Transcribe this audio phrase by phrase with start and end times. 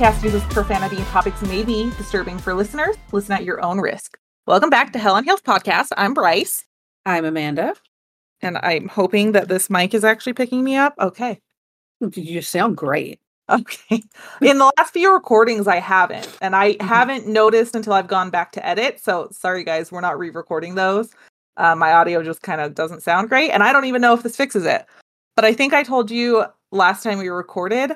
[0.00, 2.96] podcast uses profanity and topics may be disturbing for listeners.
[3.12, 4.16] Listen at your own risk.
[4.46, 5.88] Welcome back to Hell on Heels podcast.
[5.94, 6.64] I'm Bryce,
[7.04, 7.74] I'm Amanda.
[8.40, 10.94] and I'm hoping that this mic is actually picking me up.
[10.98, 11.38] Okay.
[12.14, 13.20] You sound great.
[13.50, 14.02] Okay.
[14.40, 18.52] In the last few recordings, I haven't, and I haven't noticed until I've gone back
[18.52, 19.00] to edit.
[19.00, 21.10] So sorry, guys, we're not re-recording those.
[21.58, 24.22] Uh, my audio just kind of doesn't sound great, and I don't even know if
[24.22, 24.86] this fixes it.
[25.36, 27.92] But I think I told you last time we recorded,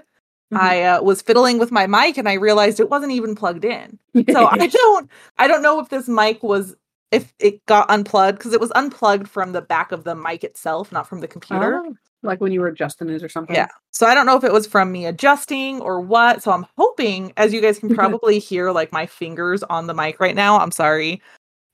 [0.57, 3.99] I uh, was fiddling with my mic, and I realized it wasn't even plugged in.
[4.31, 6.75] So I don't, I don't know if this mic was
[7.11, 10.91] if it got unplugged because it was unplugged from the back of the mic itself,
[10.91, 11.77] not from the computer.
[11.85, 13.55] Oh, like when you were adjusting it or something.
[13.55, 13.69] Yeah.
[13.93, 16.43] So I don't know if it was from me adjusting or what.
[16.43, 20.19] So I'm hoping, as you guys can probably hear, like my fingers on the mic
[20.19, 20.59] right now.
[20.59, 21.23] I'm sorry.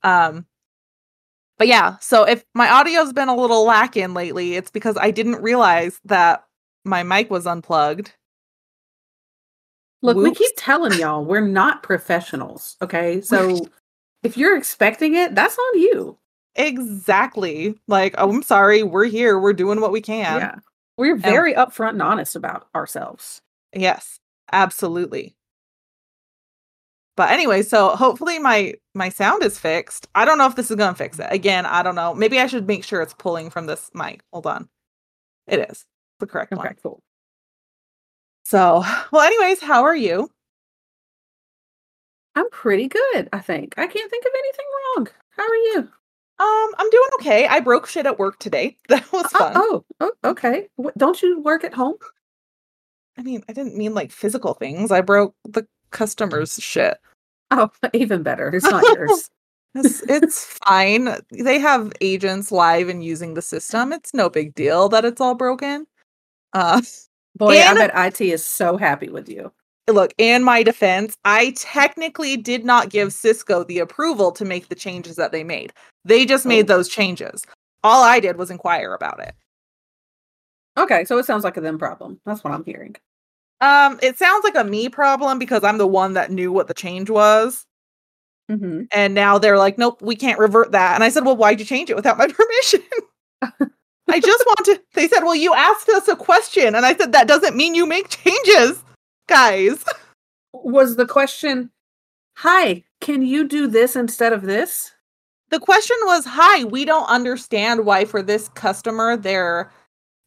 [0.03, 0.45] Um,
[1.57, 1.97] but yeah.
[1.99, 6.45] So if my audio's been a little lacking lately, it's because I didn't realize that
[6.85, 8.13] my mic was unplugged.
[10.01, 12.77] Look, we keep telling y'all we're not professionals.
[12.81, 13.21] Okay.
[13.25, 13.59] So
[14.23, 16.17] if you're expecting it, that's on you.
[16.55, 17.75] Exactly.
[17.87, 18.83] Like, oh, I'm sorry.
[18.83, 19.39] We're here.
[19.39, 20.39] We're doing what we can.
[20.39, 20.55] Yeah.
[20.97, 23.41] We're very upfront and honest about ourselves.
[23.73, 24.19] Yes,
[24.51, 25.35] absolutely.
[27.17, 30.07] But anyway, so hopefully my my sound is fixed.
[30.15, 31.27] I don't know if this is going to fix it.
[31.29, 32.13] Again, I don't know.
[32.13, 34.21] Maybe I should make sure it's pulling from this mic.
[34.31, 34.69] Hold on.
[35.47, 35.85] It is
[36.19, 36.75] the correct Okay, one.
[36.83, 37.01] cool.
[38.51, 40.29] So, well anyways, how are you?
[42.35, 43.73] I'm pretty good, I think.
[43.77, 44.65] I can't think of anything
[44.97, 45.07] wrong.
[45.37, 45.77] How are you?
[46.39, 47.47] Um, I'm doing okay.
[47.47, 48.75] I broke shit at work today.
[48.89, 49.53] That was Oh, fun.
[49.55, 50.67] oh, oh, okay.
[50.97, 51.95] Don't you work at home?
[53.17, 54.91] I mean, I didn't mean like physical things.
[54.91, 56.97] I broke the customers' shit.
[57.51, 58.49] Oh, even better.
[58.53, 59.29] It's not yours.
[59.73, 61.15] It's, it's fine.
[61.31, 63.93] They have agents live and using the system.
[63.93, 65.87] It's no big deal that it's all broken.
[66.51, 66.81] Uh
[67.41, 69.51] Boy, And- I bet IT is so happy with you.
[69.89, 74.75] look, in my defense, I technically did not give Cisco the approval to make the
[74.75, 75.73] changes that they made.
[76.05, 76.75] They just made Oh.
[76.77, 77.43] those changes.
[77.83, 79.33] All I did was inquire about it.
[80.77, 82.21] Okay, so it sounds like a them problem.
[82.25, 82.95] That's what I'm hearing.
[83.59, 86.73] Um, it sounds like a me problem because I'm the one that knew what the
[86.73, 87.65] change was.
[88.49, 88.83] Mm-hmm.
[88.93, 90.95] And now they're like, nope, we can't revert that.
[90.95, 92.27] And I said, well, why'd you change it without my
[93.41, 93.71] permission?
[94.11, 94.81] I just want to.
[94.93, 96.75] They said, well, you asked us a question.
[96.75, 98.83] And I said, that doesn't mean you make changes,
[99.27, 99.83] guys.
[100.53, 101.71] Was the question,
[102.37, 104.91] "Hi, can you do this instead of this?"
[105.49, 109.71] The question was, hi, we don't understand why for this customer, their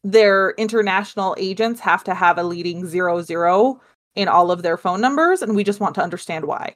[0.03, 3.81] their international agents have to have a leading zero zero
[4.15, 5.41] in all of their phone numbers.
[5.41, 6.75] And we just want to understand why.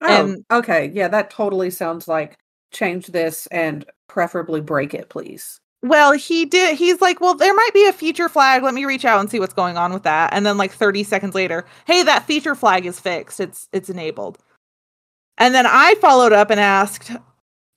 [0.00, 2.38] Oh, And- okay, yeah, that totally sounds like
[2.72, 5.60] change this and preferably break it, please.
[5.82, 6.76] Well, he did.
[6.76, 8.64] He's like, well, there might be a feature flag.
[8.64, 10.32] Let me reach out and see what's going on with that.
[10.32, 13.38] And then, like, 30 seconds later, hey, that feature flag is fixed.
[13.38, 14.38] It's it's enabled.
[15.36, 17.12] And then I followed up and asked,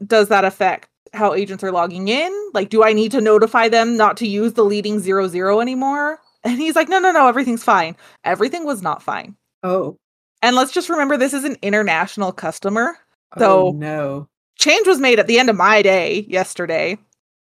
[0.06, 2.34] does that affect how agents are logging in?
[2.56, 6.20] Like, do I need to notify them not to use the leading zero zero anymore?
[6.44, 7.96] And he's like, no, no, no, everything's fine.
[8.24, 9.36] Everything was not fine.
[9.62, 9.96] Oh,
[10.42, 12.98] And let's just remember, this is an international customer.
[13.38, 14.28] oh So- no.
[14.58, 16.98] Change was made at the end of my day yesterday.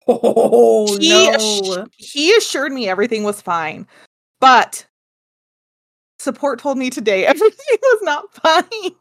[0.07, 1.85] Oh he, no.
[1.97, 3.85] he assured me everything was fine
[4.39, 4.87] but
[6.19, 8.91] support told me today everything was not fine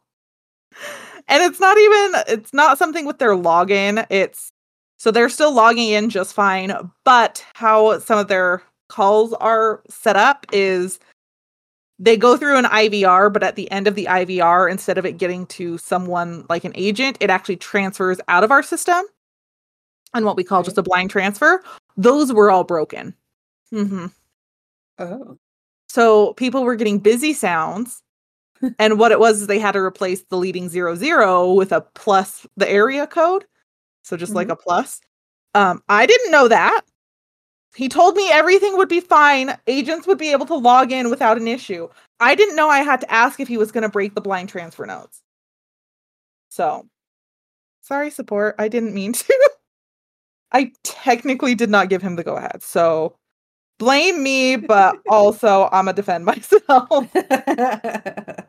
[1.29, 4.53] and it's not even it's not something with their login it's
[4.99, 6.73] so they're still logging in just fine
[7.05, 10.99] but how some of their calls are set up is
[11.99, 15.19] they go through an IVR, but at the end of the IVR, instead of it
[15.19, 19.03] getting to someone like an agent, it actually transfers out of our system
[20.15, 20.67] and what we call Okay.
[20.67, 21.63] just a blind transfer.
[21.97, 23.15] Those were all broken.
[23.71, 24.07] hmm
[24.99, 25.39] oh.
[25.89, 28.03] So people were getting busy sounds.
[28.79, 31.83] and what it was is they had to replace the leading zero zero with a
[31.95, 33.45] plus the area code.
[34.03, 34.53] So just like Mhm.
[34.53, 35.01] a plus.
[35.55, 36.83] Um, I didn't know that.
[37.77, 39.55] He told me everything would be fine.
[39.67, 41.89] Agents would be able to log in without an issue.
[42.19, 44.49] I didn't know I had to ask if he was going to break the blind
[44.49, 45.21] transfer notes.
[46.49, 46.87] So,
[47.83, 48.55] sorry, support.
[48.59, 49.51] I didn't mean to.
[50.53, 52.63] I technically did not give him the go ahead.
[52.63, 53.15] So,
[53.79, 57.13] blame me, but also I'm going to defend myself.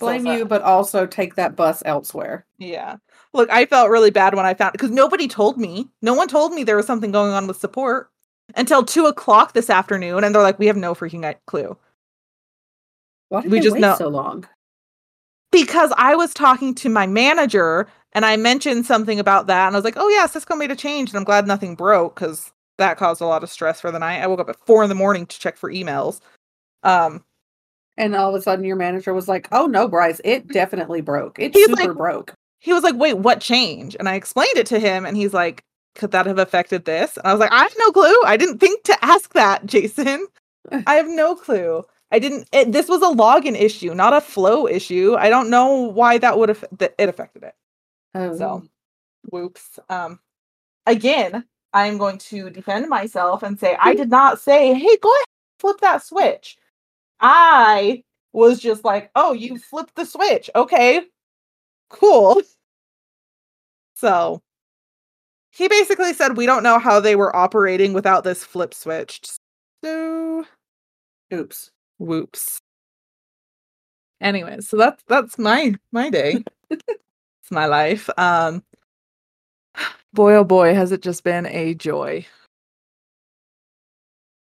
[0.00, 2.46] Blame So you, but also take that bus elsewhere.
[2.58, 2.98] Yeah.
[3.32, 5.88] Look, I felt really bad when I found because nobody told me.
[6.02, 8.10] No one told me there was something going on with support
[8.56, 11.76] until two o'clock this afternoon, and they're like, "We have no freaking clue."
[13.28, 14.46] Why did We just wait know- so long?
[15.50, 19.78] Because I was talking to my manager and I mentioned something about that, and I
[19.78, 22.96] was like, "Oh yeah, Cisco made a change, and I'm glad nothing broke because that
[22.96, 24.94] caused a lot of stress for the night." I woke up at four in the
[24.94, 26.20] morning to check for emails.
[26.82, 27.24] Um,
[27.96, 31.38] And all of a sudden, your manager was like, "Oh no, Bryce, it definitely broke.
[31.38, 34.78] It super like- broke." he was like, "Wait, what change?" And I explained it to
[34.80, 35.62] him, and he's like,
[35.98, 38.22] "Could that have affected this?" And I was like, "I have no clue.
[38.26, 40.28] I didn't think to ask that, Jason.
[40.86, 41.84] I have no clue.
[42.12, 42.48] I didn't.
[42.52, 45.16] It, this was a login issue, not a flow issue.
[45.18, 47.54] I don't know why that would have that it affected it.
[48.14, 48.64] Oh, So,
[49.30, 49.78] whoops.
[49.90, 50.20] Um,
[50.86, 55.26] again, I'm going to defend myself and say I did not say, "Hey, go ahead,
[55.60, 56.58] flip that switch."
[57.20, 60.50] I was just like, "Oh, you flipped the switch.
[60.56, 61.02] Okay,
[61.90, 62.42] cool."
[63.96, 64.42] So,
[65.58, 69.20] he basically said, "We don't know how they were operating without this flip switch."
[69.84, 70.44] So,
[71.34, 71.70] oops.
[71.98, 72.60] whoops.
[74.20, 76.44] Anyway, so that's that's my my day.
[76.70, 78.08] it's my life.
[78.16, 78.62] Um
[80.12, 82.24] boy oh boy has it just been a joy.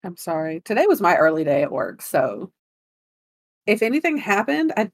[0.04, 0.62] I'm sorry.
[0.62, 2.52] Today was my early day at work, so
[3.66, 4.92] if anything happened, I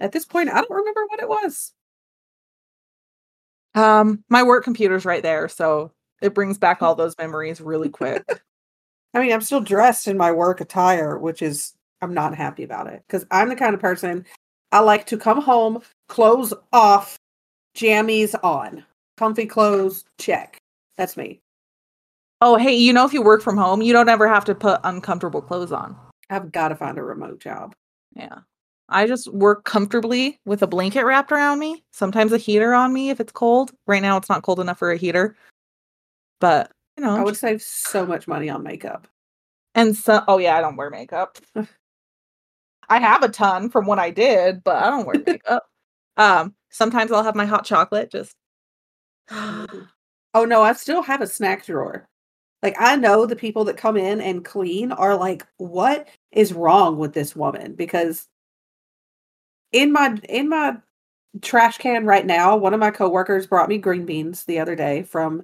[0.00, 1.72] at this point I don't remember what it was.
[3.74, 5.92] Um my work computer's right there, so
[6.22, 8.24] it brings back all those memories really quick.
[9.14, 12.88] I mean, I'm still dressed in my work attire, which is I'm not happy about
[12.88, 14.24] it because I'm the kind of person
[14.72, 17.16] I like to come home, clothes off,
[17.76, 18.84] jammies on,
[19.16, 20.58] comfy clothes, check.
[20.96, 21.40] That's me.
[22.40, 24.80] oh, hey, you know if you work from home, you don't ever have to put
[24.84, 25.96] uncomfortable clothes on.
[26.30, 27.72] I've got to find a remote job.
[28.16, 28.40] Yeah.
[28.88, 33.10] I just work comfortably with a blanket wrapped around me, sometimes a heater on me
[33.10, 33.72] if it's cold.
[33.86, 35.36] Right now it's not cold enough for a heater.
[36.40, 39.08] But, you know, I would save so much money on makeup.
[39.74, 41.38] And so, oh yeah, I don't wear makeup.
[42.88, 45.64] I have a ton from what I did, but I don't wear makeup.
[46.16, 48.10] um, sometimes I'll have my hot chocolate.
[48.10, 48.36] Just
[50.34, 52.08] Oh no, I still have a snack drawer.
[52.62, 56.98] Like I know the people that come in and clean are like, what is wrong
[56.98, 57.74] with this woman?
[57.74, 58.26] Because
[59.74, 60.76] in my in my
[61.42, 65.02] trash can right now, one of my coworkers brought me green beans the other day
[65.02, 65.42] from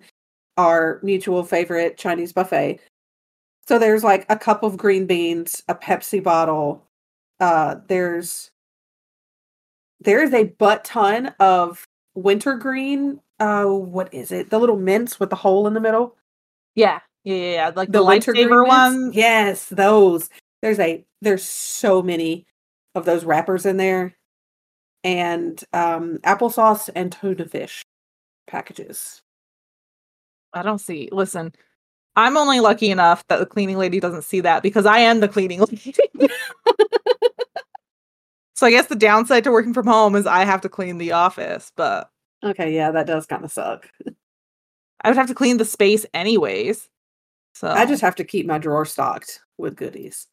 [0.57, 2.81] our mutual favorite Chinese buffet.
[3.69, 6.87] So there's like a cup of green beans, a Pepsi bottle.
[7.41, 8.51] Uh there's
[10.01, 13.21] there's a butt ton of wintergreen.
[13.41, 14.51] Uh what is it?
[14.51, 16.17] The little mints with the hole in the middle.
[16.75, 17.73] yeah, yeah, yeah, yeah.
[17.77, 19.15] Like the, The wintergreen ones.
[19.17, 20.31] Yes, those.
[20.63, 22.47] There's a there's so many
[22.95, 24.17] of those wrappers in there.
[25.03, 27.83] And um applesauce and tuna fish
[28.47, 29.23] packages.
[30.53, 31.09] I don't see.
[31.13, 31.53] Listen,
[32.17, 35.29] I'm only lucky enough that the cleaning lady doesn't see that because I am the
[35.29, 35.95] cleaning lady.
[38.55, 41.13] so I guess the downside to working from home is I have to clean the
[41.13, 42.11] office, but
[42.45, 43.89] Okay, yeah, that does kind of suck.
[45.03, 46.89] I would have to clean the space anyways.
[47.55, 50.27] So I just have to keep my drawer stocked with goodies.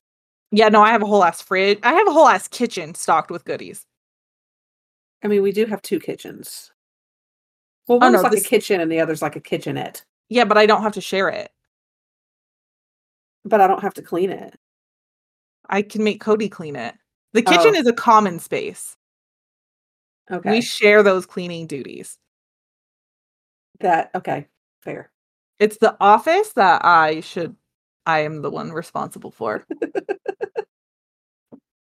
[0.51, 1.79] yeah, no, I have a whole ass fridge.
[1.83, 3.85] I have a whole ass kitchen stocked with goodies.
[5.23, 6.71] I mean, we do have two kitchens.
[7.87, 10.03] Well, Oh, one's no, like this- a kitchen and the other's like a kitchenette.
[10.29, 11.51] Yeah, but I don't have to share it.
[13.45, 14.59] But I don't have to clean it.
[15.69, 16.95] I can make Cody clean it.
[17.33, 17.79] The kitchen Oh.
[17.79, 18.95] is a common space.
[20.29, 20.51] Okay.
[20.51, 22.17] We share those cleaning duties.
[23.79, 24.47] that okay.
[24.81, 25.11] Fair.
[25.59, 27.55] It's the office that I should
[28.05, 29.65] I am the one responsible for.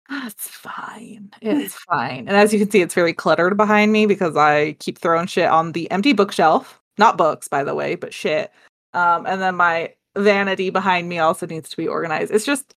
[0.09, 1.31] It's fine.
[1.41, 2.27] It's fine.
[2.27, 5.49] And as you can see, it's very cluttered behind me because I keep throwing shit
[5.49, 6.79] on the empty bookshelf.
[6.97, 8.51] Not books, by the way, but shit.
[8.93, 12.31] Um, and then my vanity behind me also needs to be organized.
[12.31, 12.73] It's just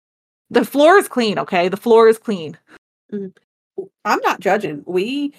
[0.50, 1.68] the floor is clean, okay?
[1.68, 2.58] The floor is clean.
[3.12, 4.82] I'm not judging.
[4.86, 5.32] We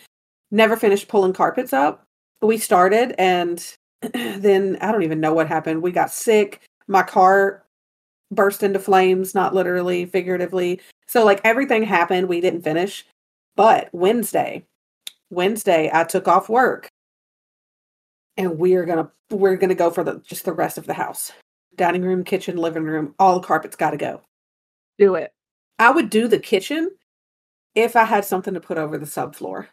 [0.49, 2.05] never finished pulling carpets up.
[2.41, 3.63] We started and
[4.01, 5.81] then I don't even know what happened.
[5.81, 6.61] We got sick.
[6.87, 7.63] My car
[8.31, 10.81] burst into flames, not literally, figuratively.
[11.07, 12.27] So like everything happened.
[12.27, 13.05] We didn't finish.
[13.55, 14.65] But Wednesday,
[15.29, 16.87] Wednesday, I took off work.
[18.37, 21.31] And we're gonna we're gonna go for the just the rest of the house.
[21.75, 24.21] Dining room, kitchen, living room, all the carpets gotta go.
[24.97, 25.33] Do it.
[25.79, 26.89] I would do the kitchen
[27.75, 29.67] if I had something to put over the subfloor,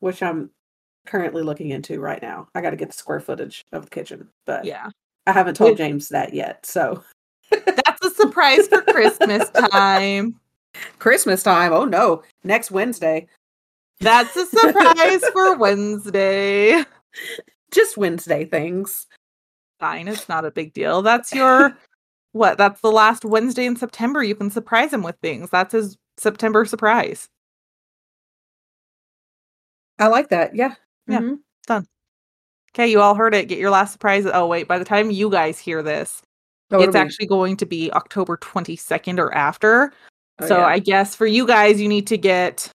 [0.00, 0.50] which I'm
[1.06, 2.48] currently looking into right now.
[2.54, 4.90] I got to get the square footage of the kitchen, but Yeah.
[5.26, 6.64] I haven't told James that yet.
[6.66, 7.02] So
[7.50, 10.38] That's a surprise for Christmas time.
[10.98, 11.72] Christmas time.
[11.72, 13.26] Oh no, next Wednesday.
[14.00, 16.84] That's a surprise for Wednesday.
[17.72, 19.06] Just Wednesday things.
[19.80, 21.02] Fine, it's not a big deal.
[21.02, 21.76] That's your
[22.32, 22.58] what?
[22.58, 24.22] That's the last Wednesday in September.
[24.22, 25.50] You can surprise him with things.
[25.50, 27.28] That's his September surprise.
[29.98, 30.54] I like that.
[30.54, 30.74] Yeah.
[31.08, 31.20] Yeah.
[31.20, 31.38] Mhm.
[32.74, 33.48] Okay, you all heard it.
[33.48, 34.26] Get your last surprise.
[34.26, 36.20] Oh wait, by the time you guys hear this,
[36.70, 39.92] Oh, it's actually going to be October 22nd or after.
[40.40, 40.66] Oh, so yeah.
[40.66, 42.70] I guess for you guys, you need to get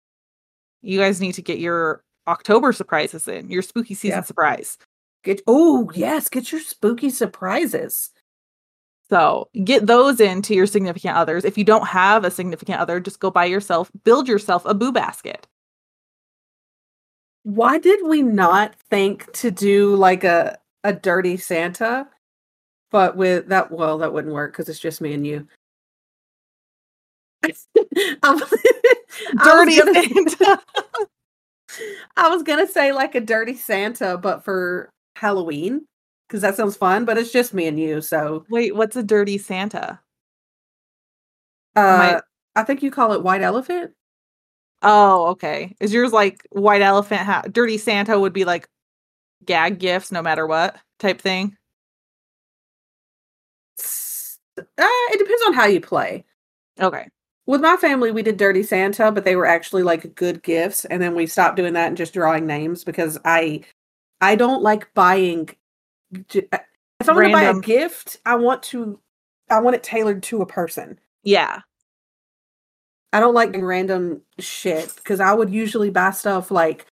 [0.82, 4.24] you guys need to get your October surprises in, your spooky season Yeah.
[4.24, 4.78] surprise.
[5.24, 8.12] Get oh yes, get your spooky surprises.
[9.10, 11.44] So get those into your significant others.
[11.44, 14.94] If you don't have a significant other, just go buy yourself, build yourself a boo
[14.94, 15.48] basket.
[17.44, 22.08] Why did we not think to do like a a dirty Santa?
[22.92, 25.48] But with that, well, that wouldn't work because it's just me and you.
[27.44, 27.52] I
[28.24, 30.62] I Dirty gonna- Santa.
[32.18, 35.86] I was gonna say like a dirty Santa, but for Halloween
[36.28, 37.06] because that sounds fun.
[37.06, 40.00] But it's just me and you, so Wait, what's a dirty Santa?
[41.78, 42.20] uh,
[42.58, 43.92] I think you call it white elephant.
[44.82, 45.74] Oh, okay.
[45.80, 47.22] Is yours like white elephant?
[47.22, 48.68] Ha- dirty Santa would be like
[49.46, 51.56] gag gifts, no matter what type thing.
[54.58, 56.26] Uh, it depends on how you play.
[56.80, 57.08] Okay.
[57.48, 61.02] With my family, we did Dirty Santa, but they were actually like good gifts, and
[61.02, 63.62] then we stopped doing that and just drawing names because I,
[64.22, 65.50] I don't like buying.
[66.16, 66.20] uh,
[67.00, 69.00] If I'm going to buy a gift, I want to,
[69.50, 71.00] I want it tailored to a person.
[71.24, 71.62] Yeah.
[73.14, 76.86] I don't like random shit because I would usually buy stuff like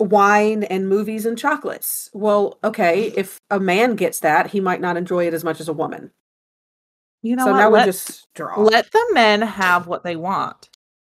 [0.00, 2.10] wine and movies and chocolates.
[2.12, 5.68] Well, okay, if a man gets that, he might not enjoy it as much as
[5.68, 6.10] a woman.
[7.22, 7.58] You know so what?
[7.58, 8.60] now let, we just draw.
[8.60, 10.70] let the men have what they want.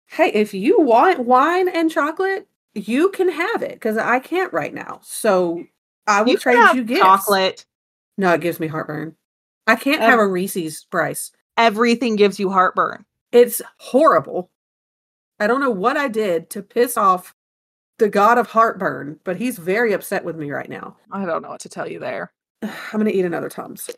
[0.07, 4.73] hey, if you want wine and chocolate, you can have it because I can't right
[4.73, 4.99] now.
[5.03, 5.63] So
[6.07, 7.01] I will You trade you gifts.
[7.01, 7.65] chocolate.
[8.17, 9.15] No, it gives me heartburn.
[9.67, 11.31] I can't have a Reese's Bryce.
[11.57, 13.05] Everything gives you heartburn.
[13.31, 14.51] It's horrible.
[15.39, 17.33] I don't know what I did to piss off
[17.99, 20.97] the god of heartburn, but he's very upset with me right now.
[21.11, 22.31] I don't know what to tell you there.
[22.61, 23.89] I'm gonna eat another Tums.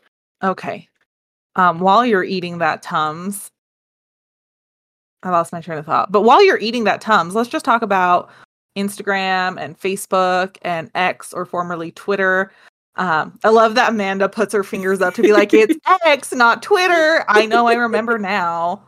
[0.42, 0.88] Okay.
[1.56, 3.50] Um, while you're eating that Tums,
[5.22, 6.12] I lost my train of thought.
[6.12, 8.30] But while you're eating that Tums, let's just talk about
[8.76, 12.52] Instagram and Facebook and X or formerly Twitter.
[12.96, 16.62] Um, I love that Amanda puts her fingers up to be like, it's X, not
[16.62, 17.24] Twitter.
[17.28, 18.82] I know, I remember now.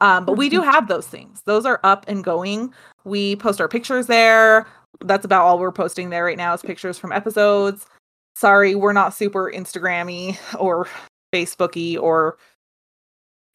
[0.00, 1.42] Um, but we do have those things.
[1.42, 2.72] Those are up and going.
[3.04, 4.66] We post our pictures there.
[5.00, 7.86] That's about all we're posting there right now is pictures from episodes.
[8.34, 10.88] Sorry, we're not super Instagrammy or
[11.32, 12.36] Facebooky or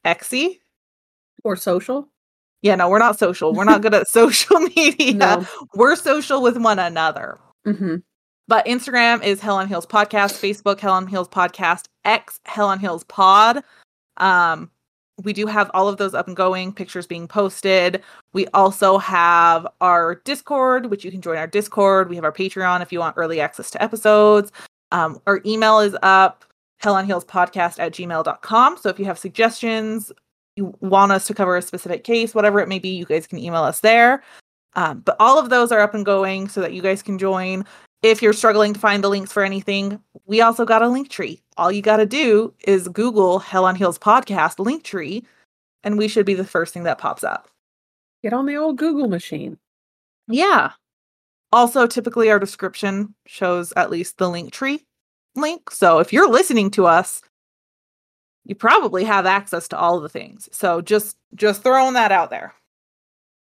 [0.05, 0.59] Xy.
[1.43, 2.09] Or social?
[2.61, 3.53] Yeah, no, we're not social.
[3.53, 5.13] We're not good at social media.
[5.13, 5.47] No.
[5.75, 7.37] We're social with one another.
[7.65, 7.97] Mm-hmm.
[8.47, 12.79] But Instagram is Hell on Heels Podcast, Facebook Hell on Heels Podcast, X Hell on
[12.79, 13.63] Heels Pod.
[14.17, 14.71] Um,
[15.23, 18.01] we do have all of those up and going, pictures being posted.
[18.33, 22.09] We also have our Discord, which you can join our Discord.
[22.09, 24.51] We have our Patreon if you want early access to episodes.
[24.91, 26.45] Um, our email is up,
[26.79, 28.77] Hell on Heels Podcast at gmail.com.
[28.77, 30.11] So if you have suggestions,
[30.55, 33.39] you want us to cover a specific case, whatever it may be, you guys can
[33.39, 34.23] email us there.
[34.75, 37.65] Um, but all of those are up and going so that you guys can join.
[38.03, 41.41] If you're struggling to find the links for anything, we also got a link tree.
[41.57, 45.25] All you got to do is Google Hell on Heels podcast link tree,
[45.83, 47.49] and we should be the first thing that pops up.
[48.21, 49.57] Get on the old Google machine.
[50.27, 50.71] Yeah.
[51.51, 54.86] Also, typically our description shows at least the link tree
[55.37, 55.71] link.
[55.71, 57.21] So if you're listening to us,
[58.45, 60.49] you probably have access to all of the things.
[60.51, 62.53] So just just throwing that out there.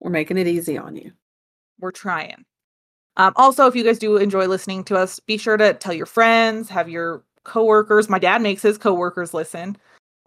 [0.01, 1.13] We're making it easy on you.
[1.81, 2.45] we're trying.
[3.17, 6.07] Um, also, if you guys do enjoy listening to us, be sure to tell your
[6.07, 8.09] friends, have your coworkers.
[8.09, 9.77] My dad makes his coworkers listen,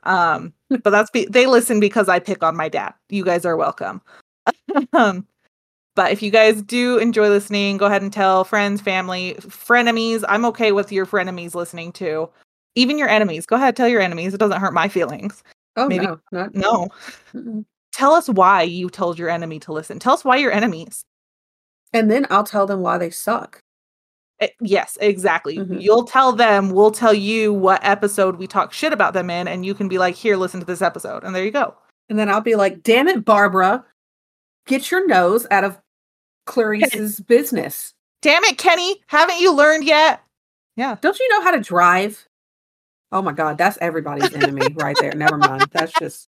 [0.03, 2.93] um, but that's be- they listen because I pick on my dad.
[3.10, 4.01] You guys are welcome.
[4.93, 5.25] um,
[5.95, 10.23] but if you guys do enjoy listening, go ahead and tell friends, family, frenemies.
[10.27, 12.29] I'm okay with your frenemies listening too.
[12.75, 13.45] Even your enemies.
[13.45, 14.33] Go ahead, tell your enemies.
[14.33, 15.43] It doesn't hurt my feelings.
[15.75, 16.88] Oh Maybe- no, not No.
[17.33, 17.65] Mm-mm.
[17.91, 20.00] Tell us why you told your enemy to listen.
[20.00, 21.05] Tell us why you're enemies.
[21.93, 23.59] And then I'll tell them why they suck.
[24.39, 25.59] Eh, yes, exactly.
[25.59, 25.79] Mhm.
[25.79, 29.63] You'll tell them, we'll tell you what episode we talk shit about them in, and
[29.63, 31.23] you can be like, here, listen to this episode.
[31.23, 31.75] And there you go.
[32.09, 33.85] And then I'll be like, damn it, Barbara,
[34.65, 35.79] get your nose out of
[36.45, 37.93] Clarice's business.
[38.21, 39.01] Damn it, Kenny.
[39.07, 40.21] Haven't you learned yet?
[40.75, 40.97] Yeah.
[41.01, 42.27] Don't you know how to drive?
[43.12, 45.13] Oh my God, that's everybody's enemy right there.
[45.13, 45.67] Never mind.
[45.71, 46.27] That's just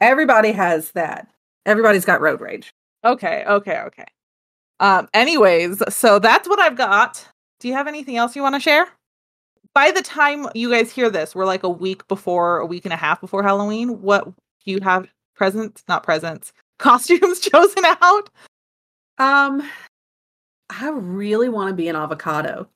[0.00, 1.28] everybody has that.
[1.64, 2.72] Everybody's got road rage.
[3.04, 3.44] Okay.
[3.46, 3.78] Okay.
[3.80, 4.06] Okay.
[4.80, 7.26] Um, anyways, so that's what I've got.
[7.60, 8.86] Do you have anything else you want to share?
[9.74, 12.92] By the time you guys hear this, we're like a week before, a week and
[12.92, 14.00] a half before Halloween.
[14.02, 14.32] What do
[14.64, 18.30] you have presents, not presents, costumes chosen out?
[19.18, 19.62] Um,
[20.70, 22.68] I really want to be an avocado.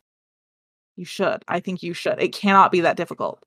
[0.96, 1.42] You should.
[1.48, 2.20] I think you should.
[2.20, 3.42] It cannot be that difficult.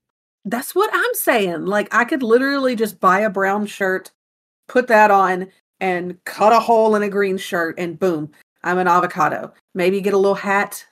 [0.45, 1.65] That's what I'm saying.
[1.65, 4.11] Like I could literally just buy a brown shirt
[4.67, 5.47] put that on,
[5.79, 8.31] and cut a hole in a green shirt, and boom,
[8.63, 9.53] I'm an avocado.
[9.73, 10.85] Maybe get a little hat.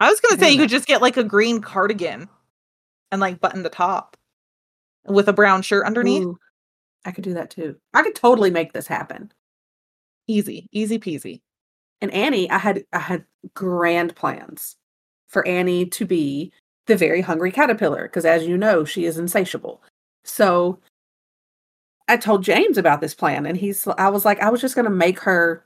[0.00, 2.28] I was gonna say you could just get like a green cardigan
[3.10, 4.16] and like button the top
[5.06, 6.24] with a brown shirt underneath.
[6.24, 6.38] Ooh,
[7.04, 7.76] I could do that too.
[7.94, 9.32] I could totally make this happen.
[10.28, 11.40] Easy, easy peasy.
[12.00, 14.76] And Annie, I had I had grand plans
[15.28, 16.52] for Annie to be
[16.86, 19.82] the very hungry caterpillar because as you know, she is insatiable.
[20.24, 20.78] So
[22.08, 24.84] I told James about this plan and he's I was like I was just going
[24.84, 25.64] to make her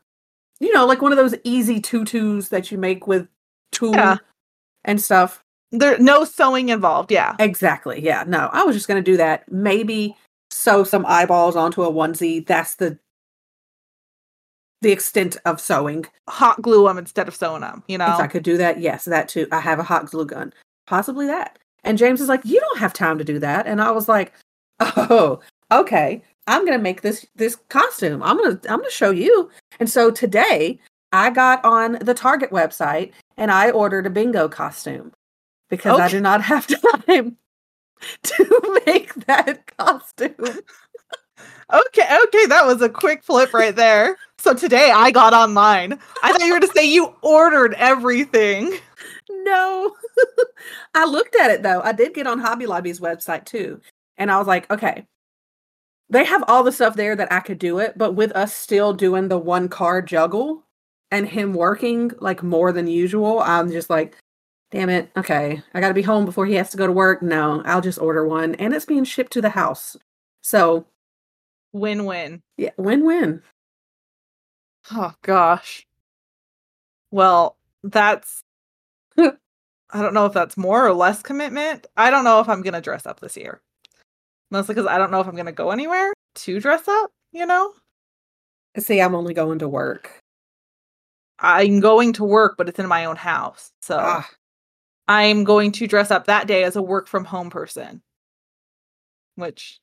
[0.60, 3.26] you know, like one of those easy tutus that you make with
[3.72, 4.16] tulle Yeah.
[4.84, 5.42] and stuff.
[5.72, 7.10] There no sewing involved.
[7.10, 7.34] Yeah.
[7.40, 8.00] Exactly.
[8.00, 8.24] Yeah.
[8.28, 9.50] No, I was just going to do that.
[9.50, 10.16] Maybe
[10.50, 12.46] sew some eyeballs onto a onesie.
[12.46, 12.98] That's the
[14.82, 16.04] the extent of sewing.
[16.28, 17.82] Hot glue them instead of sewing them.
[17.88, 18.12] You know.
[18.12, 19.48] If I could do that, yes, that too.
[19.50, 20.52] I have a hot glue gun.
[20.86, 21.58] Possibly that.
[21.84, 24.32] And James is like, "You don't have time to do that." And I was like,
[24.80, 26.22] "Oh, okay.
[26.46, 28.22] I'm going to make this this costume.
[28.22, 30.78] I'm to I'm going to show you." And so today,
[31.12, 35.12] I got on the Target website and I ordered a bingo costume
[35.70, 36.66] because I do not have
[37.06, 37.36] time
[38.22, 40.60] to make that costume.
[41.72, 44.18] Okay, okay, that was a quick flip right there.
[44.42, 46.00] So today I got online.
[46.20, 48.76] I thought you were to say you ordered everything.
[49.30, 49.94] No.
[50.96, 51.80] I looked at it though.
[51.80, 53.80] I did get on Hobby Lobby's website too.
[54.18, 55.06] And I was like, okay,
[56.10, 58.92] they have all the stuff there that I could do it, but with us still
[58.92, 60.64] doing the one car juggle
[61.12, 64.16] and him working like more than usual, I'm just like,
[64.72, 65.08] damn it.
[65.16, 65.62] Okay.
[65.72, 67.22] I got to be home before he has to go to work.
[67.22, 68.56] No, I'll just order one.
[68.56, 69.96] And it's being shipped to the house.
[70.42, 70.86] So,
[71.72, 72.42] Win win.
[72.56, 73.40] yeah, win win.
[74.90, 75.86] Oh gosh.
[77.10, 78.42] Well, that's
[79.18, 79.32] I
[80.02, 81.86] don't know if that's more or less commitment.
[81.96, 83.62] I don't know if I'm gonna dress up this year.
[84.50, 87.74] Mostly because I don't know if I'm gonna go anywhere to dress up, you know?
[88.78, 90.20] See, I'm only going to work.
[91.38, 93.72] I'm going to work, but it's in my own house.
[93.80, 94.30] So Ah,
[95.08, 98.02] I'm going to dress up that day as a work from home person.
[99.34, 99.80] Which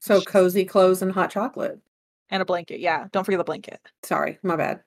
[0.00, 1.80] so cozy clothes and hot chocolate.
[2.30, 2.80] And a blanket.
[2.80, 3.80] Yeah, don't forget the blanket.
[4.02, 4.80] Sorry, my bad.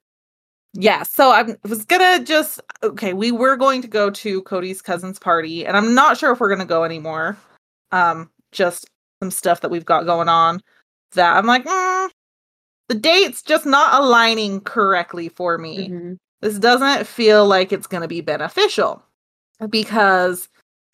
[0.74, 5.18] Yeah, so I was gonna just okay, we were going to go to Cody's cousin's
[5.18, 7.38] party, and I'm not sure if we're gonna go anymore.
[7.92, 8.88] Um, just
[9.22, 10.62] some stuff that we've got going on
[11.14, 12.10] that I'm like, mm,
[12.88, 15.90] the date's just not aligning correctly for me.
[15.90, 16.18] Mhm.
[16.42, 19.04] This doesn't feel like it's gonna be beneficial
[19.70, 20.48] because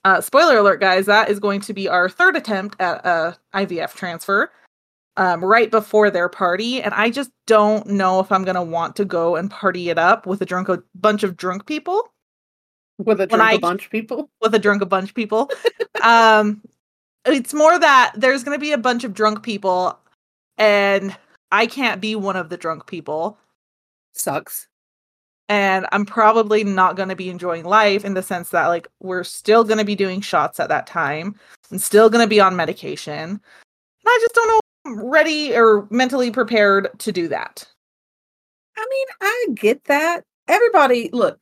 [0.05, 3.93] uh spoiler alert guys, that is going to be our third attempt at a IVF
[3.93, 4.51] transfer
[5.17, 9.05] um, right before their party, and I just don't know if I'm gonna want to
[9.05, 12.11] go and party it up with a drunk a bunch of drunk people,
[12.97, 14.29] With a drunk I- a bunch of people.
[14.41, 15.49] with a drunk a bunch of people.
[16.03, 16.61] um,
[17.25, 19.97] it's more that there's gonna be a bunch of drunk people,
[20.57, 21.15] and
[21.51, 23.37] I can't be one of the drunk people,
[24.13, 24.67] Sucks.
[25.49, 29.63] and I'm probably not gonna be enjoying life in the sense that like we're still
[29.63, 31.35] gonna be doing shots at that time,
[31.71, 33.29] and still gonna be on medication.
[33.29, 33.39] And
[34.07, 37.67] I just don't know ready or mentally prepared to do that.
[38.77, 40.23] I mean, I get that.
[40.47, 41.39] Everybody, look,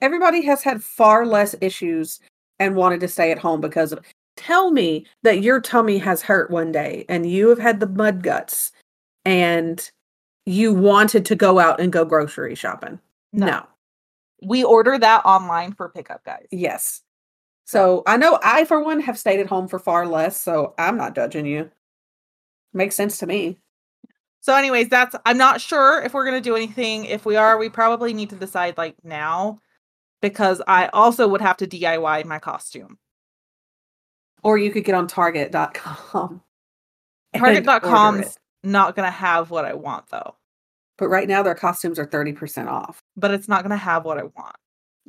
[0.00, 2.20] everybody has had far less issues
[2.58, 4.00] and wanted to stay at home because of
[4.40, 8.22] Tell me that your tummy has hurt one day and you have had the mud
[8.22, 8.72] guts
[9.26, 9.90] and
[10.46, 12.98] you wanted to go out and go grocery shopping.
[13.34, 13.66] No.
[14.42, 17.02] we order that online for pickup guys Yes.
[17.66, 20.96] So I know I, for one, have stayed at home for far less, so I'm
[20.96, 21.70] not judging you.
[22.72, 23.58] Makes sense to me.
[24.40, 27.58] so anyways that's i'm not sure if we're going to do anything if we are
[27.58, 29.58] we probably need to decide like now
[30.22, 32.98] because i also would have to diy my costume
[34.42, 36.42] Or you could get on Target.com.
[37.36, 40.34] target.com's not going to have what i want though
[40.98, 43.02] But right now their costumes are 30% off.
[43.16, 44.56] but it's not going to have what i want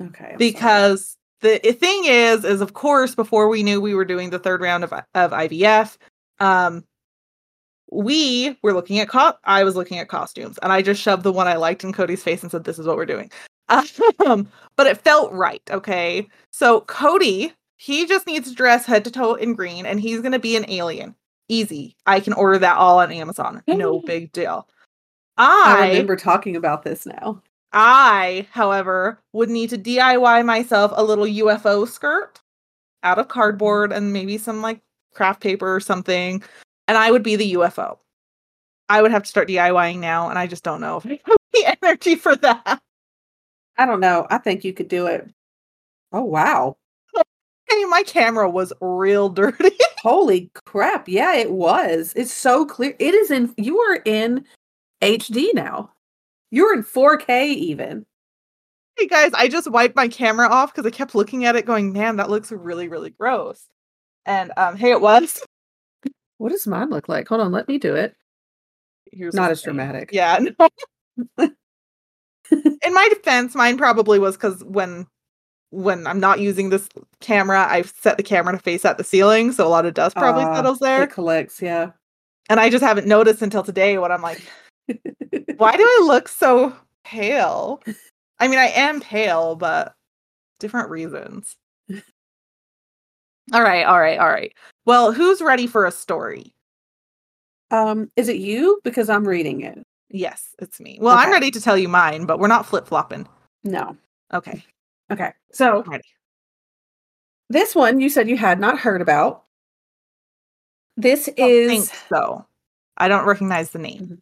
[0.02, 0.08] Okay.
[0.26, 0.38] I'm sorry.
[0.38, 4.62] because the thing is is of course before we knew we were doing the third
[4.62, 5.98] round of, of ivf
[6.40, 6.84] um
[7.92, 11.32] we were looking at co- i was looking at costumes and i just shoved the
[11.32, 13.30] one i liked in cody's face and said this is what we're doing.
[14.20, 16.28] Um but it felt right okay?
[16.52, 20.34] So cody he just needs to dress head to toe in green and he's going
[20.34, 21.16] to be an alien.
[21.50, 21.96] Easy.
[22.06, 23.64] I can order that all on amazon.
[23.68, 24.68] No big deal.
[25.38, 27.42] I remember talking about this now.
[27.74, 32.40] I, however, would need to DIY myself a little UFO skirt
[33.02, 34.82] out of cardboard and maybe some like
[35.14, 36.44] craft paper or something,
[36.92, 38.00] and I would be the UFO.
[38.90, 41.38] I would have to start DIYing now, and I just don't know if I have
[41.54, 42.82] the energy for that.
[43.78, 44.28] I don't know.
[44.30, 45.26] I think you could do it.
[46.12, 46.76] Oh wow.
[47.70, 49.72] Hey, my camera was real dirty.
[50.00, 51.08] Holy crap.
[51.08, 52.12] Yeah, it was.
[52.18, 52.94] It's so clear.
[53.00, 54.44] It is in you are in
[55.02, 55.92] HD now.
[56.50, 58.06] You're in 4K even.
[58.98, 61.94] hey guys, I just wiped my camera off because I kept looking at it going,
[61.94, 63.70] man, that looks really, really gross.
[64.26, 65.42] And um, hey, it was.
[66.42, 67.28] What does mine look like?
[67.28, 68.16] Hold on, let me do it.
[69.12, 70.10] Here's Not as dramatic.
[70.12, 70.40] Yeah.
[71.38, 71.50] No.
[72.58, 75.06] in my defense, mine probably was because when
[75.70, 79.52] when I'm not using this camera, I've set the camera to face at the ceiling,
[79.52, 81.04] so a lot of dust probably Ah, settles there.
[81.04, 81.92] It collects, yeah.
[82.50, 84.42] And I just haven't noticed until today when I'm like,
[85.58, 87.84] why do I look so pale?
[88.40, 89.94] I mean, I am pale, but
[90.60, 91.56] different reasons.
[93.54, 94.54] All right, all right, all right.
[94.86, 96.54] Well, who's ready for a story?
[97.72, 98.82] um, is it you?
[98.84, 99.82] Because I'm reading it.
[100.10, 100.98] Yes, it's me.
[101.02, 103.26] Well, I'm ready to tell you mine, but we're not flip flopping.
[103.64, 103.96] No.
[104.34, 104.62] Okay,
[105.10, 105.32] Okay.
[105.54, 106.04] So ready.
[107.50, 109.44] this one you said you had not heard about.
[110.98, 112.46] This I is so.
[112.98, 114.22] I don't recognize the name.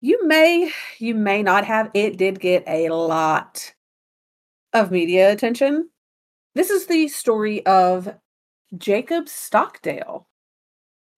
[0.00, 3.72] you may you may not have it did get a lot
[4.72, 5.88] of media attention
[6.54, 8.14] this is the story of
[8.78, 10.26] jacob stockdale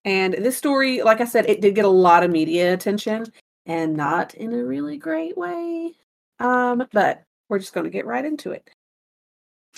[0.04, 3.24] and this story like i said it did get a lot of media attention
[3.66, 5.92] and not in a really great way
[6.40, 8.70] um but we're just going to get right into it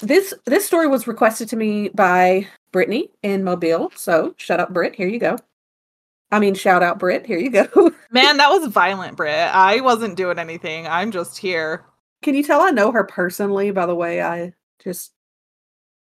[0.02, 4.94] this this story was requested to me by brittany in mobile so shut up Britt.
[4.94, 5.36] here you go
[6.30, 7.26] i mean shout out Britt.
[7.26, 9.34] here you go Man, that was violent, Britt.
[9.34, 10.86] I wasn't doing anything.
[10.86, 11.84] I'm just here.
[12.22, 15.12] Can you tell I know her personally by the way I just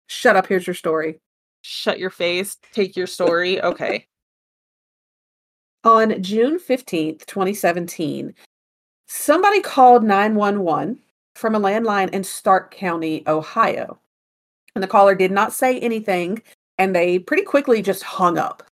[0.07, 0.47] shut up?
[0.47, 1.19] Here's your story.
[1.61, 2.57] Shut your face.
[2.71, 3.61] Take your story.
[3.61, 4.07] Okay.
[5.83, 8.33] On June 15th, 2017,
[9.07, 10.99] somebody called 911
[11.35, 13.99] from a landline in Stark County, Ohio.
[14.73, 16.41] And the caller did not say anything,
[16.77, 18.63] and they pretty quickly just hung up.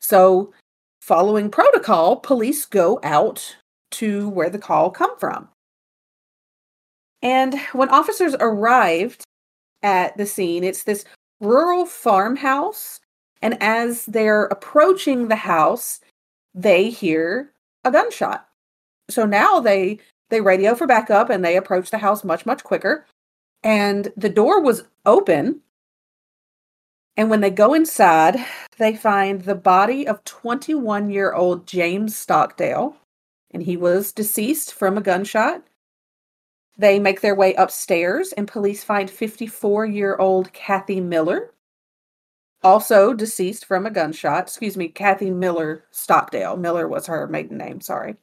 [0.00, 0.52] So,
[1.00, 3.56] following protocol, police go out
[3.92, 5.48] to where the call come from.
[7.22, 9.24] And when officers arrived
[9.86, 11.04] at the scene, it's this
[11.40, 13.00] rural farmhouse.
[13.40, 16.00] And as they're approaching the house,
[16.54, 17.52] they hear
[17.84, 18.48] a gunshot.
[19.08, 23.06] So now they they radio for backup and they approach the house much much quicker.
[23.62, 25.60] And the door was open.
[27.16, 28.36] And when they go inside,
[28.78, 32.96] they find the body of 21 year old James Stockdale,
[33.52, 35.62] and he was deceased from a gunshot.
[36.78, 41.52] They make their way upstairs, and police find 54 year old Kathy Miller,
[42.62, 44.42] also deceased from a gunshot.
[44.42, 46.56] Excuse me, Kathy Miller Stockdale.
[46.56, 48.16] Miller was her maiden name, sorry.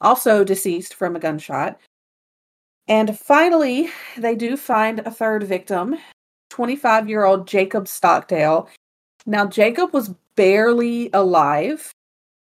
[0.00, 1.80] Also deceased from a gunshot.
[2.86, 5.96] And finally, they do find a third victim,
[6.50, 8.68] 25 year old Jacob Stockdale.
[9.26, 11.92] Now, Jacob was barely alive.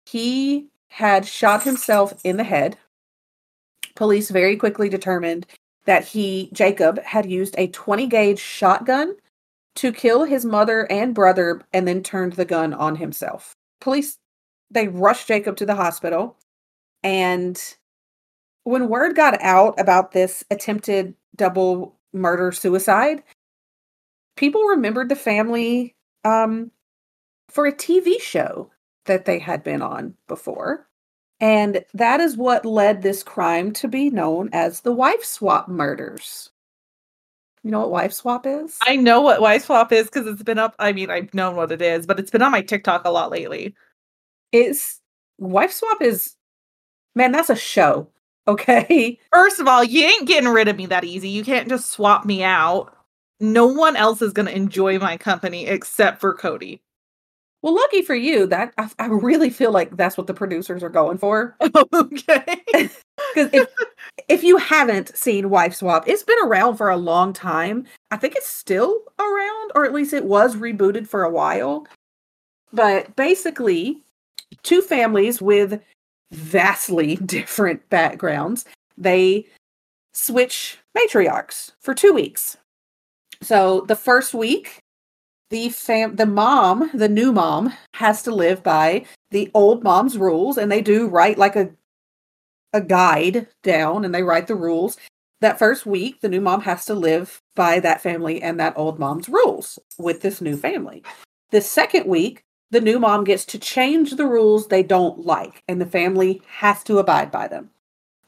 [0.07, 2.77] He had shot himself in the head.
[3.95, 5.47] Police very quickly determined
[5.87, 9.17] that he, Jacob, had used a 20 gauge shotgun
[9.77, 13.55] to kill his mother and brother and then turned the gun on himself.
[13.81, 14.19] Police,
[14.71, 16.37] they rushed Jacob to the hospital.
[17.03, 17.61] And
[18.65, 23.23] when word got out about this attempted double murder suicide,
[24.37, 26.71] people remembered the family um,
[27.49, 28.71] for a TV show
[29.07, 30.87] that they had been on before.
[31.41, 36.51] And that is what led this crime to be known as the wife swap murders.
[37.63, 38.77] You know what wife swap is?
[38.83, 40.75] I know what wife swap is because it's been up.
[40.79, 43.31] I mean, I've known what it is, but it's been on my TikTok a lot
[43.31, 43.75] lately.
[44.53, 45.01] It's
[45.39, 46.37] wife swap is
[47.15, 48.09] man, that's a show.
[48.49, 49.19] Okay.
[49.31, 51.29] First of all, you ain't getting rid of me that easy.
[51.29, 52.93] You can't just swap me out.
[53.39, 56.83] No one else is going to enjoy my company except for Cody.
[57.63, 60.89] Well, lucky for you, that I, I really feel like that's what the producers are
[60.89, 61.57] going for.
[61.95, 62.63] okay.
[63.35, 63.69] Because if
[64.29, 67.87] if you haven't seen Wife Swap, it's been around for a long time.
[68.11, 71.87] I think it's still around, or at least it was rebooted for a while.
[72.73, 74.03] But basically,
[74.63, 75.83] two families with
[76.33, 78.65] vastly different backgrounds,
[78.97, 79.47] they
[80.13, 82.57] switch matriarchs for two weeks.
[83.43, 84.80] So the first week,
[85.51, 90.57] the fam the mom, the new mom, has to live by the old mom's rules,
[90.57, 91.71] and they do write like a
[92.73, 94.97] a guide down and they write the rules.
[95.41, 98.99] That first week, the new mom has to live by that family and that old
[98.99, 101.03] mom's rules with this new family.
[101.51, 105.81] The second week, the new mom gets to change the rules they don't like, and
[105.81, 107.71] the family has to abide by them.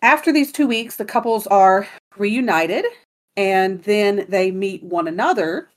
[0.00, 2.85] After these two weeks, the couples are reunited
[3.37, 5.68] and then they meet one another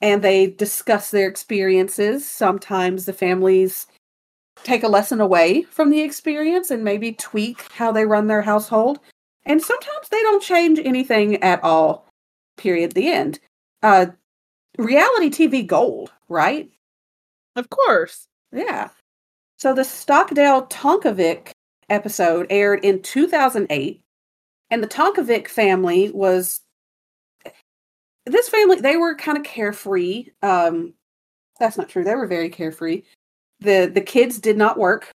[0.00, 2.28] and they discuss their experiences.
[2.28, 3.86] Sometimes the families
[4.62, 9.00] take a lesson away from the experience and maybe tweak how they run their household.
[9.44, 12.06] And sometimes they don't change anything at all.
[12.56, 12.92] Period.
[12.92, 13.40] The end.
[13.82, 14.06] Uh,
[14.78, 16.70] reality TV gold, right?
[17.56, 18.26] Of course.
[18.52, 18.90] Yeah.
[19.58, 21.50] So the Stockdale Tonkovic
[21.88, 24.00] episode aired in 2008,
[24.70, 26.60] and the Tonkovic family was
[28.26, 28.80] this family.
[28.80, 30.26] They were kind of carefree.
[30.42, 30.94] Um,
[31.58, 32.04] that's not true.
[32.04, 33.02] They were very carefree.
[33.60, 35.10] the The kids did not work.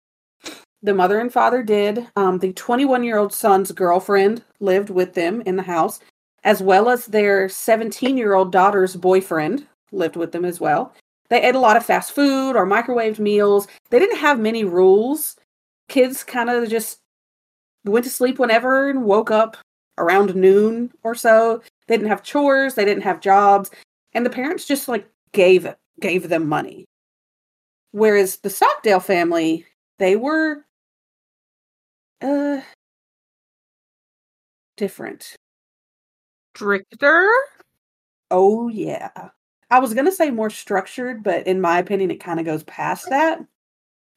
[0.83, 2.07] The mother and father did.
[2.15, 5.99] Um, the 21 year old son's girlfriend lived with them in the house,
[6.43, 10.93] as well as their 17 year old daughter's boyfriend lived with them as well.
[11.29, 13.67] They ate a lot of fast food or microwaved meals.
[13.89, 15.37] They didn't have many rules.
[15.87, 16.99] Kids kind of just
[17.85, 19.57] went to sleep whenever and woke up
[19.97, 21.61] around noon or so.
[21.87, 23.71] They didn't have chores, they didn't have jobs,
[24.13, 25.67] and the parents just like gave
[25.99, 26.85] gave them money.
[27.91, 29.65] Whereas the Stockdale family,
[29.99, 30.65] they were
[32.21, 32.61] uh
[34.77, 35.35] different.
[36.55, 37.29] Stricter?
[38.31, 39.09] Oh yeah.
[39.69, 43.09] I was gonna say more structured, but in my opinion, it kind of goes past
[43.09, 43.39] that.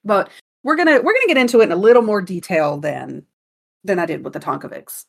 [0.04, 0.30] But
[0.64, 3.26] we're gonna we're gonna get into it in a little more detail than
[3.84, 5.06] than I did with the Tonkovics.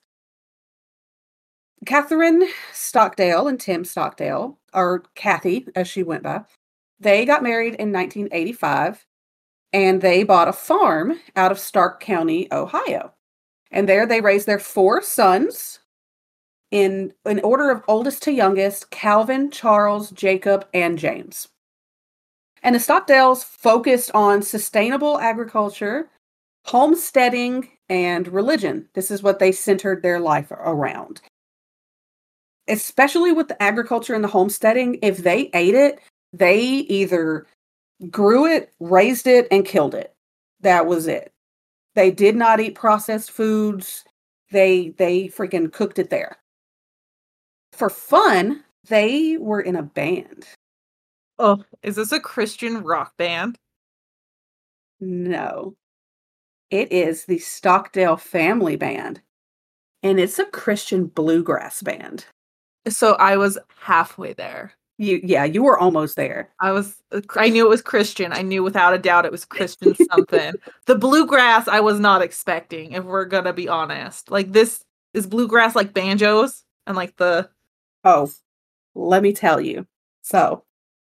[1.85, 6.41] Catherine Stockdale and Tim Stockdale, or Kathy as she went by,
[6.99, 9.05] they got married in 1985
[9.73, 13.13] and they bought a farm out of Stark County, Ohio.
[13.71, 15.79] And there they raised their four sons
[16.71, 21.49] in an order of oldest to youngest Calvin, Charles, Jacob, and James.
[22.63, 26.09] And the Stockdales focused on sustainable agriculture,
[26.65, 28.87] homesteading, and religion.
[28.93, 31.21] This is what they centered their life around.
[32.67, 35.99] Especially with the agriculture and the homesteading, if they ate it,
[36.33, 37.45] they either
[38.09, 40.13] grew it, raised it, and killed it.
[40.61, 41.31] That was it.
[41.93, 44.03] They did not eat processed foods.
[44.51, 46.37] They they freaking cooked it there
[47.75, 50.47] for fun, they were in a band.
[51.37, 53.57] Oh, is this a Christian rock band?
[54.99, 55.75] No.
[56.71, 59.21] It is the Stockdale Family Band,
[60.01, 62.25] and it's a Christian bluegrass band.
[62.87, 64.73] So I was halfway there.
[64.97, 66.49] You, yeah, you were almost there.
[66.61, 68.31] I was, uh, I knew it was Christian.
[68.31, 70.53] I knew without a doubt it was Christian something.
[70.85, 74.31] the bluegrass I was not expecting, if we're gonna be honest.
[74.31, 77.49] Like this is bluegrass like banjos and like the
[78.05, 78.31] Oh,
[78.93, 79.87] let me tell you.
[80.21, 80.63] So,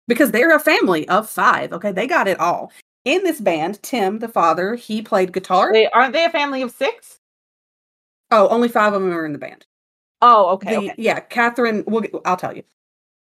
[0.06, 2.70] because they're a family of five, okay, they got it all.
[3.04, 5.72] In this band, Tim, the father, he played guitar.
[5.72, 7.18] They aren't they a family of six?
[8.30, 9.66] Oh, only five of them are in the band.
[10.22, 10.70] Oh, okay.
[10.70, 10.94] The, okay.
[10.96, 11.84] Yeah, Catherine.
[11.86, 12.62] We'll, I'll tell you.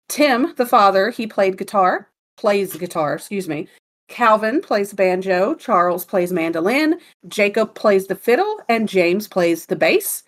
[0.08, 2.08] Tim, the father, he played guitar.
[2.36, 3.14] Plays guitar.
[3.14, 3.68] Excuse me.
[4.08, 5.54] Calvin plays banjo.
[5.54, 6.98] Charles plays mandolin.
[7.28, 10.22] Jacob plays the fiddle, and James plays the bass.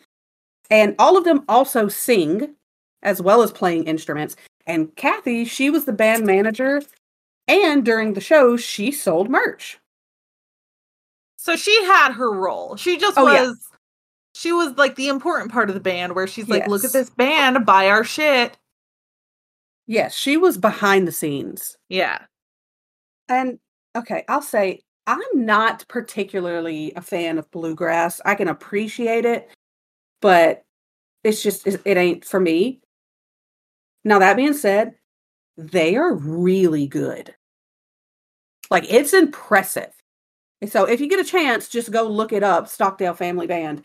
[0.70, 2.54] And all of them also sing
[3.02, 4.36] as well as playing instruments.
[4.66, 6.82] And Kathy, she was the band manager,
[7.48, 9.78] and during the show, she sold merch.
[11.36, 12.76] So she had her role.
[12.76, 13.71] She just Oh, was yeah.
[14.34, 17.10] She was like the important part of the band where she's like, look at this
[17.10, 18.56] band, buy our shit.
[19.86, 21.76] Yes, she was behind the scenes.
[21.88, 22.22] Yeah.
[23.28, 23.58] And
[23.96, 28.20] okay, I'll say I'm not particularly a fan of bluegrass.
[28.24, 29.50] I can appreciate it,
[30.20, 30.64] but
[31.24, 32.80] it's just it it ain't for me.
[34.04, 34.94] Now that being said,
[35.56, 37.34] they are really good.
[38.70, 39.90] Like it's impressive.
[40.68, 43.82] So if you get a chance, just go look it up, Stockdale Family Band.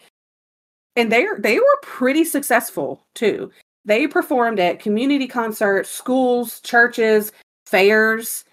[0.97, 3.51] And they they were pretty successful too.
[3.85, 7.31] They performed at community concerts, schools, churches,
[7.65, 8.43] fairs.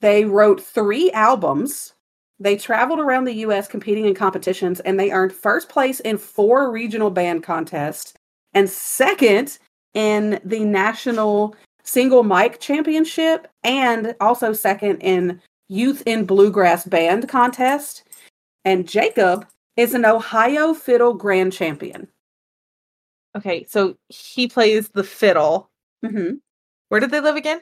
[0.00, 1.94] They wrote 3 albums.
[2.38, 6.70] They traveled around the US competing in competitions and they earned first place in 4
[6.70, 8.14] regional band contests
[8.54, 9.58] and second
[9.94, 18.04] in the national single mic championship and also second in youth in bluegrass band contest
[18.64, 19.46] and jacob
[19.78, 22.06] is an ohio fiddle grand champion
[23.36, 25.70] Okay, so he plays the fiddle.
[26.04, 26.34] hmm
[26.88, 27.60] Where did they live again?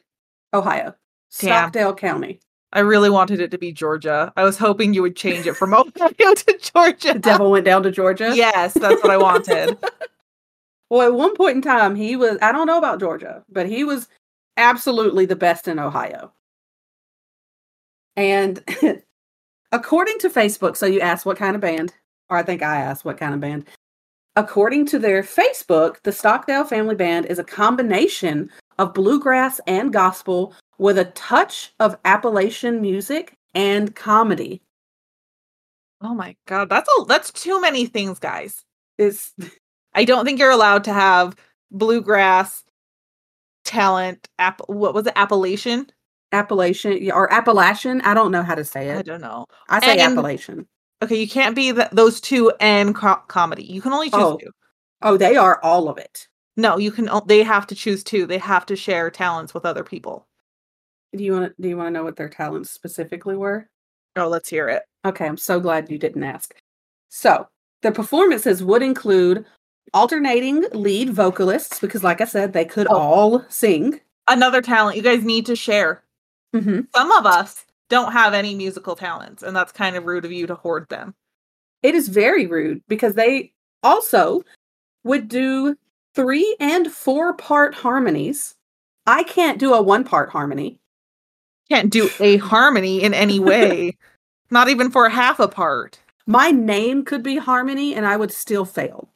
[0.54, 0.94] ohio Damn.
[1.30, 2.40] stockdale county
[2.72, 4.32] I really wanted it to be Georgia.
[4.36, 7.12] I was hoping you would change it from Ohio to Georgia.
[7.14, 9.76] the devil went down to georgia Yes, that's what I wanted.
[10.90, 13.82] well at one point in time he was i don't know about georgia but he
[13.84, 14.08] was
[14.56, 16.32] absolutely the best in ohio
[18.16, 18.62] and
[19.72, 21.92] according to facebook so you asked what kind of band
[22.30, 23.66] or i think i asked what kind of band
[24.36, 30.54] according to their facebook the stockdale family band is a combination of bluegrass and gospel
[30.78, 34.60] with a touch of Appalachian music and comedy.
[36.02, 38.64] Oh my god, that's a that's too many things, guys.
[38.98, 39.32] Is
[39.94, 41.36] I don't think you're allowed to have
[41.70, 42.64] bluegrass
[43.64, 44.28] talent.
[44.38, 45.14] App, what was it?
[45.16, 45.86] Appalachian?
[46.32, 48.02] Appalachian or Appalachian?
[48.02, 48.98] I don't know how to say it.
[48.98, 49.46] I don't know.
[49.68, 50.66] I say And- Appalachian.
[51.02, 53.64] Okay, you can't be th- those two and co- comedy.
[53.64, 54.36] You can only choose Oh.
[54.38, 54.50] two.
[55.02, 56.26] Oh, they are all of it.
[56.56, 57.08] No, you can.
[57.26, 58.26] They have to choose two.
[58.26, 60.26] They have to share talents with other people.
[61.14, 63.68] Do you want to do you want to know what their talents specifically were?
[64.16, 64.82] Oh, let's hear it.
[65.04, 66.54] Okay, I'm so glad you didn't ask.
[67.10, 67.46] So,
[67.82, 69.44] the performances would include
[69.92, 72.96] alternating lead vocalists because like I said, they could Oh.
[72.96, 74.00] all sing.
[74.26, 76.02] Another talent you guys need to share.
[76.54, 80.32] hmm Some of us don't have any musical talents, and that's kind of rude of
[80.32, 81.14] you to hoard them.
[81.82, 84.42] It is very rude because they also
[85.04, 85.76] would do
[86.14, 88.54] three and four part harmonies.
[89.06, 90.80] I can't do a one part harmony.
[91.70, 93.96] Can't do a harmony in any way,
[94.50, 96.00] not even for half a part.
[96.26, 99.08] My name could be harmony and I would still fail.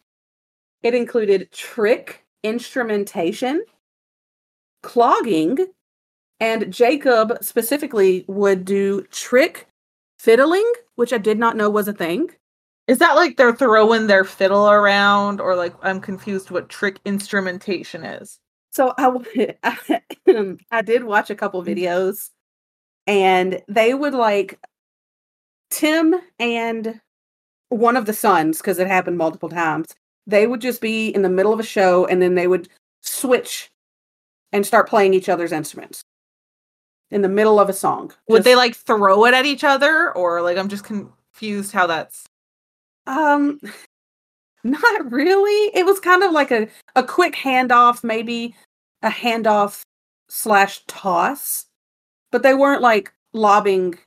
[0.82, 3.64] It included trick instrumentation,
[4.82, 5.58] clogging,
[6.40, 9.68] and Jacob specifically would do trick
[10.18, 12.30] fiddling, which I did not know was a thing.
[12.86, 18.04] Is that like they're throwing their fiddle around, or like I'm confused what trick instrumentation
[18.04, 18.38] is?
[18.72, 19.54] So I,
[20.70, 22.30] I did watch a couple videos
[23.06, 24.58] and they would like
[25.70, 27.00] Tim and
[27.68, 29.94] one of the sons, because it happened multiple times,
[30.26, 32.68] they would just be in the middle of a show and then they would
[33.02, 33.70] switch
[34.52, 36.02] and start playing each other's instruments
[37.10, 38.12] in the middle of a song.
[38.28, 42.24] Would they like throw it at each other, or like I'm just confused how that's.
[43.06, 43.60] Um,
[44.64, 45.70] not really.
[45.74, 48.54] It was kind of like a a quick handoff, maybe
[49.02, 49.82] a handoff
[50.28, 51.66] slash toss,
[52.30, 53.98] but they weren't like lobbing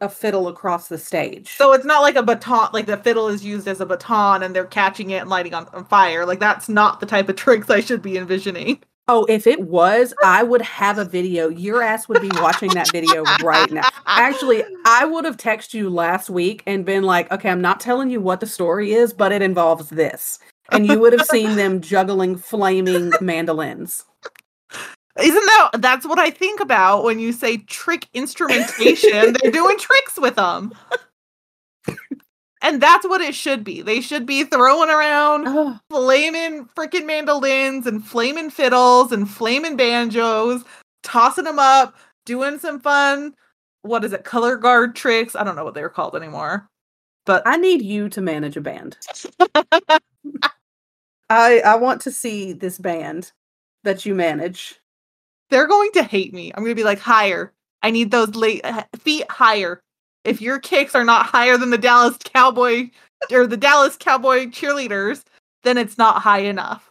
[0.00, 1.50] a fiddle across the stage.
[1.56, 4.54] So it's not like a baton, like the fiddle is used as a baton and
[4.54, 6.26] they're catching it and lighting on, on fire.
[6.26, 8.82] Like that's not the type of tricks I should be envisioning.
[9.08, 11.48] Oh, if it was, I would have a video.
[11.48, 13.88] Your ass would be watching that video right now.
[14.06, 18.10] Actually, I would have texted you last week and been like, okay, I'm not telling
[18.10, 20.38] you what the story is, but it involves this.
[20.70, 24.04] And you would have seen them juggling flaming mandolins.
[25.20, 29.36] Isn't that that's what I think about when you say trick instrumentation?
[29.40, 30.72] They're doing tricks with them.
[32.64, 33.82] And that's what it should be.
[33.82, 40.64] They should be throwing around Oh, flaming freaking mandolins and flaming fiddles and flaming banjos,
[41.04, 41.94] tossing them up,
[42.26, 43.34] doing some fun,
[43.82, 45.36] what is it, color guard tricks?
[45.36, 46.68] I don't know what they're called anymore.
[47.26, 48.98] But I need you to manage a band.
[51.30, 53.32] I I want to see this band
[53.84, 54.80] that you manage.
[55.50, 56.52] they're going to hate me.
[56.54, 57.52] I'm going to be like, higher.
[57.82, 58.64] I need those late
[59.00, 59.82] feet higher.
[60.24, 62.90] If your kicks are not higher than the Dallas Cowboy
[63.30, 65.22] or the Dallas Cowboy cheerleaders,
[65.62, 66.90] then it's not high enough.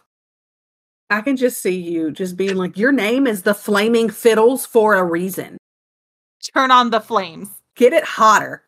[1.10, 4.94] I can just see you just being like, your name is the Flaming Fiddles for
[4.94, 5.58] a reason.
[6.54, 7.48] Turn on the flames.
[7.76, 8.62] Get it hotter.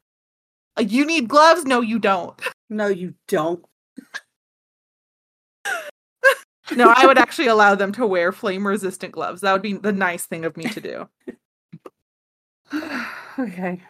[0.78, 1.64] Uh, You need gloves?
[1.64, 2.40] No, you don't.
[2.68, 3.64] No, you don't.
[6.74, 9.40] No, I would actually allow them to wear flame resistant gloves.
[9.40, 11.08] That would be the nice thing of me to do.
[13.38, 13.80] okay.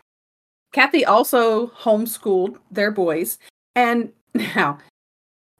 [0.77, 3.39] Kathy also homeschooled their boys.
[3.75, 4.77] And now,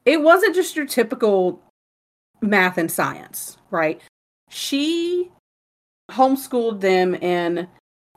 [0.05, 1.59] it wasn't just your typical
[2.39, 3.99] math and science, right?
[4.51, 5.31] She
[6.11, 7.67] homeschooled them in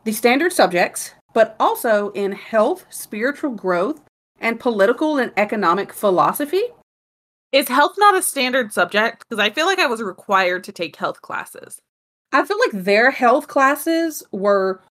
[0.04, 4.02] the standard subjects, but also in health, spiritual growth,
[4.38, 6.64] and political and economic philosophy.
[7.50, 9.24] Is health not a standard subject?
[9.26, 11.78] Because I feel like I was required to take health classes.
[12.30, 14.82] I feel like their health classes were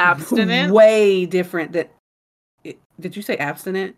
[0.00, 0.72] Abstinent?
[0.74, 1.92] way different that
[2.98, 3.96] did you say abstinent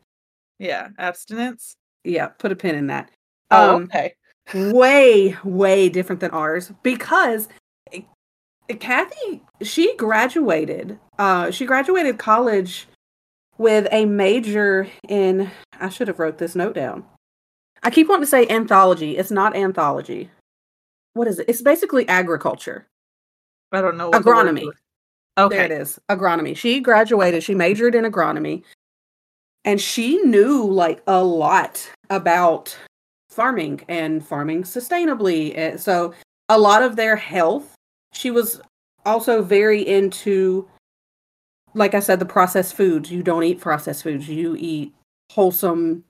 [0.58, 1.74] yeah, abstinence.
[2.04, 3.10] yeah put a pin in that
[3.50, 4.14] Oh, um okay.
[4.72, 7.48] way way different than ours because
[8.78, 12.88] kathy she graduated uh she graduated college
[13.58, 17.04] with a major in i should have wrote this note down
[17.82, 20.30] i keep wanting to say anthology it's not anthology
[21.12, 22.86] what is it it's basically agriculture
[23.72, 24.10] I don't know.
[24.10, 24.70] what the word agronomy.
[25.38, 25.56] Okay.
[25.56, 25.98] There it is.
[26.10, 26.56] Agronomy.
[26.56, 28.62] She graduated, she majored in agronomy,
[29.64, 32.76] and she knew like a lot about
[33.30, 35.56] farming and farming sustainably.
[35.56, 36.12] And so
[36.48, 37.74] a lot of their health,
[38.12, 38.60] she was
[39.06, 40.68] also very into
[41.74, 43.10] like I said the processed foods.
[43.10, 44.28] You don't eat processed foods.
[44.28, 44.92] You eat
[45.30, 46.04] wholesome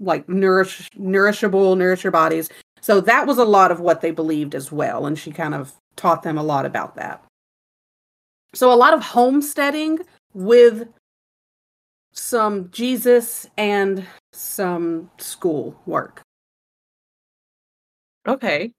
[0.00, 2.50] like nourish nourishable, nourish your bodies.
[2.80, 5.06] So that was a lot of what they believed as well.
[5.06, 7.23] And she kind of taught them a lot about that.
[8.54, 10.00] So a lot of homesteading
[10.32, 10.88] with
[12.12, 16.22] some Jesus and some school work.
[18.26, 18.72] Okay.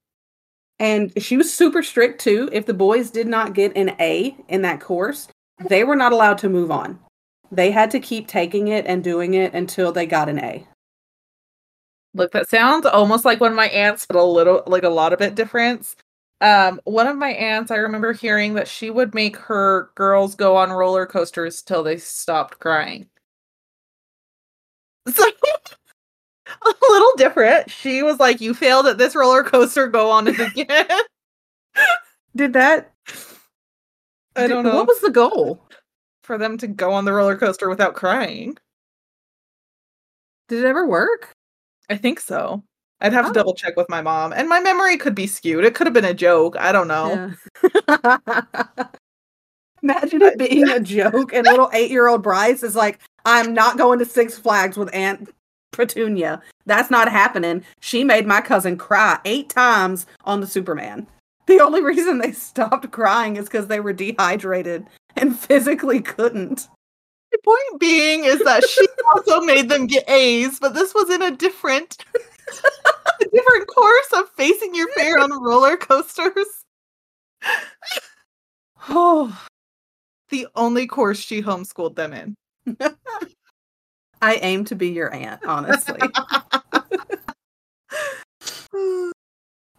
[0.79, 2.49] And she was super strict too.
[2.51, 5.27] If the boys did not get an A in that course,
[5.69, 6.99] they were not allowed to move on.
[7.51, 10.67] They had to keep taking it and doing it until they got an A.
[12.13, 15.13] Look, that sounds almost like one of my aunts, but a little like a lot
[15.13, 15.95] of bit difference.
[16.45, 20.55] Um, one of my aunts, I remember hearing that she would make her girls go
[20.57, 23.09] on roller coasters till they stopped crying.
[25.13, 25.23] So
[26.63, 27.71] a little different.
[27.71, 29.87] She was like, "You failed at this roller coaster.
[29.87, 30.87] Go on it again."
[32.35, 32.93] Did that?
[34.35, 34.75] I don't know.
[34.75, 35.65] What was the goal?
[36.25, 38.57] for them to go on the roller coaster without crying?
[40.47, 41.33] Did it ever work?
[41.89, 42.63] I think so.
[43.01, 43.27] I'd have Oh.
[43.29, 45.65] to double check with my mom, and my memory could be skewed.
[45.65, 46.55] It could have been a joke.
[46.57, 47.31] I don't know.
[47.87, 48.17] Yeah.
[49.83, 54.05] Imagine it being a joke, and little eight-year-old Bryce is like, "I'm not going to
[54.05, 55.29] Six Flags with Aunt
[55.73, 56.41] Petunia.
[56.65, 61.05] That's not happening." She made my cousin cry eight times on the Superman.
[61.47, 64.87] The only reason they stopped crying is because they were dehydrated
[65.17, 66.67] and physically couldn't.
[67.31, 71.21] The point being is that she also made them get A's, but this was in
[71.21, 71.97] a different,
[72.47, 76.47] a different course of facing your fear on roller coasters.
[78.89, 79.39] Oh,
[80.29, 82.35] The only course she homeschooled them in.
[84.21, 85.99] I aim to be your aunt, honestly.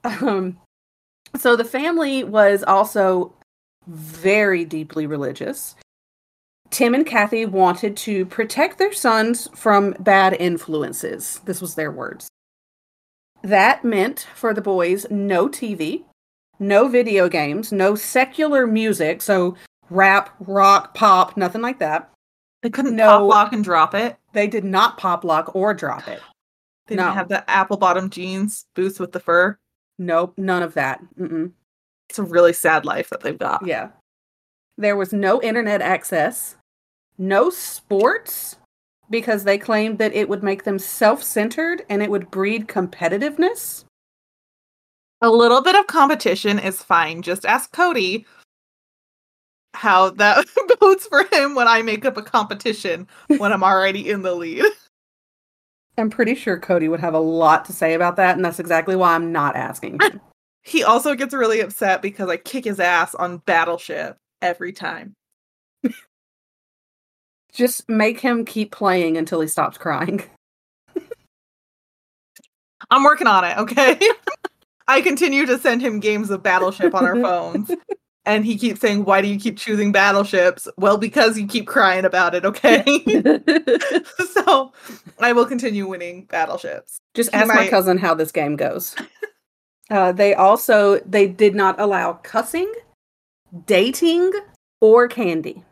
[0.04, 0.56] um,
[1.36, 3.34] so the family was also
[3.88, 5.74] very deeply religious.
[6.70, 11.40] Tim and Kathy wanted to protect their sons from bad influences.
[11.44, 12.28] This was their words.
[13.46, 16.02] That meant for the boys no TV,
[16.58, 19.54] no video games, no secular music, so
[19.88, 22.10] rap, rock, pop, nothing like that.
[22.64, 23.06] They couldn't No.
[23.06, 24.16] pop lock and drop it.
[24.32, 26.20] They did not pop lock or drop it.
[26.88, 29.56] They didn't have the apple bottom jeans boots with the fur.
[29.96, 31.00] Nope, none of that.
[31.16, 31.52] Mm-mm.
[32.10, 33.64] It's a really sad life that they've got.
[33.64, 33.90] Yeah.
[34.76, 36.56] There was no internet access,
[37.16, 38.56] no sports,
[39.10, 43.84] because they claimed that it would make them self centered and it would breed competitiveness.
[45.22, 47.22] A little bit of competition is fine.
[47.22, 48.26] Just ask Cody
[49.74, 50.46] how that
[50.80, 53.06] bodes for him when I make up a competition
[53.38, 54.64] when I'm already in the lead.
[55.98, 58.96] I'm pretty sure Cody would have a lot to say about that, and that's exactly
[58.96, 60.20] why I'm not asking him.
[60.66, 65.14] He also gets really upset because I kick his ass on Battleship every time.
[67.56, 70.22] Just make him keep playing until he stops crying.
[72.90, 73.98] I'm working on it, okay?
[74.88, 77.70] I continue to send him games of Battleship on our phones.
[78.28, 80.66] And he keeps saying, Why do you keep choosing battleships?
[80.76, 82.82] Well, because you keep crying about it, okay?
[84.32, 84.72] so
[85.20, 86.98] I will continue winning battleships.
[87.14, 88.96] Just ask my cousin how this game goes.
[89.92, 92.72] Uh, they also they did not allow cussing,
[93.64, 94.32] dating,
[94.80, 95.62] or candy.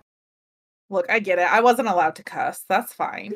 [0.91, 1.51] Look, I get it.
[1.51, 2.65] I wasn't allowed to cuss.
[2.69, 3.35] That's fine.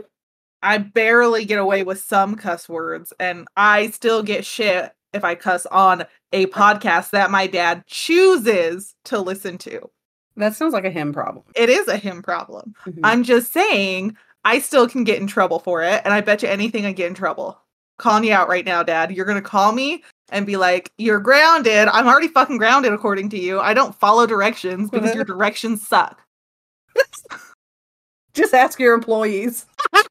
[0.63, 5.35] I barely get away with some cuss words, and I still get shit if I
[5.35, 9.89] cuss on a podcast that my dad chooses to listen to.
[10.37, 11.45] That sounds like a him problem.
[11.57, 12.75] It is a him problem.
[12.87, 13.01] Mhm.
[13.03, 16.49] I'm just saying I still can get in trouble for it, and I bet you
[16.49, 17.61] anything I get in trouble.
[17.99, 19.11] Calling you out right now, Dad.
[19.11, 23.39] You're gonna call me and be like, "You're grounded." I'm already fucking grounded, according to
[23.39, 23.59] you.
[23.59, 26.21] I don't follow directions because your directions suck.
[28.35, 29.67] Just ask your employees.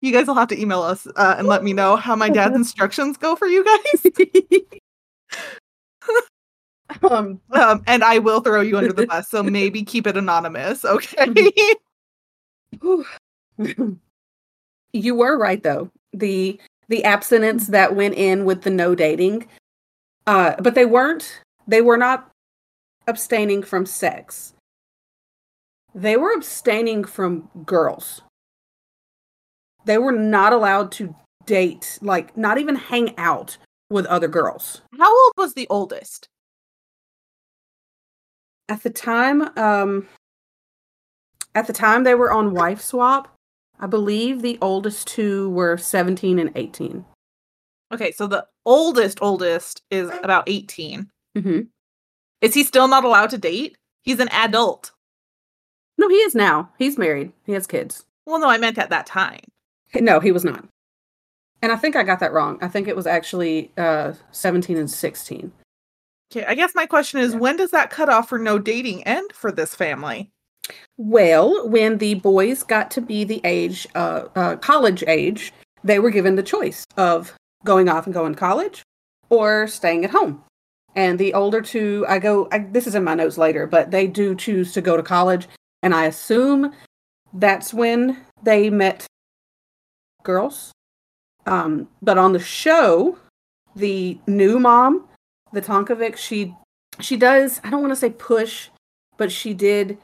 [0.00, 2.54] You guys will have to email us uh, and let me know how my dad's
[2.54, 4.12] instructions go for you guys,
[7.10, 9.30] um, um, and I will throw you under the bus.
[9.30, 11.26] So maybe keep it anonymous, okay?
[14.92, 15.90] you were right though.
[16.12, 19.46] The the abstinence that went in with the no dating,
[20.26, 21.40] uh, but they weren't.
[21.66, 22.30] They were not
[23.06, 24.54] abstaining from sex.
[25.94, 28.22] They were abstaining from girls.
[29.84, 31.14] They were not allowed to
[31.46, 33.58] date, like not even hang out
[33.90, 34.82] with other girls.
[34.98, 36.28] how old was the oldest?
[38.68, 40.08] At the time, um
[41.54, 43.36] at the time they were on wife swap.
[43.78, 47.04] I believe the oldest two were 17 and 18.
[47.92, 51.10] Okay, so the oldest oldest is about 18.
[51.36, 51.60] Mm-hmm.
[52.40, 53.76] Is he still not allowed to date?
[54.02, 54.92] He's an adult.
[55.96, 56.70] No, he is now.
[56.78, 57.32] He's married.
[57.44, 58.04] He has kids.
[58.26, 59.40] Well, no, I meant at that time.
[59.94, 60.66] No, he was not.
[61.62, 62.58] And I think I got that wrong.
[62.60, 65.52] I think it was actually uh, 17 and 16.
[66.32, 67.38] Okay, I guess my question is Yeah.
[67.38, 70.30] when does that cutoff for no dating end for this family?
[70.96, 75.52] Well, when the boys got to be the age, uh, uh, college age,
[75.84, 78.82] they were given the choice of going off and going to college
[79.28, 80.42] or staying at home.
[80.96, 84.06] And the older two, I go, I, this is in my notes later, but they
[84.06, 85.48] do choose to go to college.
[85.82, 86.72] And I assume
[87.32, 89.06] that's when they met
[90.22, 90.72] girls.
[91.46, 93.18] Um, but on the show,
[93.76, 95.08] the new mom,
[95.52, 96.54] the Tonkovic, she
[97.00, 98.68] she does, I don't want to say push,
[99.16, 99.98] but she did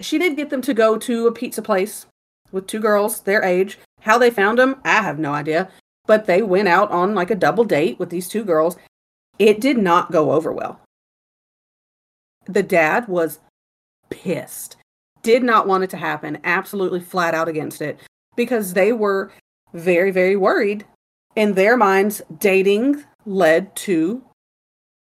[0.00, 2.06] she did get them to go to a pizza place
[2.50, 3.78] with two girls their age.
[4.00, 5.70] How they found them, I have no idea.
[6.06, 8.76] But they went out on like a double date with these two girls.
[9.38, 10.80] It did not go over well.
[12.46, 13.40] The dad was
[14.10, 14.76] pissed,
[15.22, 17.98] did not want it to happen, absolutely flat out against it
[18.36, 19.32] because they were
[19.72, 20.84] very, very worried.
[21.36, 24.22] In their minds, dating led to.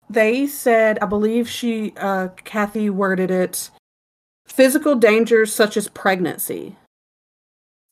[0.09, 3.71] They said, I believe she, uh, Kathy worded it,
[4.47, 6.77] physical dangers such as pregnancy.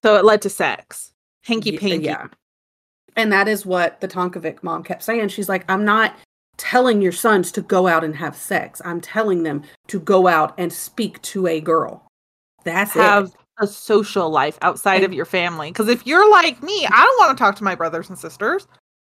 [0.03, 1.13] So it led to sex.
[1.45, 2.05] Hanky panky.
[2.05, 2.29] Yeah.
[3.17, 5.29] And that is what the Tonkovic mom kept saying.
[5.29, 6.15] She's like, I'm not
[6.57, 8.81] telling your sons to go out and have sex.
[8.85, 12.07] I'm telling them to go out and speak to a girl.
[12.65, 13.33] That's Have it.
[13.61, 15.71] a social life outside And- of your family.
[15.71, 18.67] Because if you're like me, I don't want to talk to my brothers and sisters.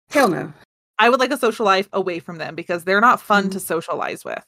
[0.09, 0.53] Hell no.
[0.99, 3.51] I would like a social life away from them because they're not fun Mhm.
[3.53, 4.43] to socialize with.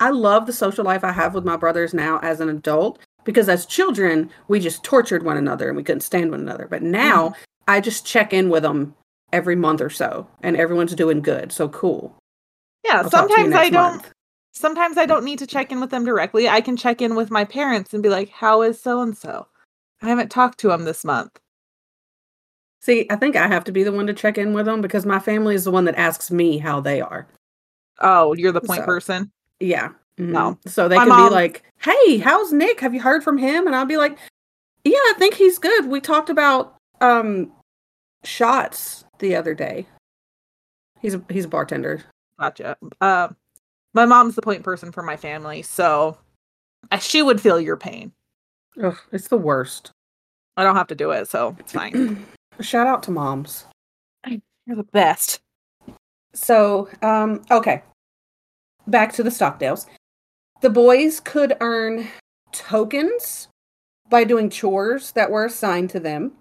[0.00, 3.48] I love the social life I have with my brothers now as an adult because
[3.48, 6.66] as children, we just tortured one another and we couldn't stand one another.
[6.68, 7.40] But now Mm-hmm.
[7.68, 8.94] I just check in with them
[9.32, 11.50] every month or so and everyone's doing good.
[11.52, 12.16] So cool.
[12.84, 14.12] Yeah, I'll talk to you sometimes I don't month.
[14.52, 16.48] sometimes I don't need to check in with them directly.
[16.48, 19.46] I can check in with my parents and be like, "How is so and so?"
[20.02, 21.38] I haven't talked to him this month.
[22.80, 25.06] See, I think I have to be the one to check in with them because
[25.06, 27.26] my family is the one that asks me how they are.
[28.00, 29.30] Oh, you're the point So- person.
[29.60, 29.88] Yeah.
[30.18, 30.28] mhm.
[30.28, 30.58] No.
[30.66, 32.80] So they My could mom- be like, "Hey, how's Nick?
[32.80, 34.18] Have you heard from him?" And I'll be like,
[34.84, 35.86] "Yeah, I think he's good.
[35.86, 36.73] We talked about
[37.04, 37.52] um
[38.24, 39.86] shots the other day.
[41.00, 42.04] He's a he's a bartender.
[42.38, 42.76] Gotcha.
[43.00, 43.28] Uh,
[43.92, 46.18] my mom's the point person for my family, so
[47.00, 48.12] she would feel your pain.
[48.82, 49.92] Ugh, it's the worst.
[50.56, 52.26] I don't have to do it, so it's fine.
[52.60, 53.66] Shout out to moms.
[54.26, 55.40] You're the best.
[56.32, 57.82] So, um, okay.
[58.86, 59.86] Back to the Stockdales.
[60.62, 62.08] The boys could earn
[62.52, 63.48] tokens
[64.08, 66.32] by doing chores that were assigned to them.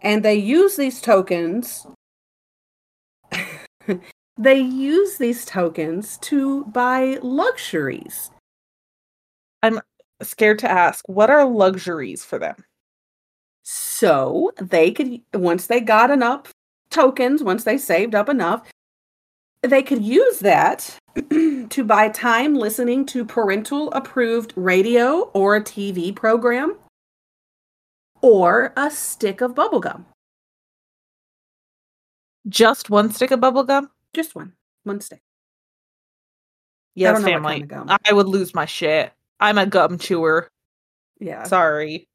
[0.00, 1.86] And they use these tokens.
[4.36, 8.30] they use these tokens to buy luxuries.
[9.62, 9.80] I'm
[10.22, 12.56] scared to ask, what are luxuries for them?
[13.62, 16.52] So they could, once they got enough
[16.90, 18.68] tokens, once they saved up enough,
[19.62, 20.98] they could use that
[21.30, 26.76] to buy time listening to parental approved radio or a TV program
[28.24, 30.06] or a stick of bubblegum.
[32.48, 33.90] Just one stick of bubble gum?
[34.14, 34.54] Just one,
[34.84, 35.20] one stick.
[36.94, 37.62] Yes, what family.
[37.66, 37.98] kind of.
[38.06, 39.12] I would lose my shit.
[39.40, 40.48] I'm a gum chewer.
[41.20, 41.42] Yeah.
[41.44, 42.06] Sorry.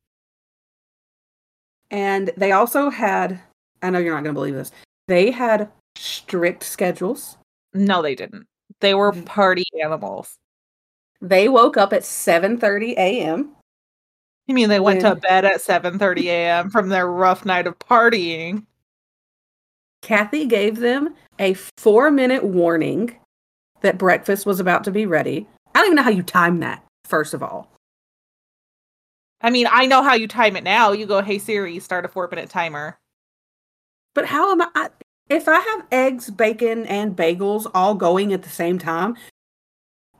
[1.92, 3.40] And they also had,
[3.84, 4.72] I know you're not going to believe this,
[5.08, 7.38] they had strict schedules.
[7.74, 8.48] No, they didn't.
[8.82, 9.26] They were Mhm.
[9.26, 10.38] party animals.
[11.22, 13.56] They woke up at 7:30 a.m.
[14.50, 16.72] You mean they went to bed at 7:30 a.m.
[16.72, 18.66] from their rough night of partying?
[20.02, 23.16] Kathy gave them a four minute warning
[23.82, 25.46] that breakfast was about to be ready.
[25.76, 27.70] I don't even know how you time that, first of all.
[29.42, 30.94] I mean, I know how you time it now.
[30.94, 32.98] You go, "Hey Siri, start a 4-minute timer."
[34.16, 34.90] But how am I, I?
[35.30, 39.16] If I have eggs, bacon, and bagels all going at the same time,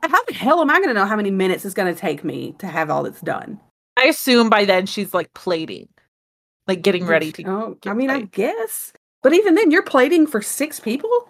[0.04, 2.22] how the hell am I going to know how many minutes it's going to take
[2.22, 3.58] me to have all this done?
[3.96, 5.88] I assume by then she's like plating,
[6.66, 7.44] like getting ready to.
[7.44, 8.92] Oh, I mean, I guess.
[9.22, 11.28] But even then, you're plating for six people?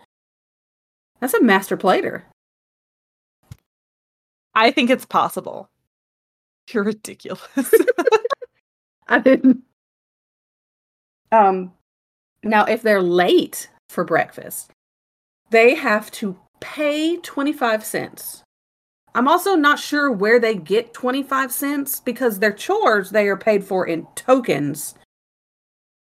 [1.21, 2.27] That's a master plater.
[4.55, 5.69] I think it's possible.
[6.73, 7.43] You're ridiculous.
[9.09, 9.65] I didn't.
[11.33, 11.73] Um,
[12.43, 14.71] now if they're late for breakfast,
[15.51, 18.43] they have to pay 25 cents.
[19.15, 23.65] I'm also not sure where they get 25 cents because their chores they are paid
[23.65, 24.95] for in tokens.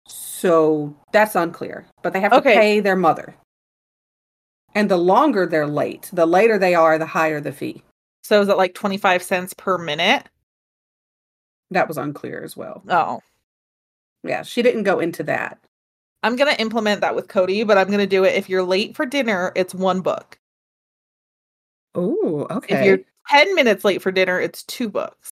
[0.06, 1.86] So that's unclear.
[2.02, 3.34] But they have to pay their mother.
[4.74, 7.82] And the longer they're late, the later they are, the higher the fee.
[8.22, 10.24] so is it like 25 cents per minute?
[11.70, 12.82] That was unclear as well.
[12.88, 13.20] Oh,
[14.22, 15.58] Yeah, she didn't go into that.
[16.22, 18.34] I'm gonna implement that with Cody, but I'm gonna do it.
[18.34, 20.37] If you're late for dinner, it's one book.
[21.94, 22.74] Oh, okay.
[22.80, 22.98] If you're
[23.30, 25.30] 10 minutes late for dinner, it's two books.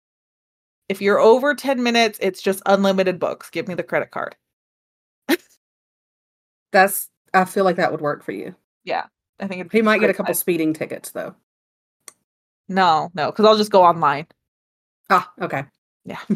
[0.89, 3.51] If you're over 10 minutes, it's just unlimited books.
[3.51, 4.37] Give me the credit card.
[6.73, 8.55] That's I feel like that would work for you.
[8.85, 9.05] Yeah.
[9.41, 10.39] I think He might get a couple time.
[10.41, 11.35] speeding tickets though.
[12.69, 14.27] No, no, because I'll just go online.
[15.11, 15.65] Ah, okay.
[16.05, 16.21] Yeah.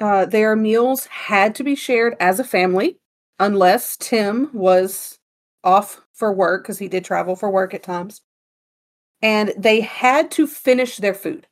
[0.00, 2.98] Uh, their meals had to be shared as a family
[3.38, 5.18] unless Tim was
[5.62, 8.22] off for work because he did travel for work at times.
[9.22, 11.46] And they had to finish their food.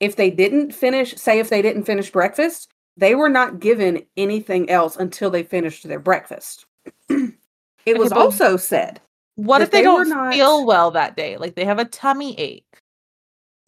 [0.00, 4.68] If they didn't finish, say if they didn't finish breakfast, they were not given anything
[4.70, 6.66] else until they finished their breakfast.
[7.08, 9.00] it was but- also said,
[9.36, 11.36] What if they, they don't not- feel well that day?
[11.36, 12.66] Like they have a tummy ache.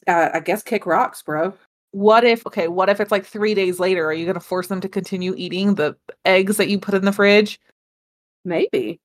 [0.06, 1.54] uh, I guess kick rocks, bro.
[1.92, 4.04] What if, okay, what if it's like three days later?
[4.04, 7.04] Are you going to force them to continue eating the eggs that you put in
[7.04, 7.60] the fridge?
[8.44, 9.00] Maybe.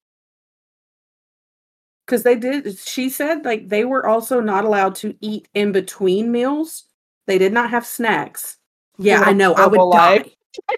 [2.10, 6.32] Because they did, she said, like, they were also not allowed to eat in between
[6.32, 6.86] meals.
[7.28, 8.57] They did not have snacks.
[8.97, 9.53] Yeah, I know.
[9.53, 10.26] I would die.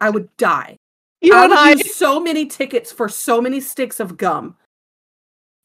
[0.01, 0.75] I would die.
[1.23, 1.69] You I and would I.
[1.73, 4.57] use so many tickets for so many sticks of gum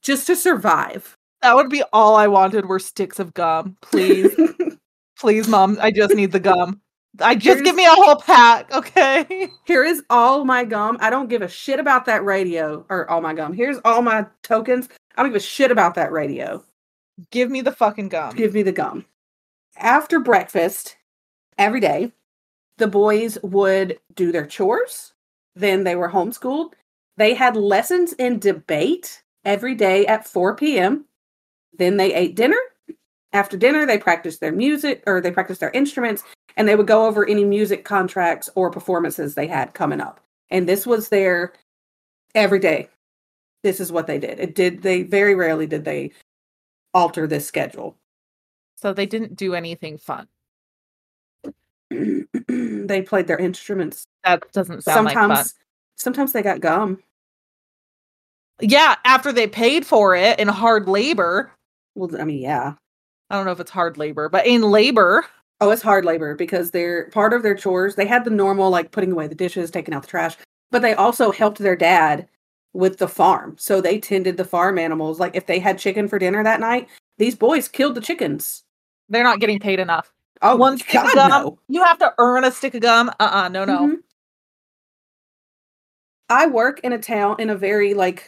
[0.02, 1.16] just to survive.
[1.40, 3.78] That would be all I wanted were sticks of gum.
[3.80, 4.38] Please,
[5.18, 5.78] please, mom.
[5.80, 6.82] I just need the gum.
[7.20, 9.48] I just give me a whole pack, okay?
[9.64, 10.98] Here is all my gum.
[11.00, 13.54] I don't give a shit about that radio or all my gum.
[13.54, 14.90] Here's all my tokens.
[15.16, 16.62] I don't give a shit about that radio.
[17.30, 18.34] Give me the fucking gum.
[18.34, 19.06] give me the gum.
[19.78, 20.96] After breakfast,
[21.58, 22.12] every day,
[22.78, 25.14] the boys would do their chores.
[25.54, 26.72] Then they were homeschooled.
[27.16, 31.06] They had lessons in debate every day at 4 p.m.
[31.78, 32.58] Then they ate dinner.
[33.32, 36.22] After dinner, they practiced their music or they practiced their instruments
[36.56, 40.20] and they would go over any music contracts or performances they had coming up.
[40.50, 41.52] And this was their
[42.34, 42.88] every day.
[43.66, 44.38] This is what they did.
[44.38, 46.12] It did they very rarely did they
[46.94, 47.96] alter this schedule.
[48.76, 50.28] So they didn't do anything fun.
[51.90, 54.04] they played their instruments.
[54.22, 55.46] That doesn't sound sometimes like fun.
[55.96, 57.02] sometimes they got gum.
[58.60, 61.50] Yeah, after they paid for it in hard labor.
[61.96, 62.74] Well, I mean, yeah.
[63.30, 65.26] I don't know if it's hard labor, but in labor,
[65.60, 67.96] Oh, it's hard labor because they're part of their chores.
[67.96, 70.36] They had the normal like putting away the dishes, taking out the trash,
[70.70, 72.28] but they also helped their dad
[72.76, 73.56] with the farm.
[73.58, 75.18] So they tended the farm animals.
[75.18, 78.62] Like if they had chicken for dinner that night, these boys killed the chickens.
[79.08, 80.12] they're not getting paid enough.
[80.42, 81.30] Oh, One stick God, of gum.
[81.30, 81.58] no.
[81.68, 83.08] You have to earn a stick of gum.
[83.20, 83.78] Uh-uh, no, no.
[83.86, 83.96] Mhm.
[86.28, 88.26] I work in a town in a very like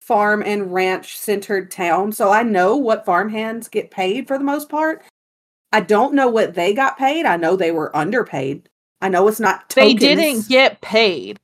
[0.00, 4.44] farm and ranch centered town, so I know what farm hands get paid for the
[4.44, 5.02] most part.
[5.72, 7.26] I don't know what they got paid.
[7.26, 8.68] I know they were underpaid.
[9.02, 11.38] I know it's not They didn't get paid.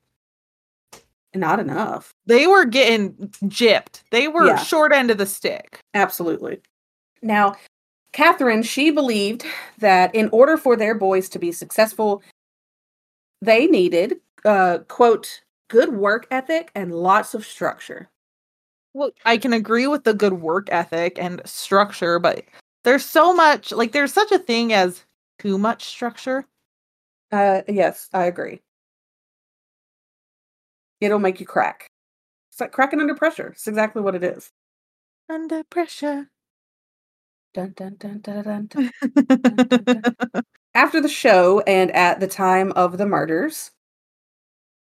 [1.35, 2.13] Not enough.
[2.25, 3.13] They were getting
[3.45, 4.01] gypped.
[4.11, 4.57] They were Yeah.
[4.57, 5.79] short end of the stick.
[5.93, 6.61] Absolutely.
[7.21, 7.55] Now,
[8.11, 9.45] Catherine, she believed
[9.79, 12.23] that in order for their boys to be successful,
[13.41, 18.09] they needed, uh, quote, good work ethic and lots of structure.
[18.93, 22.45] Well, I can agree with the good work ethic and structure, but
[22.83, 25.03] there's so much like there's such a thing as
[25.39, 26.45] too much structure.
[27.31, 28.61] Uh, yes, I agree.
[31.01, 31.87] It'll make you crack.
[32.51, 33.49] It's like cracking under pressure.
[33.49, 34.51] It's exactly what it is.
[35.29, 36.29] Under pressure.
[37.53, 40.01] Dun, dun, dun, dun, dun, dun.
[40.73, 43.71] After the show and at the time of the murders,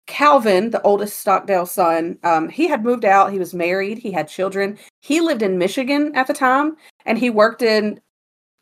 [0.06, 3.32] Calvin, the oldest Stockdale son, um, he had moved out.
[3.32, 3.98] He was married.
[3.98, 4.78] He had children.
[5.00, 6.76] He lived in Michigan at the time,
[7.06, 8.00] and he worked in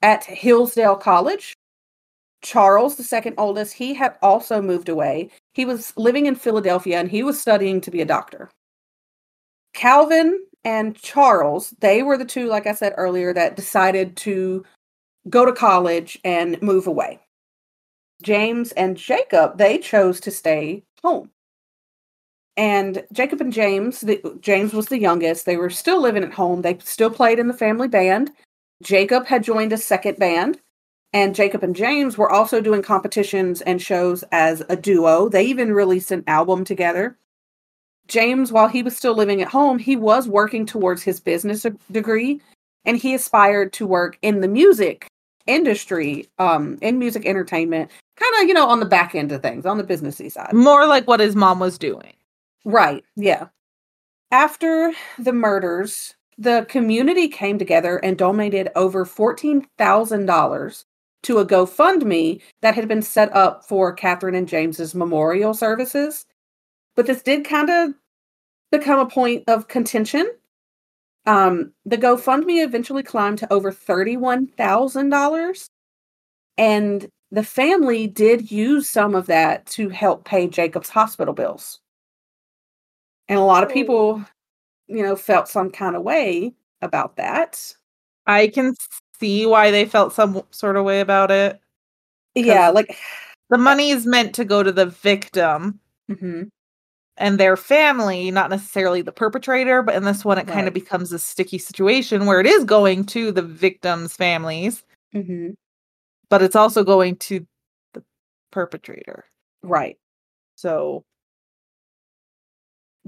[0.03, 1.55] at Hillsdale College.
[2.43, 5.31] Charles, the second oldest, he had also moved away.
[5.55, 8.51] He was living in Philadelphia, and he was studying to be a doctor.
[9.75, 14.65] Calvin and Charles, they were the two, like I said earlier, that decided to
[15.29, 17.21] go to college and move away.
[18.23, 21.31] James and Jacob, they chose to stay home.
[22.57, 25.47] And Jacob and James, the, James was the youngest.
[25.47, 26.63] They were still living at home.
[26.63, 28.31] They still played in the family band.
[28.83, 30.61] Jacob had joined a second band,
[31.13, 35.29] and Jacob and James were also doing competitions and shows as a duo.
[35.29, 37.17] They even released an album together.
[38.09, 42.41] James, while he was still living at home, he was working towards his business degree,
[42.85, 45.07] and he aspired to work in the music
[45.47, 49.67] industry, um, in music entertainment, kind of, you know, on the back end of things,
[49.67, 50.53] on the businessy side.
[50.53, 52.13] More like what his mom was doing.
[52.65, 53.47] Right, yeah.
[54.31, 60.85] After the murders, the community came together and donated over $14,000
[61.25, 66.27] to a GoFundMe that had been set up for Catherine and James's memorial services.
[66.97, 67.95] But this did kind of
[68.71, 70.31] become a point of contention.
[71.27, 75.67] Um, the GoFundMe eventually climbed to over $31,000.
[76.59, 81.81] And the family did use some of that to help pay Jacob's hospital bills.
[83.29, 83.73] And a lot of Oh.
[83.73, 84.25] people,
[84.89, 87.75] you know, felt some kind of way about that.
[88.27, 88.75] I can
[89.23, 91.61] see why they felt some sort of way about it.
[92.35, 92.97] Yeah, like
[93.51, 96.49] The money is meant to go to the victim mhm,
[97.17, 101.13] and their family, not necessarily the perpetrator, but in this one, it kind of becomes
[101.13, 104.83] a sticky situation where it is going to the victims' families,
[105.15, 105.55] mhm,
[106.29, 107.47] but it's also going to
[107.95, 108.03] the
[108.51, 109.25] perpetrator.
[109.63, 109.99] right.
[110.57, 111.05] So,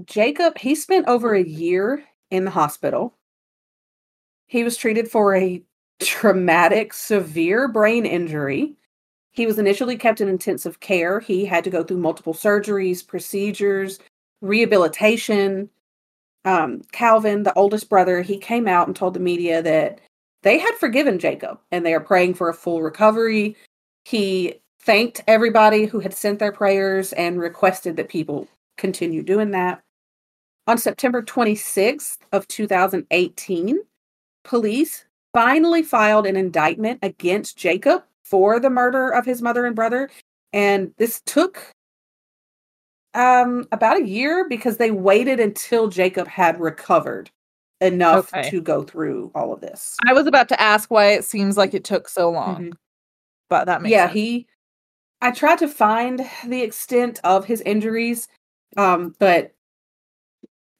[0.05, 3.17] Jacob, he spent over a year in the hospital.
[4.47, 5.63] He was treated for a
[6.01, 8.75] traumatic, severe brain injury.
[9.31, 11.19] He was initially kept in intensive care.
[11.19, 13.99] He had to go through multiple surgeries, procedures,
[14.41, 15.69] rehabilitation.
[16.45, 19.99] Um, Calvin, the oldest brother, he came out and told the media that
[20.43, 23.55] they had forgiven Jacob and they are praying for a full recovery.
[24.05, 29.81] He thanked everybody who had sent their prayers and requested that people continue doing that.
[30.67, 33.79] On September 26th of 2018,
[34.43, 40.09] police finally filed an indictment against Jacob for the murder of his mother and brother,
[40.53, 41.61] and this took
[43.13, 47.29] um about a year because they waited until Jacob had recovered
[47.81, 48.49] enough Okay.
[48.49, 49.97] to go through all of this.
[50.07, 52.73] I was about to ask why it seems like it took so long, Mhm.
[53.49, 54.13] but that makes yeah, sense.
[54.13, 54.47] he
[55.21, 58.27] I tried to find the extent of his injuries
[58.77, 59.51] um but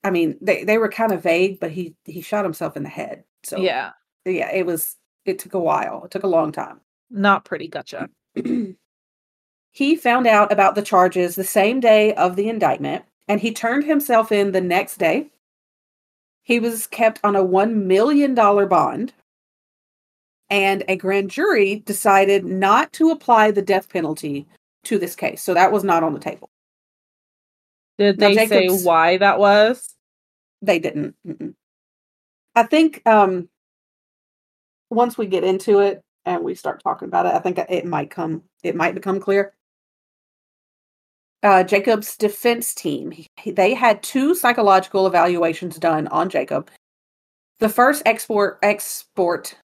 [0.04, 2.90] I mean, they they were kind of vague, but he he shot himself in the
[2.90, 3.24] head.
[3.44, 3.92] So yeah,
[4.26, 4.96] yeah, it was
[5.26, 6.04] it took a while.
[6.06, 6.82] It took a long time.
[7.10, 7.68] not pretty.
[7.68, 8.10] Gotcha.
[9.72, 13.84] he found out about the charges the same day of the indictment and he turned
[13.86, 15.28] himself in the next day.
[16.44, 19.14] He was kept on a $1 million bond.
[20.52, 24.46] And a grand jury decided not to apply the death penalty
[24.84, 25.42] to this case.
[25.42, 26.50] So that was not on the table.
[27.98, 29.96] Did Now, they Jacob's- say why that was?
[30.62, 31.16] They didn't.
[31.28, 31.56] Mm-mm.
[32.54, 33.50] I think um,
[34.90, 38.10] once we get into it and we start talking about it, I think it might
[38.10, 38.44] come.
[38.64, 39.54] It might become clear.
[41.44, 43.12] Uh, Jacob's defense team.
[43.12, 46.70] he- They had two psychological evaluations done on Jacob.
[47.60, 49.56] The first export export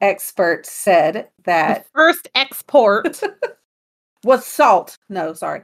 [0.00, 3.20] expert said The that first export.
[4.24, 4.96] was salt.
[5.08, 5.62] No, sorry.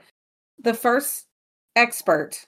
[0.59, 1.27] The first
[1.77, 2.45] expert,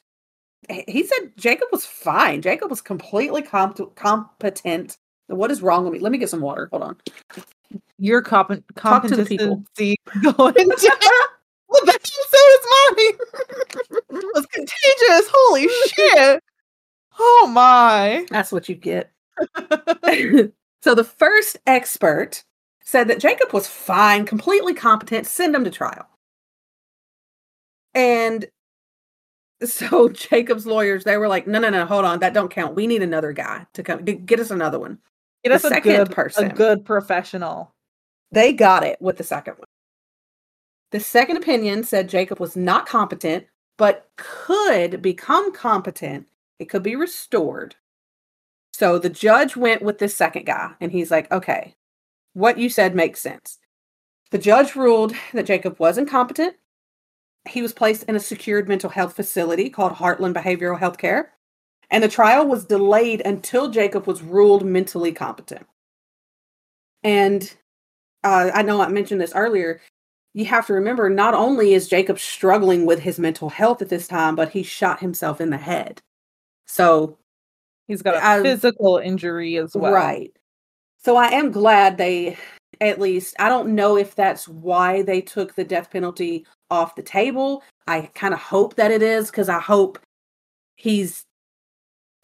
[0.68, 2.42] he he said Jacob was fine.
[2.42, 4.96] Jacob was completely comp- competent.
[5.28, 5.98] What is wrong with me?
[6.00, 6.68] Let me get some water.
[6.70, 6.96] Hold on.
[7.98, 9.46] your comp- Talk to the people.
[9.76, 10.98] competency going down.
[11.68, 13.14] well, that's so is mine.
[14.20, 15.30] it was contagious.
[15.32, 16.42] Holy shit.
[17.18, 18.26] Oh my.
[18.30, 19.10] That's what you get.
[20.82, 22.44] so the first expert
[22.82, 26.06] said that Jacob was fine, completely competent, send him to trial.
[27.94, 28.46] And
[29.62, 32.74] so Jacob's lawyers, they were like, no, no, no, hold on, that don't count.
[32.74, 34.98] We need another guy to come get us another one.
[35.44, 36.50] Get us a second good person.
[36.50, 37.74] A good professional.
[38.32, 39.66] They got it with the second one.
[40.90, 46.26] The second opinion said Jacob was not competent, but could become competent.
[46.58, 47.76] It could be restored.
[48.72, 51.76] So the judge went with this second guy, and he's like, okay,
[52.32, 53.58] what you said makes sense.
[54.30, 56.56] The judge ruled that Jacob was incompetent.
[57.48, 61.33] He was placed in a secured mental health facility called Heartland Behavioral Health Care,
[61.90, 65.66] and the trial was delayed until Jacob was ruled mentally competent.
[67.02, 67.54] And
[68.22, 69.80] uh, I know I mentioned this earlier.
[70.32, 74.08] You have to remember, not only is Jacob struggling with his mental health at this
[74.08, 76.00] time, but he shot himself in the head.
[76.66, 77.18] So
[77.86, 79.92] He's got a I- physical injury as well.
[79.92, 80.34] Right.
[81.04, 82.38] So I am glad they,
[82.80, 87.02] at least, I don't know if that's why they took the death penalty off the
[87.02, 87.62] table.
[87.86, 89.98] I kind of hope that it is because I hope
[90.76, 91.24] he's.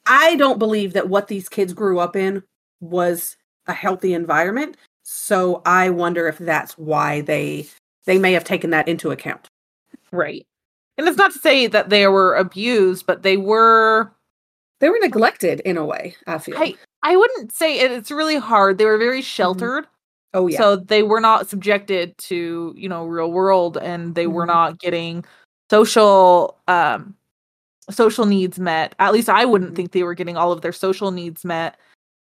[0.06, 2.42] I don't believe that what these kids grew up in
[2.80, 3.36] was
[3.66, 4.76] a healthy environment.
[5.04, 7.66] So I wonder if that's why they
[8.06, 9.48] they may have taken that into account.
[10.12, 10.46] Right.
[10.98, 14.12] And it's not to say that they were abused, but they were
[14.80, 16.16] They were neglected in a way.
[16.26, 16.56] I feel.
[16.58, 18.78] I I wouldn't say it, it's really hard.
[18.78, 19.86] They were very sheltered.
[20.34, 20.58] oh yeah.
[20.58, 24.48] So they were not subjected to, you know, real world and they were Mhm.
[24.48, 25.24] not getting
[25.70, 27.14] social um
[27.92, 28.94] social needs met.
[28.98, 29.76] At least I wouldn't Mhm.
[29.76, 31.78] think they were getting all of their social needs met.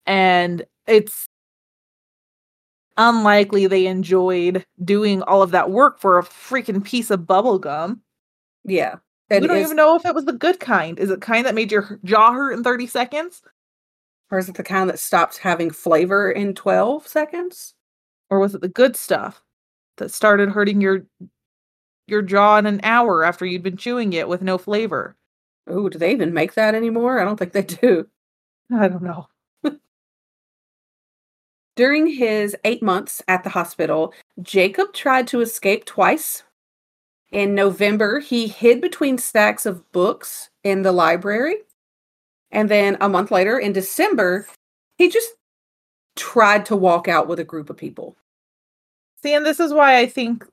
[0.07, 1.27] And it's
[2.97, 8.01] unlikely they enjoyed doing all of that work for a freaking piece of bubble gum.
[8.65, 8.97] Yeah.
[9.29, 10.99] And we don't even know if it was the good kind.
[10.99, 13.41] Is it kind that made your jaw hurt in 30 seconds?
[14.31, 17.75] Or is it the kind that stopped having flavor in 12 seconds?
[18.29, 19.43] Or was it the good stuff
[19.97, 21.05] that started hurting your
[22.07, 25.15] your jaw in an hour after you'd been chewing it with no flavor?
[25.67, 27.19] Oh, do they even make that anymore?
[27.19, 28.07] I don't think they do.
[28.73, 29.27] I don't know.
[31.75, 36.43] During his eight months at the hospital, Jacob tried to escape twice.
[37.31, 41.57] In November, he hid between stacks of books in the library.
[42.51, 44.47] And then a month later, in December,
[44.97, 45.29] he just
[46.15, 48.17] tried to walk out with a group of people.
[49.23, 50.45] See, and this is why I think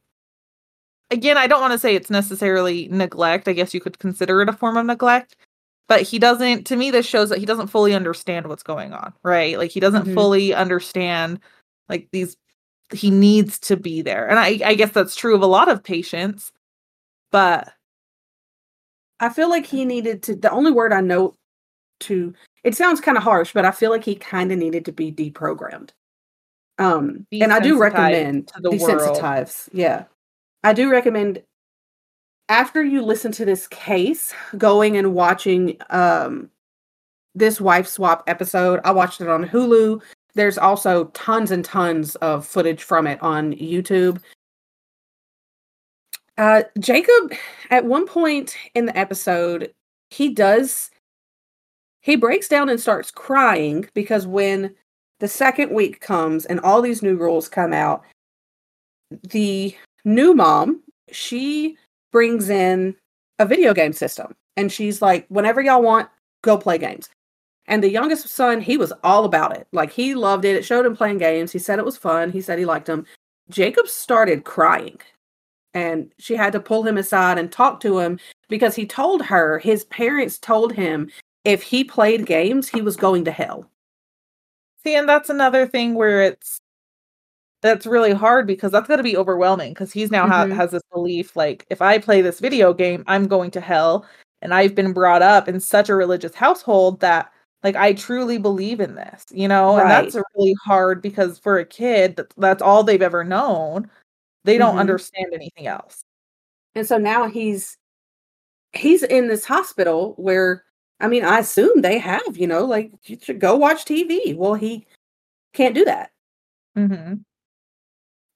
[1.11, 3.49] again, I don't want to say it's necessarily neglect.
[3.49, 5.37] I guess you could consider it a form of neglect.
[5.89, 9.15] But he doesn't to me this shows that he doesn't fully understand what's going on,
[9.23, 9.57] right?
[9.59, 10.15] Like he doesn't Mhm.
[10.15, 11.41] fully understand
[11.89, 12.37] like these
[12.93, 14.29] he needs to be there.
[14.29, 16.53] And I I guess that's true of a lot of patients.
[17.33, 17.73] But
[19.21, 21.35] I feel like he needed to, the only word I know
[22.01, 22.35] to,
[22.65, 25.11] it sounds kind of harsh, but I feel like he kind of needed to be
[25.13, 25.91] deprogrammed.
[26.79, 29.19] Um, and I do recommend to the world.
[29.19, 29.69] desensitize.
[29.73, 30.05] Yeah.
[30.65, 31.43] I do recommend
[32.49, 36.51] after you listen to this case, going and watching um
[37.35, 38.81] this wife swap episode.
[38.85, 40.03] I watched it on Hulu.
[40.35, 44.21] There's also tons and tons of footage from it on YouTube.
[46.37, 47.33] Uh Jacob
[47.71, 49.73] at one point in the episode,
[50.11, 50.91] he does
[52.01, 54.75] he breaks down and starts crying because when
[55.21, 58.03] the second week comes and all these new rules come out,
[59.31, 59.77] the
[60.09, 61.77] new mom, she
[62.13, 62.97] brings in
[63.39, 66.09] a video game system and she's like, whenever y'all want,
[66.43, 67.09] go play games.
[67.67, 69.69] And the youngest son, he was all about it.
[69.73, 70.57] Like he loved it.
[70.57, 71.53] It showed him playing games.
[71.53, 72.31] He said it was fun.
[72.31, 73.05] He said he liked them.
[73.51, 74.99] Jacob started crying
[75.75, 79.59] and she had to pull him aside and talk to him because he told her
[79.59, 81.11] his parents told him
[81.45, 83.71] if he played games, he was going to hell.
[84.83, 86.59] see, and that's another thing where it's
[87.63, 90.57] that's really hard because that's going to be overwhelming because he's now ha- Mhm.
[90.57, 94.07] has this belief like if I play this video game, I'm going to hell.
[94.43, 97.33] And I've been brought up in such a religious household that
[97.65, 101.65] like I truly believe in this, you know, and that's really hard because for a
[101.65, 103.91] kid, that, that's all they've ever known.
[104.45, 104.81] They don't Mhm.
[104.81, 106.05] understand anything else.
[106.77, 107.77] And so now he's
[108.73, 110.65] he's in this hospital where
[111.01, 114.35] I mean, I assume they have, you know, like you should go watch TV.
[114.37, 114.87] Well, he
[115.55, 116.11] can't do that.
[116.77, 117.15] hmm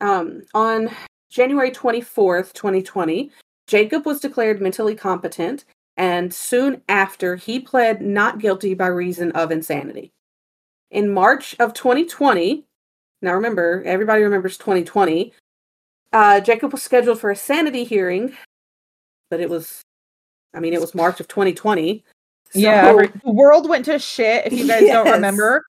[0.03, 0.91] Um, on
[1.31, 3.31] January 24th, 2020,
[3.69, 5.65] Jacob was declared mentally competent,
[5.97, 10.11] and soon after, he pled not guilty by reason of insanity.
[10.91, 12.65] In March of 2020,
[13.23, 15.33] now remember, everybody remembers 2020,
[16.13, 18.35] uh, Jacob was scheduled for a sanity hearing,
[19.31, 19.83] but it was,
[20.53, 22.05] I mean, it was March of 2020.
[22.55, 24.47] Yeah, so- every, the world went to shit.
[24.47, 25.65] If you guys don't remember,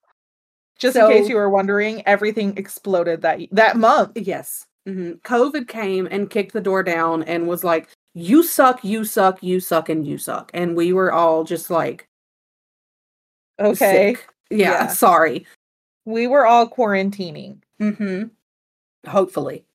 [0.80, 4.12] just So- in case you were wondering, everything exploded that that month.
[4.18, 4.66] Yes.
[4.86, 9.42] hmm COVID came and kicked the door down and was like, you suck, you suck,
[9.42, 10.52] you suck, and you suck.
[10.54, 12.08] And we were all just like,
[13.60, 14.16] Okay.
[14.50, 14.88] Yeah, Yeah.
[14.88, 15.46] sorry.
[16.06, 17.62] we were all quarantining.
[17.80, 18.24] hmm
[19.08, 19.66] Hopefully.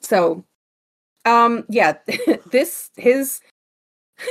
[0.00, 0.44] So,
[1.24, 1.94] um, yeah,
[2.50, 3.40] this, his,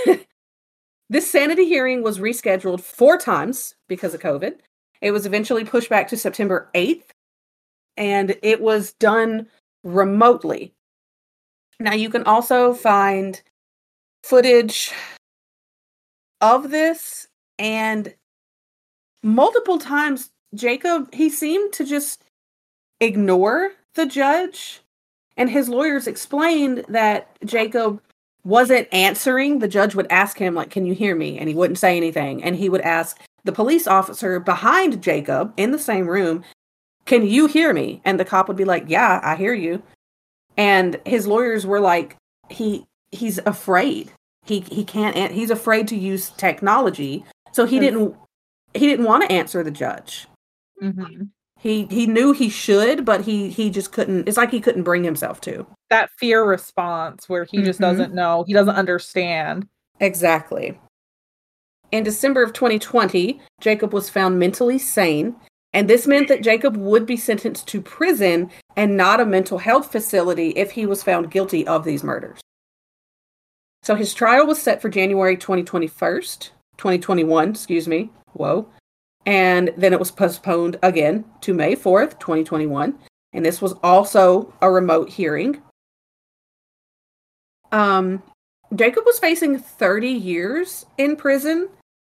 [1.10, 4.60] this sanity hearing was rescheduled four times because of COVID.
[5.02, 7.10] It was eventually pushed back to September 8th,
[7.98, 9.48] and it was done
[9.84, 10.74] remotely.
[11.80, 13.42] Now, you can also find
[14.24, 14.92] footage
[16.42, 17.28] of this,
[17.58, 18.14] and
[19.24, 22.24] multiple times, Jacob, he seemed to just
[23.00, 24.82] ignore the judge.
[25.38, 28.02] And his lawyers explained that Jacob
[28.44, 29.60] wasn't answering.
[29.60, 31.38] The judge would ask him, like, can you hear me?
[31.38, 32.44] And he wouldn't say anything.
[32.44, 33.18] And he would ask
[33.50, 36.44] the police officer behind Jacob in the same room,
[37.06, 38.00] can you hear me?
[38.06, 39.82] And the cop would be like, yeah, I hear you.
[40.56, 42.16] And his lawyers were like,
[42.52, 44.12] he he's afraid.
[44.46, 47.26] He he can't an- he's afraid to use technology.
[47.54, 48.16] So he didn't
[48.76, 50.28] he didn't want to answer the judge.
[50.80, 51.24] Mm-hmm.
[51.60, 54.28] He he knew he should, but he he just couldn't.
[54.28, 55.66] It's like he couldn't bring himself to.
[55.90, 57.90] That fear response where he just Mhm.
[57.90, 59.68] doesn't know, he doesn't understand.
[60.00, 60.80] Exactly.
[61.92, 65.36] In December of 2020, Jacob was found mentally sane,
[65.74, 69.92] and this meant that Jacob would be sentenced to prison and not a mental health
[69.92, 72.40] facility if he was found guilty of these murders.
[73.82, 76.22] So his trial was set for January 2021,
[76.78, 78.12] 2021, excuse me.
[78.34, 78.70] Whoa.
[79.26, 82.98] And then it was postponed again to May 4th, 2021.
[83.34, 85.62] And this was also a remote hearing.
[87.72, 88.24] Um,
[88.76, 91.70] Jacob was facing 30 years in prison,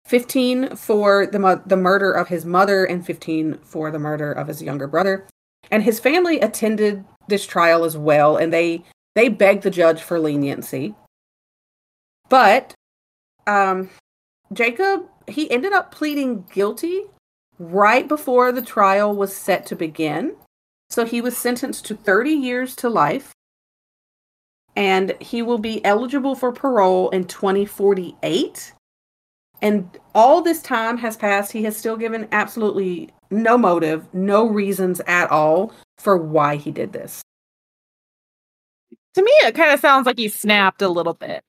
[0.08, 4.48] 15 for the mu- the murder of his mother and 15 for the murder of
[4.48, 5.28] his younger brother.
[5.70, 8.84] And his family attended this trial as well and they
[9.16, 10.96] they begged the judge for leniency.
[12.30, 12.74] But
[13.46, 13.90] um
[14.54, 17.02] Jacob he ended up pleading guilty
[17.60, 20.36] right before the trial was set to begin.
[20.90, 23.34] So he was sentenced to 30 years to life
[24.78, 28.74] and he will be eligible for parole in 2048.
[29.62, 31.52] And all this time has passed.
[31.52, 36.94] He has still given absolutely no motive, no reasons at all for why he did
[36.94, 37.22] this.
[39.16, 41.42] To me, it kind of sounds like he snapped a little bit.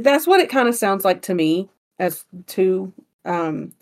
[0.00, 2.92] That's what it kind of sounds like to me as to
[3.26, 3.72] um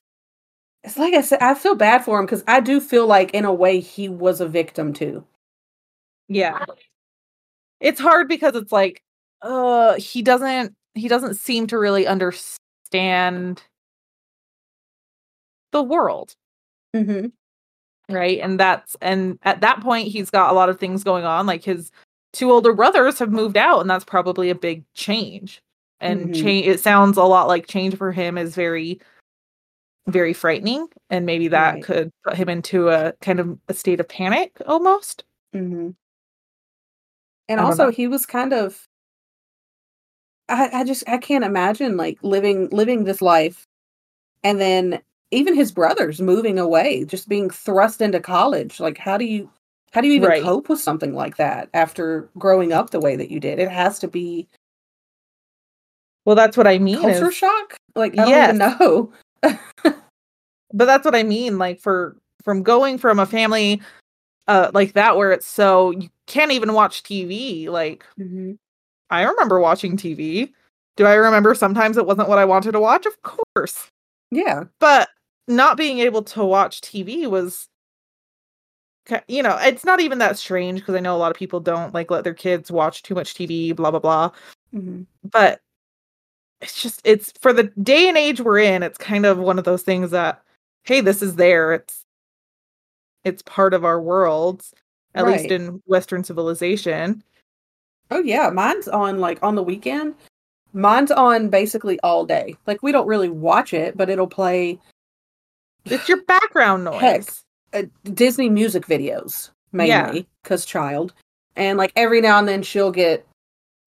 [0.84, 3.44] it's like I said, I feel bad for him because I do feel like in
[3.44, 5.24] a way he was a victim too.
[6.28, 6.64] Yeah.
[7.80, 9.02] It's hard because it's like,
[9.42, 12.58] uh, he doesn't he doesn't seem to really understand
[15.72, 16.34] the world,
[16.94, 17.28] Mm-hmm.
[18.14, 18.38] right?
[18.40, 21.46] And that's and at that point he's got a lot of things going on.
[21.46, 21.90] Like his
[22.32, 25.62] two older brothers have moved out, and that's probably a big change.
[26.00, 26.34] And Mhm.
[26.34, 29.00] change it sounds a lot like change for him is very
[30.08, 31.84] very frightening and maybe that Right.
[31.84, 35.22] could put him into a kind of a state of panic almost
[35.54, 35.90] Mm-hmm.
[37.48, 37.90] And also know.
[37.90, 38.88] he was kind of
[40.52, 43.66] I, I just I can't imagine like living living this life
[44.44, 45.00] and then
[45.30, 48.78] even his brothers moving away, just being thrust into college.
[48.80, 49.50] Like how do you
[49.92, 50.42] how do you even Right.
[50.42, 53.58] cope with something like that after growing up the way that you did?
[53.58, 54.46] It has to be
[56.24, 57.76] well that's what i mean culture is- shock.
[57.94, 59.12] Like I don't even know.
[59.42, 61.58] but that's what I mean.
[61.58, 63.80] Like for from going from a family
[64.48, 67.68] uh like that where it's so you can't even watch TV.
[67.68, 68.58] Like Mhm.
[69.12, 70.52] I remember watching TV.
[70.96, 73.06] Do I remember sometimes it wasn't what I wanted to watch?
[73.06, 73.88] Of course.
[74.30, 74.64] Yeah.
[74.80, 75.10] But
[75.46, 77.68] not being able to watch TV was
[79.26, 81.92] you know, it's not even that strange because I know a lot of people don't
[81.92, 84.30] like let their kids watch too much TV, blah blah blah.
[84.72, 85.06] Mhm.
[85.24, 85.60] But
[86.60, 89.64] it's just it's for the day and age we're in, it's kind of one of
[89.64, 90.42] those things that
[90.84, 91.72] hey, this is there.
[91.74, 92.04] It's
[93.24, 94.64] it's part of our world,
[95.14, 97.22] at least in Western civilization.
[98.12, 100.14] Oh yeah, mine's on like on the weekend.
[100.74, 102.56] Mine's on basically all day.
[102.66, 104.78] Like we don't really watch it, but it'll play
[105.86, 107.00] It's your background noise.
[107.72, 107.84] Heck.
[107.84, 111.14] uh, Disney music videos mainly because child,
[111.56, 113.26] and like every now and then she'll get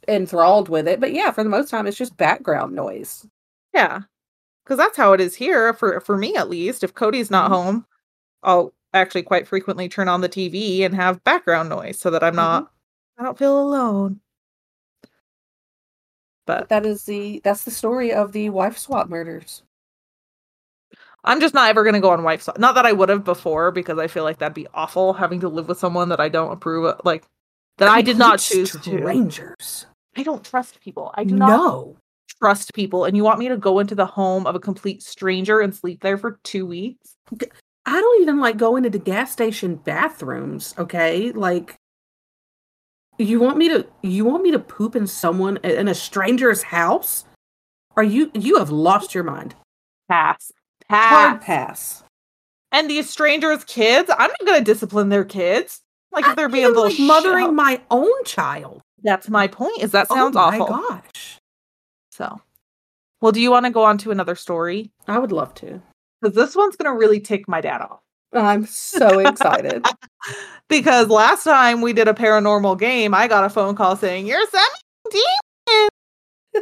[0.07, 0.99] enthralled with it.
[0.99, 3.25] But yeah, for the most time, it's just background noise.
[3.73, 4.01] Yeah.
[4.65, 6.83] Cuz that's how it is here for for me at least.
[6.83, 7.53] If Cody's not Mhm.
[7.55, 7.85] home,
[8.43, 12.35] I'll actually quite frequently turn on the TV and have background noise so that I'm
[12.35, 12.71] not
[13.17, 14.19] I don't feel alone.
[16.45, 19.63] But That is the that's the story of the wife swap murders.
[21.23, 22.59] I'm just not ever going to go on wife swap.
[22.59, 25.49] Not that I would have before because I feel like that'd be awful having to
[25.49, 27.25] live with someone that I don't approve of, like
[27.77, 28.79] that I did not Complete choose to.
[28.99, 29.87] Strangers.
[30.15, 31.11] I don't trust people.
[31.15, 31.95] I do not
[32.39, 35.61] trust people and you want me to go into the home of a complete stranger
[35.61, 37.15] and sleep there for 2 weeks?
[37.87, 41.31] I don't even like going into gas station bathrooms, okay?
[41.31, 41.75] Like
[43.17, 47.25] you want me to you want me to poop in someone in a stranger's house?
[47.95, 49.55] Are you you have lost your mind.
[50.09, 50.51] Pass.
[50.89, 51.45] Hard Pass.
[51.45, 52.03] pass.
[52.71, 55.81] And these strangers' kids, I'm not going to discipline their kids.
[56.11, 58.81] Like if they're being little like mothering my own child.
[59.03, 59.81] That's my point.
[59.81, 60.67] Is that oh sounds oh my awful.
[60.67, 61.37] gosh.
[62.11, 62.41] So,
[63.21, 64.91] well, do you want to go on to another story?
[65.07, 65.81] I would love to.
[66.21, 67.99] Because this one's going to really tick my dad off.
[68.35, 69.85] I'm so excited.
[70.69, 74.45] because last time we did a paranormal game, I got a phone call saying, You're
[74.47, 75.21] sending
[75.67, 75.89] demons.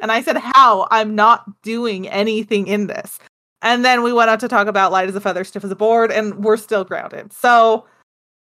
[0.01, 0.87] and I said, How?
[0.91, 3.19] I'm not doing anything in this.
[3.61, 5.75] And then we went on to talk about light as a feather, stiff as a
[5.75, 7.31] board, and we're still grounded.
[7.31, 7.85] So,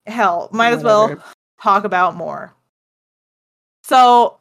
[0.07, 1.19] hell, might as well
[1.61, 2.55] talk about more.
[3.83, 4.39] So,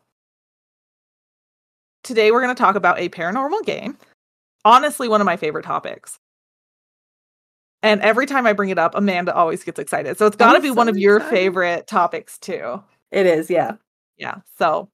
[2.04, 3.98] today we're going to talk about a paranormal game.
[4.66, 6.20] Honestly, one of my favorite topics.
[7.86, 10.18] And every time I bring it up, Amanda always gets excited.
[10.18, 11.36] So it's got to be so one of your excited.
[11.36, 12.82] favorite topics too.
[13.12, 13.74] It is, yeah.
[14.18, 14.38] Yeah.
[14.58, 14.90] So,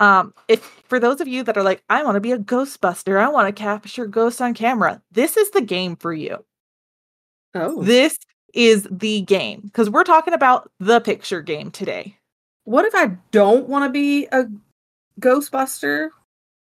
[0.00, 0.58] um, if
[0.88, 3.46] for those of you that are like, I want to be a Ghostbuster, I want
[3.46, 6.44] to capture ghosts on camera, this is the game for you.
[7.54, 7.80] Oh.
[7.80, 8.18] This
[8.52, 12.16] is the game because we're talking about the picture game today.
[12.64, 14.46] What if I don't want to be a
[15.20, 16.08] Ghostbuster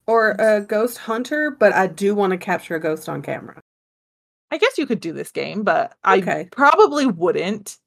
[0.08, 3.60] or a ghost hunter, but I do want to capture a ghost on camera?
[4.52, 7.78] I guess you could do this game, but I probably wouldn't.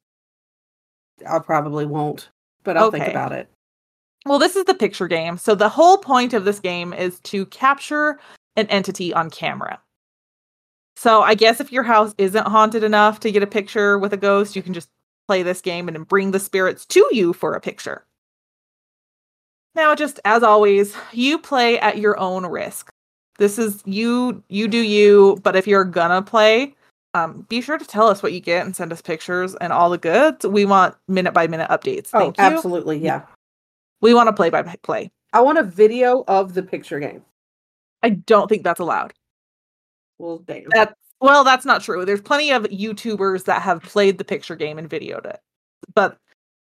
[1.29, 2.29] I probably won't,
[2.63, 3.49] but I'll think about it.
[4.25, 5.37] Well, this is the picture game.
[5.37, 8.19] So the whole point of this game is to capture
[8.55, 9.81] an entity on camera.
[10.95, 14.17] So I guess if your house isn't haunted enough to get a picture with a
[14.17, 14.89] ghost, you can just
[15.27, 18.05] play this game and bring the spirits to you for a picture.
[19.75, 22.92] Now, just as always, you play at your own risk.
[23.37, 26.75] This is you, you do you, but if you're gonna play,
[27.13, 29.89] um, be sure to tell us what you get and send us pictures and all
[29.89, 30.45] the goods.
[30.45, 32.09] We want minute by minute updates.
[32.13, 32.43] Oh, Thank you.
[32.43, 32.97] absolutely.
[32.97, 33.23] Yeah.
[34.01, 35.11] We want to play by play.
[35.31, 37.23] I want a video of the picture game.
[38.01, 39.13] I don't think that's allowed.
[40.19, 40.65] Well, damn.
[40.69, 42.03] That's well, that's not true.
[42.03, 45.39] There's plenty of YouTubers that have played the picture game and videoed it,
[45.95, 46.17] but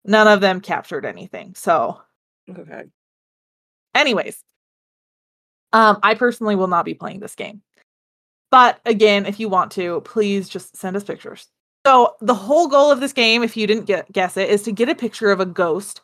[0.04, 1.54] none of them captured anything.
[1.54, 2.02] So,
[2.50, 2.84] okay.
[3.94, 4.44] anyways,
[5.72, 7.62] um, I personally will not be playing this game.
[8.50, 11.48] But again, if you want to, please just send us pictures.
[11.86, 14.72] So the whole goal of this game, if you didn't get, guess it, is to
[14.72, 16.02] get a picture of a ghost.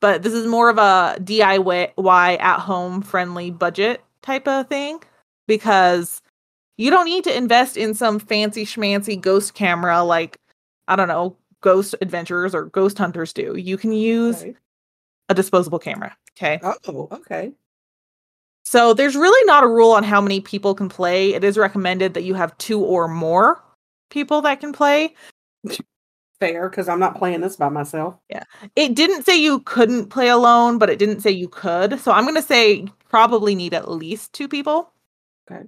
[0.00, 5.00] But this is more of a DIY at home friendly budget type of thing
[5.48, 6.20] because
[6.76, 10.38] you don't need to invest in some fancy schmancy ghost camera like
[10.88, 13.56] I don't know, Ghost adventurers or Ghost Hunters do.
[13.56, 14.54] You can use Okay.
[15.30, 16.16] a disposable camera.
[16.36, 16.60] Okay.
[16.62, 17.52] Oh, okay.
[18.66, 21.34] So there's really not a rule on how many people can play.
[21.34, 23.62] It is recommended that you have two or more
[24.10, 25.14] people that can play.
[26.40, 28.16] Fair, because I'm not playing this by myself.
[28.28, 28.42] Yeah.
[28.74, 32.00] It didn't say you couldn't play alone, but it didn't say you could.
[32.00, 34.92] So I'm going to say probably need at least two people.
[35.48, 35.62] Okay.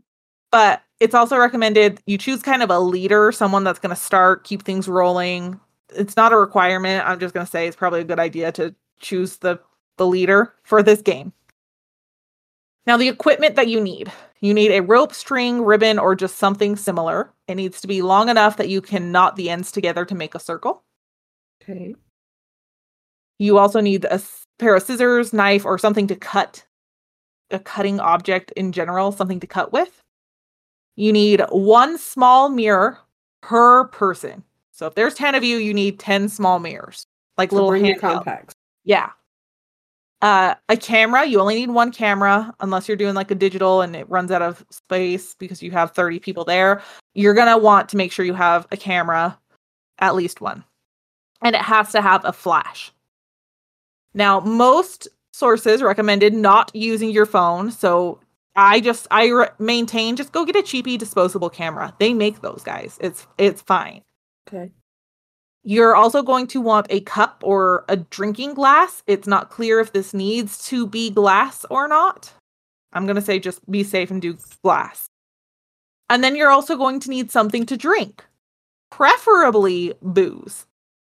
[0.50, 4.42] But it's also recommended you choose kind of a leader, someone that's going to start,
[4.42, 5.60] keep things rolling.
[5.94, 7.06] It's not a requirement.
[7.06, 9.60] I'm just going to say it's probably a good idea to choose the
[9.98, 11.32] the leader for this game.
[12.88, 14.10] Now, the equipment that you need
[14.40, 17.30] you need a rope, string, ribbon, or just something similar.
[17.48, 20.34] It needs to be long enough that you can knot the ends together to make
[20.34, 20.84] a circle.
[21.62, 21.94] Okay.
[23.38, 24.20] You also need a
[24.58, 26.64] pair of scissors, knife, or something to cut
[27.50, 30.02] a cutting object in general, something to cut with.
[30.96, 32.98] You need one small mirror
[33.42, 34.44] per person.
[34.72, 38.00] So if there's 10 of you, you need 10 small mirrors, like So little handheld.
[38.00, 38.54] compacts.
[38.84, 39.10] Yeah.
[40.20, 43.94] Uh, a camera, you only need one camera unless you're doing like a digital and
[43.94, 46.82] it runs out of space because you have 30 people there.
[47.14, 49.38] You're going to want to make sure you have a camera,
[50.00, 50.64] at least one.
[51.40, 52.92] And it has to have a flash.
[54.12, 57.70] Now, most sources recommended not using your phone.
[57.70, 58.18] So
[58.56, 61.94] I just, I re- maintain just go get a cheapy disposable camera.
[62.00, 62.98] They make those guys.
[63.00, 64.02] It's, it's fine.
[64.48, 64.72] Okay.
[65.64, 69.02] You're also going to want a cup or a drinking glass.
[69.06, 72.32] It's not clear if this needs to be glass or not.
[72.92, 75.06] I'm going to say just be safe and do glass.
[76.08, 78.24] And then you're also going to need something to drink,
[78.90, 80.64] preferably booze.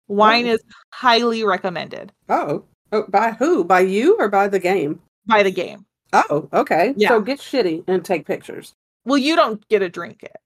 [0.09, 0.53] Wine Oh.
[0.55, 2.65] is highly recommended Oh.
[2.93, 3.65] Oh, by who?
[3.65, 5.01] By you or by the game?
[5.27, 5.85] by the game.
[6.13, 6.95] Oh, okay.
[6.97, 7.09] Yeah.
[7.09, 8.75] So get shitty and take pictures.
[9.05, 10.37] Well, you don't get to drink it.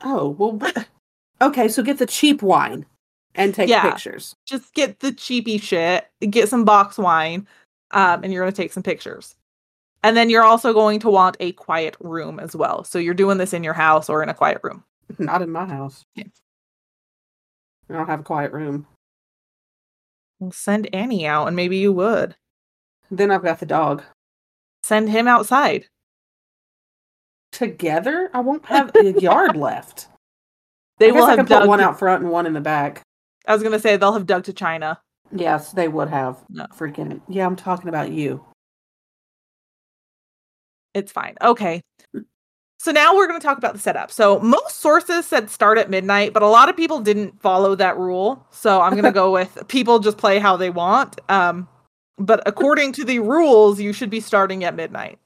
[0.00, 0.60] Oh, well,
[1.42, 1.66] okay.
[1.66, 2.86] So get the cheap wine
[3.34, 3.82] and take Yeah.
[3.82, 4.34] pictures.
[4.46, 7.46] Just get the cheapy shit, get some box wine,
[7.92, 9.36] um, and you're going to take some pictures.
[10.02, 12.82] And then you're also going to want a quiet room as well.
[12.84, 14.82] So you're doing this in your house or in a quiet room.
[15.18, 16.04] Not in my house.
[16.14, 16.24] Yeah.
[17.88, 18.86] I don't have a quiet room.
[20.40, 22.34] Well, send Annie out and maybe you would.
[23.10, 24.02] Then I've got the dog.
[24.82, 25.86] Send him outside.
[27.52, 30.08] Together, I won't have a yard left.
[30.98, 31.60] They will I have can dug.
[31.62, 33.02] put one out front and one in the back.
[33.46, 35.00] I was gonna say they'll have dug to China.
[35.34, 36.44] Yes, they would have.
[36.50, 36.66] No.
[36.66, 38.44] Freaking yeah, I'm talking about you.
[40.94, 41.36] It's fine.
[41.42, 41.82] Okay.
[42.78, 44.10] So now we're going to talk about the setup.
[44.10, 47.96] So most sources said start at midnight, but a lot of people didn't follow that
[47.96, 48.44] rule.
[48.50, 51.20] So I'm going to go with people just play how they want.
[51.28, 51.68] Um,
[52.18, 55.20] but according to the rules, you should be starting at midnight.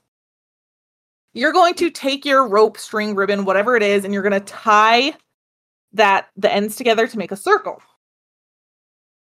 [1.33, 4.41] You're going to take your rope, string, ribbon, whatever it is, and you're going to
[4.41, 5.15] tie
[5.95, 7.81] that the ends together to make a circle.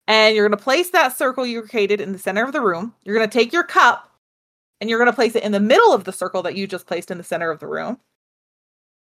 [0.08, 2.94] And you're going to place that circle you created in the center of the room.
[3.04, 4.12] You're going to take your cup
[4.80, 6.86] and you're going to place it in the middle of the circle that you just
[6.86, 8.00] placed in the center of the room.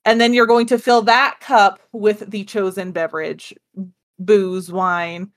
[0.05, 3.55] And then you're going to fill that cup with the chosen beverage,
[4.19, 5.31] booze, wine.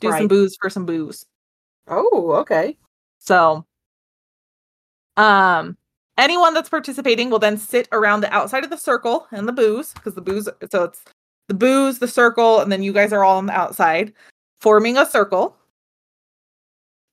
[0.00, 1.24] Do some booze for some booze.
[1.86, 2.76] Oh, okay.
[3.18, 3.64] So,
[5.16, 5.76] um,
[6.18, 9.92] anyone that's participating will then sit around the outside of the circle and the booze
[9.92, 10.48] because the booze.
[10.70, 11.04] So it's
[11.48, 14.12] the booze, the circle, and then you guys are all on the outside,
[14.60, 15.56] forming a circle.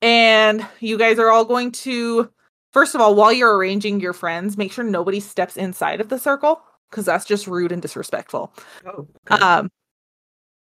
[0.01, 2.31] And you guys are all going to,
[2.71, 6.17] first of all, while you're arranging your friends, make sure nobody steps inside of the
[6.17, 8.53] circle because that's just rude and disrespectful.
[8.85, 9.43] Oh, okay.
[9.43, 9.69] Um,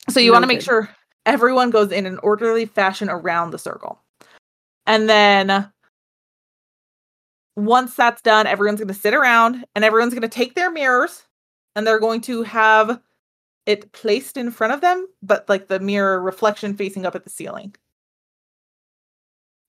[0.08, 0.88] so you want to make sure
[1.26, 4.00] everyone goes in an orderly fashion around the circle.
[4.86, 5.70] And then
[7.56, 11.24] once that's done, everyone's going to sit around and everyone's going to take their mirrors
[11.76, 13.00] and they're going to have
[13.68, 17.30] it placed in front of them, but like the mirror reflection facing up at the
[17.30, 17.74] ceiling.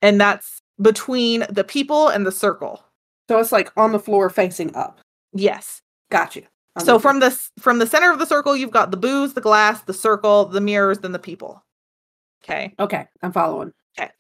[0.02, 2.82] And that's between the people and the circle.
[3.28, 5.02] So it's like on the floor facing up.
[5.34, 5.82] Yes.
[6.12, 6.44] Got you.
[6.78, 7.00] I'm so you.
[7.00, 9.94] from the from the center of the circle, you've got the booze, the glass, the
[9.94, 11.62] circle, the mirrors, then the people.
[12.42, 12.74] Okay.
[12.80, 13.74] Okay, I'm following.
[14.00, 14.12] Okay.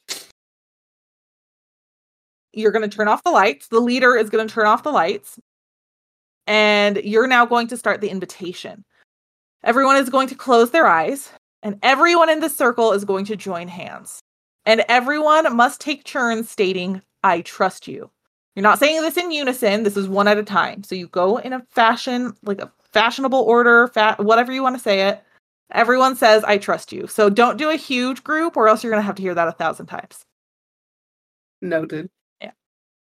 [2.51, 3.69] You're going to turn off the lights.
[3.69, 5.39] The leader is going to turn off the lights.
[6.47, 8.83] And you're now going to start the invitation.
[9.63, 11.31] Everyone is going to close their eyes,
[11.63, 14.19] and everyone in the circle is going to join hands.
[14.65, 18.09] And everyone must take turns stating, I trust you.
[18.55, 19.83] You're not saying this in unison.
[19.83, 20.83] This is one at a time.
[20.83, 24.81] So you go in a fashion, like a fashionable order, fa- whatever you want to
[24.81, 25.23] say it.
[25.71, 27.07] Everyone says, I trust you.
[27.07, 29.47] So don't do a huge group, or else you're going to have to hear that
[29.47, 30.25] a thousand times.
[31.61, 32.09] Noted.
[32.41, 32.51] Yeah.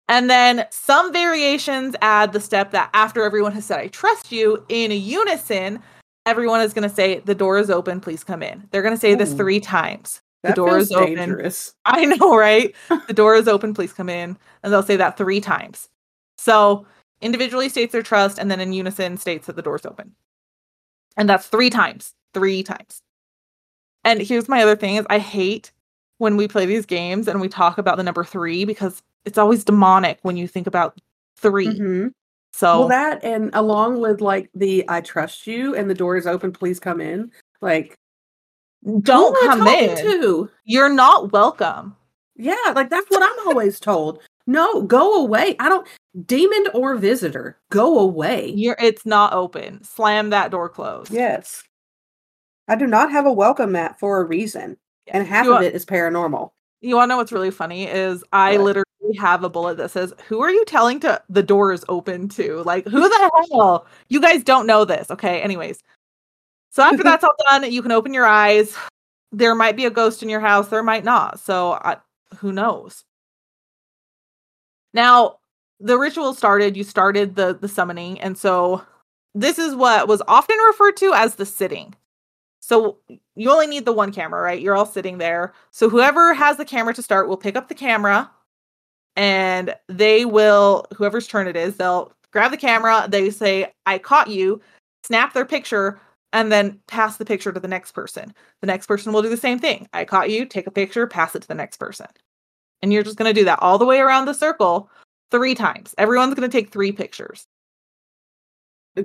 [0.07, 4.63] And then some variations add the step that after everyone has said, I trust you,
[4.69, 5.81] in unison,
[6.31, 8.67] everyone is going to say, The door is open, please come in.
[8.71, 10.21] They're going to say this three times.
[10.43, 11.15] The door is open.
[11.15, 11.75] dangerous.
[11.85, 12.73] I know, right?
[13.07, 14.37] the door is open, please come in.
[14.63, 15.89] And they'll say that three times.
[16.37, 16.87] So
[17.21, 20.15] individually states their trust, and then in unison states that the door's open.
[21.17, 22.15] And that's three times.
[22.33, 23.01] Three times.
[24.03, 25.71] And here's my other thing is I hate
[26.17, 29.63] when we play these games and we talk about the number three because it's always
[29.63, 30.99] demonic when you think about
[31.35, 32.13] 3 Mhm.
[32.53, 36.27] So Well, that and along with like the "I trust you" and the door is
[36.27, 37.31] open, please come in.
[37.61, 37.95] Like,
[39.01, 39.97] don't who am I come in.
[39.97, 40.49] To?
[40.65, 41.95] You're not welcome.
[42.35, 44.21] Yeah, like that's what I'm always told.
[44.47, 45.55] No, go away.
[45.59, 45.87] I don't
[46.25, 47.57] demon or visitor.
[47.69, 48.51] Go away.
[48.55, 49.83] You're it's not open.
[49.83, 51.11] Slam that door closed.
[51.11, 51.63] Yes.
[52.67, 55.65] I do not have a welcome mat for a reason, and half You of wa-
[55.67, 56.51] it is paranormal.
[56.81, 58.61] You want to know what's really funny is I What?
[58.65, 62.27] literally have a bullet that says, "Who are you telling to the door is open
[62.29, 63.85] to?" Like, who the hell?
[64.09, 65.41] You guys don't know this, okay?
[65.41, 65.79] Anyways,
[66.71, 68.75] so after that's all done, you can open your eyes.
[69.31, 70.67] There might be a ghost in your house.
[70.69, 71.39] There might not.
[71.39, 71.97] So, I,
[72.37, 73.03] who knows?
[74.93, 75.37] Now,
[75.79, 76.75] the ritual started.
[76.77, 78.83] You started the the summoning, and so
[79.35, 81.95] this is what was often referred to as the sitting.
[82.61, 82.99] So
[83.35, 84.61] you only need the one camera, right?
[84.61, 85.53] You're all sitting there.
[85.71, 88.29] So whoever has the camera to start will pick up the camera
[89.15, 94.29] and they will, whoever's turn it is, they'll grab the camera, they say, I caught
[94.29, 94.61] you,
[95.03, 95.99] snap their picture,
[96.33, 98.33] and then pass the picture to the next person.
[98.61, 99.87] The next person will do the same thing.
[99.91, 102.07] I caught you, take a picture, pass it to the next person.
[102.81, 104.89] And you're just going to do that all the way around the circle
[105.29, 105.93] three times.
[105.97, 107.47] Everyone's going to take three pictures.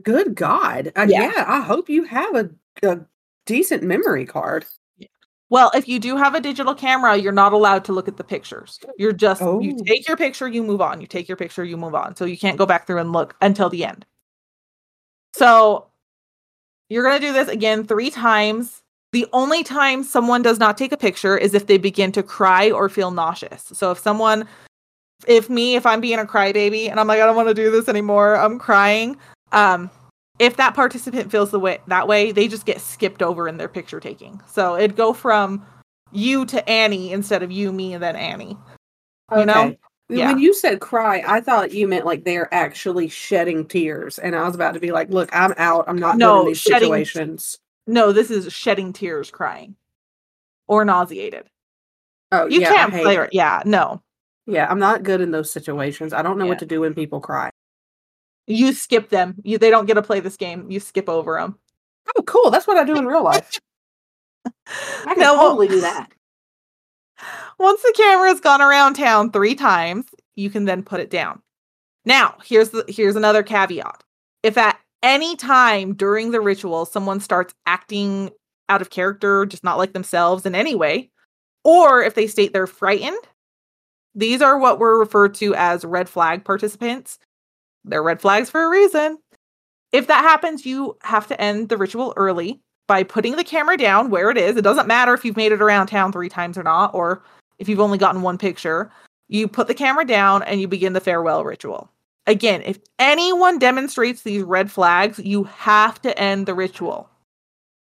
[0.03, 0.93] Good God.
[0.95, 1.33] Uh, Yeah.
[1.35, 1.45] yeah.
[1.49, 2.51] I hope you have a,
[2.83, 3.01] a
[3.47, 4.67] decent memory card.
[5.49, 8.25] Well, if you do have a digital camera, you're not allowed to look at the
[8.25, 8.81] pictures.
[8.99, 9.85] You're just you Oh.
[9.87, 11.01] take your picture, you move on.
[11.01, 12.17] You take your picture, you move on.
[12.17, 14.05] So you can't go back through and look until the end.
[15.35, 15.87] So
[16.89, 18.83] you're going to do this again 3 times.
[19.13, 22.71] The only time someone does not take a picture is if they begin to cry
[22.71, 23.63] or feel nauseous.
[23.73, 24.49] So if someone
[25.27, 27.71] if me if I'm being a crybaby and I'm like I don't want to do
[27.71, 29.17] this anymore, I'm crying,
[29.53, 29.91] um
[30.39, 33.69] if that participant feels the way that way, they just get skipped over in their
[33.69, 34.41] picture taking.
[34.47, 35.65] So it'd go from
[36.13, 38.57] you to Annie instead of you, me, and then Annie.
[39.37, 39.77] You know?
[40.09, 40.29] Yeah.
[40.29, 44.19] When you said cry, I thought you meant like they're actually shedding tears.
[44.21, 45.85] And I was about to be like, look, I'm out.
[45.89, 47.59] I'm not No, these shedding- situations.
[47.89, 49.75] No, this is shedding tears, crying,
[50.69, 51.49] or nauseated.
[52.31, 52.73] Oh, You yeah.
[52.73, 53.17] Can't play.
[53.17, 53.31] it.
[53.33, 54.01] Yeah, no.
[54.47, 56.13] Yeah, I'm not good in those situations.
[56.13, 56.51] I don't know Yeah.
[56.51, 57.51] what to do when people cry.
[58.47, 59.37] You skip them.
[59.43, 60.71] You they don't get to play this game.
[60.71, 61.59] You skip over them.
[62.17, 62.51] Oh, cool.
[62.51, 63.51] That's what I do in real life.
[64.47, 66.11] I can No, totally do that.
[67.59, 70.07] Once the camera's gone around town three times,
[70.37, 71.41] you can then put it down.
[72.05, 74.03] Now, here's the here's another caveat.
[74.43, 78.31] If at any time during the ritual someone starts acting
[78.69, 81.11] out of character, just not like themselves in any way,
[81.65, 83.19] or if they state they're frightened,
[84.15, 87.19] these are what were referred to as red flag participants.
[87.87, 89.19] They're red flags for a reason.
[89.93, 94.11] If that happens, you have to end the ritual early by putting the camera down
[94.11, 94.57] where it is.
[94.57, 97.23] It doesn't matter if you've made it around town three times or not, or
[97.59, 98.91] if you've only gotten one picture.
[99.29, 101.91] You put the camera down and you begin the farewell ritual.
[102.27, 107.09] Again, if anyone demonstrates these red flags, you have to end the ritual.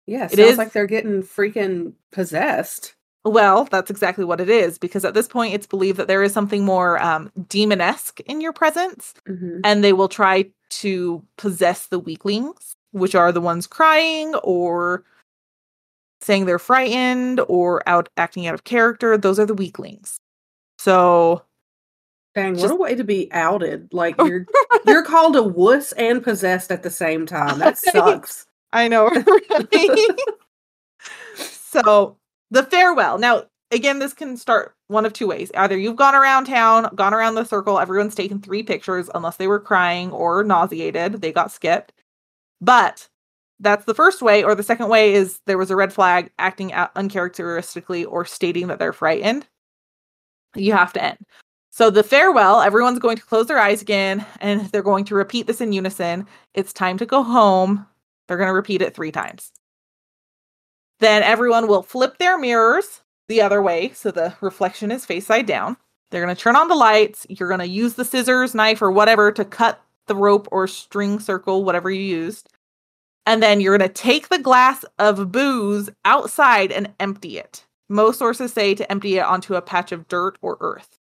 [0.08, 2.96] Yeah, it sounds is- like they're getting freaking possessed.
[3.26, 6.32] Well, that's exactly what it is, because at this point, it's believed that there is
[6.34, 9.60] something more um, demonesque in your presence, Mhm.
[9.64, 15.04] and they will try to possess the weaklings, which are the ones crying or
[16.22, 19.18] saying they're frightened or out acting out of character.
[19.18, 20.20] Those are the weaklings.
[20.78, 21.44] So
[22.36, 23.94] Dang, what a way to be outed.
[23.94, 24.46] Like you're
[24.86, 27.60] you're called a wuss and possessed at the same time.
[27.60, 28.46] That sucks.
[28.72, 29.08] I know,
[29.74, 30.08] right?
[31.38, 32.18] so
[32.52, 33.18] the farewell.
[33.18, 35.52] Now, again, this can start one of two ways.
[35.56, 39.48] Either you've gone around town, gone around the circle, everyone's taken three pictures, unless they
[39.48, 41.94] were crying or nauseated, they got skipped.
[42.62, 43.08] But
[43.60, 46.74] that's the first way, or the second way is there was a red flag acting
[46.74, 49.48] out uncharacteristically or stating that they're frightened.
[50.56, 51.18] You have to end.
[51.72, 55.48] So the farewell, everyone's going to close their eyes again and they're going to repeat
[55.48, 56.26] this in unison.
[56.54, 57.86] It's time to go home.
[58.28, 59.52] They're going to repeat it three times.
[61.00, 65.46] Then everyone will flip their mirrors the other way so the reflection is face side
[65.46, 65.78] down.
[66.12, 67.26] They're going to turn on the lights.
[67.30, 71.20] You're going to use the scissors, knife, or whatever to cut the rope or string
[71.20, 72.50] circle, whatever you used.
[73.26, 77.64] And then you're going to take the glass of booze outside and empty it.
[77.88, 80.98] Most sources say to empty it onto a patch of dirt or earth.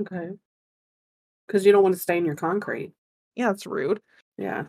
[0.00, 0.30] Okay.
[1.46, 2.92] Because you don't want to stain your concrete.
[3.36, 4.00] Yeah, that's rude.
[4.38, 4.64] Yeah.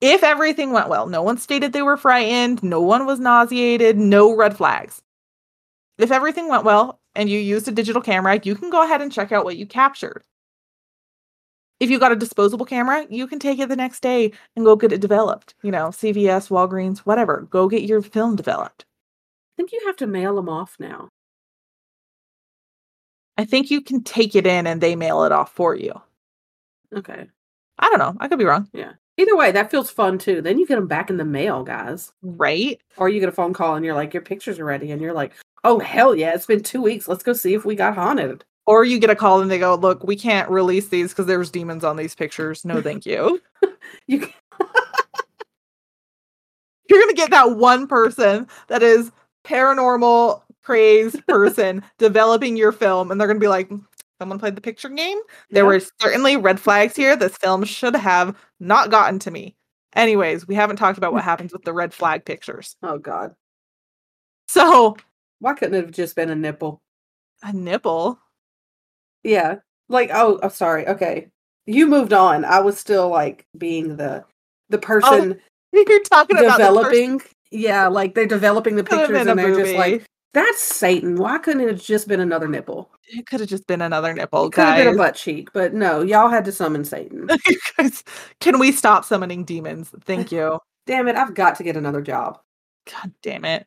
[0.00, 4.34] If everything went well, no one stated they were frightened, no one was nauseated, no
[4.34, 5.02] red flags.
[5.98, 9.10] If everything went well and you used a digital camera, you can go ahead and
[9.10, 10.22] check out what you captured.
[11.80, 14.76] If you got a disposable camera, you can take it the next day and go
[14.76, 15.54] get it developed.
[15.62, 17.46] You know, CVS, Walgreens, whatever.
[17.50, 18.84] Go get your film developed.
[18.84, 21.08] I think you have to mail them off now.
[23.38, 25.92] I think you can take it in and they mail it off for you.
[26.94, 27.26] Okay.
[27.78, 28.16] I don't know.
[28.20, 28.68] I could be wrong.
[29.18, 30.42] Either way, that feels fun too.
[30.42, 32.12] Then you get them back in the mail, guys.
[32.22, 32.80] Right?
[32.98, 34.90] Or you get a phone call and you're like, your pictures are ready.
[34.90, 35.32] And you're like,
[35.64, 37.08] oh, hell yeah, it's been two weeks.
[37.08, 38.44] Let's go see if we got haunted.
[38.66, 41.50] Or you get a call and they go, look, we can't release these because there's
[41.50, 42.64] demons on these pictures.
[42.64, 43.40] No, thank you.
[44.08, 44.32] You can-
[46.88, 49.10] You're going to get that one person that is
[49.44, 53.70] paranormal crazed person developing your film, and they're going to be like,
[54.20, 55.18] someone played the picture game.
[55.50, 55.68] There Yeah.
[55.68, 57.16] were certainly red flags here.
[57.16, 59.56] This film should have not gotten to me.
[59.94, 62.76] Anyways, we haven't talked about what happens with the red flag pictures.
[62.82, 63.34] Oh, God.
[64.48, 64.96] So,
[65.40, 66.80] Why couldn't it have just been a nipple?
[67.42, 68.18] a nipple.
[69.22, 69.56] Yeah.
[69.88, 70.86] Like, oh, I'm sorry.
[70.88, 71.28] Okay.
[71.66, 72.44] You moved on.
[72.44, 74.24] I was still like being the
[74.68, 75.40] the oh, person
[75.72, 77.20] You're talking about developing.
[77.50, 81.16] Yeah, like they're developing the pictures and they're just like, that's Satan.
[81.16, 82.90] Why couldn't it have just been another nipple?
[83.08, 85.74] It could have just been another nipple, It could have been a butt cheek, but
[85.74, 87.28] no, y'all had to summon Satan.
[87.76, 88.04] Guys,
[88.40, 89.90] Can we stop summoning demons?
[90.04, 90.58] Thank you.
[90.86, 92.38] Damn it, I've got to get another job.
[92.86, 93.66] God damn it.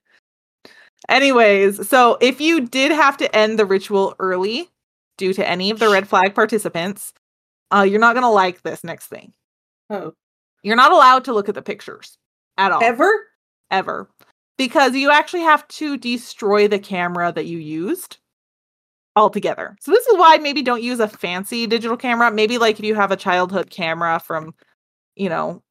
[1.10, 4.70] Anyways, so if you did have to end the ritual early
[5.18, 7.14] due to any of the red flag participants,
[7.72, 9.34] uh, you're not going to like this next thing.
[9.90, 10.14] Oh.
[10.64, 12.18] You're not allowed to look at the pictures
[12.57, 12.82] at all.
[12.82, 13.11] Ever?
[13.70, 14.10] Ever.
[14.57, 18.19] Because you actually have to destroy the camera that you used
[19.15, 19.76] altogether.
[19.80, 22.31] So this is why maybe don't use a fancy digital camera.
[22.31, 24.53] Maybe like if you have a childhood camera from,
[25.15, 25.61] you know,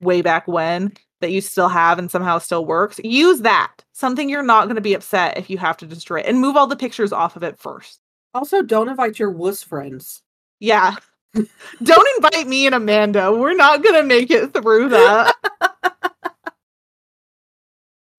[0.00, 3.72] way back when that you still have and somehow still works, use that.
[3.92, 6.56] Something you're not going to be upset if you have to destroy it and move
[6.56, 8.00] all the pictures off of it first.
[8.34, 10.22] Also, don't invite your wuss friends.
[10.60, 10.96] Yeah.
[11.82, 13.32] don't invite me and Amanda.
[13.32, 15.34] We're not going to make it through that.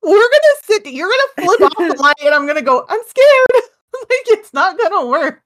[0.08, 0.86] We're gonna sit.
[0.86, 2.86] You're gonna flip off the light, and I'm gonna go.
[2.88, 3.64] I'm scared.
[4.10, 5.42] like it's not gonna work.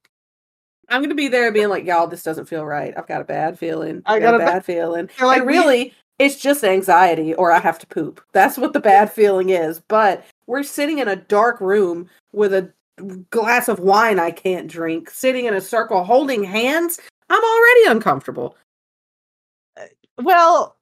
[0.89, 2.93] I'm gonna be there being like, y'all, this doesn't feel right.
[2.97, 4.01] I've got a bad feeling.
[4.05, 5.09] I got, got a a ba- bad feeling.
[5.17, 8.21] You're like and we- really, it's just anxiety or I have to poop.
[8.33, 9.79] That's what the bad feeling is.
[9.79, 12.71] But we're sitting in a dark room with a
[13.29, 16.99] glass of wine I can't drink, sitting in a circle holding hands.
[17.29, 18.55] I'm already uncomfortable.
[19.79, 19.85] Uh,
[20.21, 20.75] well,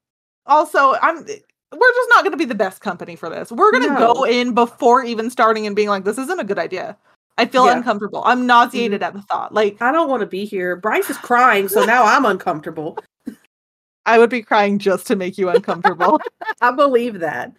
[0.46, 1.20] also, I'm.
[1.20, 1.38] Eh,
[1.72, 3.52] we're just not gonna be the best company for this.
[3.52, 6.98] We're gonna go in before even starting and being like, "This isn't a good idea."
[7.40, 7.72] I feel Yeah.
[7.72, 7.78] Mm-hmm.
[7.80, 8.24] uncomfortable.
[8.26, 9.54] I'm nauseated at the thought.
[9.54, 10.76] Like I don't want to be here.
[10.76, 12.98] Bryce is crying, so now I'm uncomfortable.
[14.06, 16.20] I would be crying just to make you uncomfortable.
[16.62, 17.54] I believe that.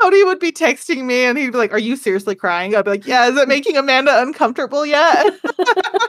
[0.00, 2.90] Cody would be texting me, and he'd be like, "Are you seriously crying?" I'd be
[2.92, 5.34] like, "Yeah." Is it making Amanda uncomfortable yet?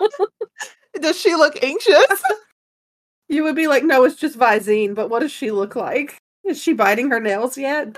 [1.02, 2.22] Does she look anxious?
[3.30, 6.18] You would be like, no, it's just Visine, but what does she look like?
[6.44, 7.96] Is she biting her nails yet?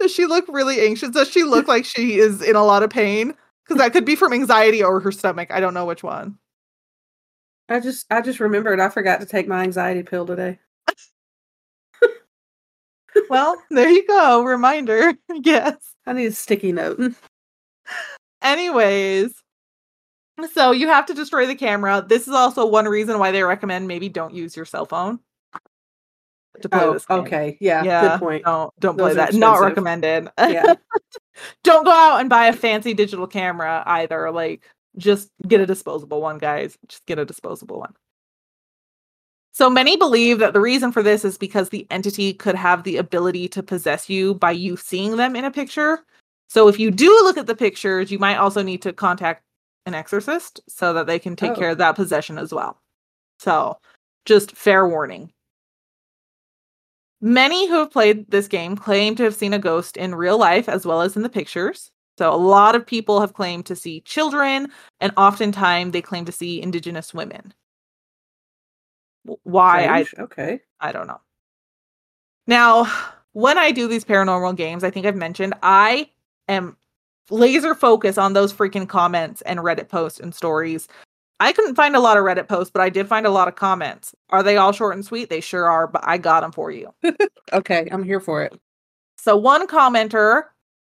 [0.00, 1.10] Does she look really anxious?
[1.10, 3.34] Does she look like she is in a lot of pain?
[3.64, 5.50] Because that could be from anxiety or her stomach.
[5.50, 6.38] I don't know which one.
[7.68, 10.58] I just I just remembered I forgot to take my anxiety pill today.
[13.28, 14.42] Well, there you go.
[14.44, 15.14] Reminder.
[15.42, 15.76] yes.
[16.06, 17.14] I need a sticky note.
[18.42, 19.34] Anyways,
[20.52, 22.04] so you have to destroy the camera.
[22.06, 25.20] This is also one reason why they recommend maybe don't use your cell phone
[26.62, 27.20] to play Oh, this game.
[27.20, 27.56] okay.
[27.60, 28.44] Yeah, Yeah, good point.
[28.44, 29.34] Don't don't Those play that.
[29.34, 30.28] Not recommended.
[30.38, 30.74] Yeah.
[31.64, 34.30] don't go out and buy a fancy digital camera either.
[34.30, 36.76] Like Just get a disposable one, guys.
[36.88, 37.94] Just get a disposable one.
[39.52, 42.96] So many believe that the reason for this is because the entity could have the
[42.98, 46.00] ability to possess you by you seeing them in a picture.
[46.48, 49.42] So if you do look at the pictures, you might also need to contact
[49.86, 51.56] an exorcist so that they can take Oh.
[51.56, 52.80] care of that possession as well.
[53.40, 53.78] So
[54.26, 55.32] just fair warning.
[57.20, 60.68] Many who have played this game claim to have seen a ghost in real life
[60.68, 61.90] as well as in the pictures.
[62.16, 64.68] So a lot of people have claimed to see children,
[65.00, 67.54] and oftentimes they claim to see indigenous women.
[69.42, 70.60] Why I okay.
[70.80, 71.20] I don't know.
[72.46, 72.90] Now,
[73.32, 76.10] when I do these paranormal games, I think I've mentioned I
[76.48, 76.76] am
[77.30, 80.88] laser focused on those freaking comments and Reddit posts and stories.
[81.40, 83.54] I couldn't find a lot of Reddit posts, but I did find a lot of
[83.54, 84.14] comments.
[84.30, 85.30] Are they all short and sweet?
[85.30, 86.92] They sure are, but I got them for you.
[87.52, 88.52] Okay, I'm here for it.
[89.16, 90.42] So one commenter,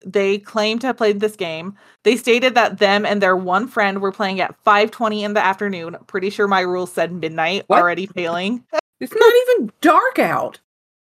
[0.06, 1.78] they claimed to have played this game.
[2.04, 5.96] They stated that them and their one friend were playing at 5:20 in the afternoon.
[6.08, 7.80] Pretty sure my rules said midnight, What?
[7.80, 8.66] already failing.
[9.00, 10.60] It's not even dark out.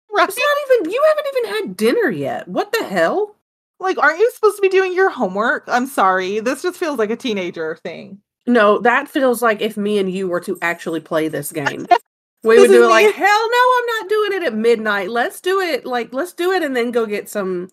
[0.10, 0.28] Right?
[0.30, 0.92] It's not even.
[0.94, 2.48] You haven't even had dinner yet.
[2.48, 3.36] What the hell?
[3.80, 5.66] Like, aren't you supposed to be doing your homework?
[5.68, 6.40] I'm sorry.
[6.40, 8.22] This just feels like a teenager thing.
[8.48, 11.88] No, that feels like if me and you were to actually play this game.
[12.44, 15.10] We would do it like, hell no, I'm not doing it at midnight.
[15.10, 17.70] Let's do it like let's do it and then go get some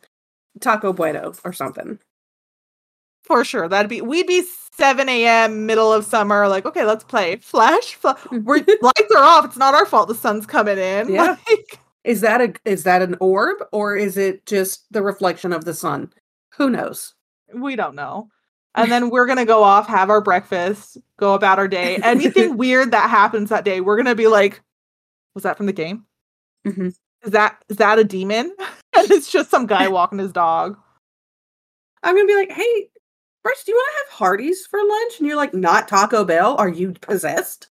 [0.61, 1.99] taco bueno or something.
[3.25, 3.69] For sure.
[3.69, 4.43] That'd be we'd be
[4.79, 5.67] 7 a.m.
[5.67, 7.37] middle of summer, like, okay, let's play.
[7.37, 9.45] Flash, fla- we're lights are off.
[9.45, 11.09] It's not our fault the sun's coming in.
[11.13, 11.37] Yeah.
[11.51, 15.67] Like, Is that a is that an orb or is it just the reflection of
[15.67, 16.15] the sun?
[16.57, 17.13] Who knows?
[17.55, 18.29] we don't know.
[18.75, 21.97] And then we're gonna go off, have our breakfast, go about our day.
[22.03, 24.63] Anything weird that happens that day, we're gonna be like,
[25.35, 26.07] was that from the game?
[26.67, 26.95] Mhm.
[27.23, 28.55] Is that is that a demon?
[28.97, 30.79] and it's just some guy walking his dog.
[32.03, 32.89] I'm gonna be like, hey,
[33.45, 35.19] Bryce, do you want to have Hardee's for lunch?
[35.19, 36.57] And you're like, not Taco Bell.
[36.57, 37.69] Are you possessed?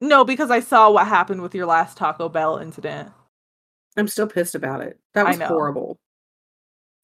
[0.00, 3.10] No, because I saw what happened with your last Taco Bell incident.
[3.96, 4.98] I'm still pissed about it.
[5.14, 5.98] That was horrible.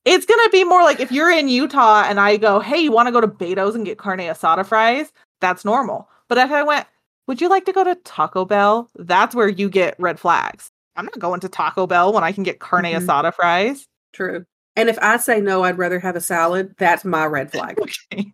[0.06, 3.08] It's gonna be more like if you're in Utah and I go, "Hey, you want
[3.08, 5.12] to go to Beto's and get carne asada fries?"
[5.42, 6.08] That's normal.
[6.28, 6.86] But if I went,
[7.26, 10.70] "Would you like to go to Taco Bell?" That's where you get red flags.
[10.96, 13.04] I'm not going to Taco Bell when I can get carne Mhm.
[13.04, 13.86] asada fries.
[14.14, 14.46] True.
[14.76, 16.74] And if I say no, I'd rather have a salad.
[16.78, 17.78] That's my red flag.
[17.80, 18.32] Okay.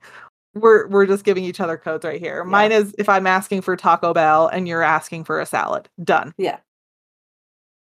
[0.54, 2.44] We're we're just giving each other codes right here.
[2.44, 5.88] Mine is if I'm asking for Taco Bell and you're asking for a salad.
[6.04, 6.34] Done.
[6.36, 6.58] Yeah.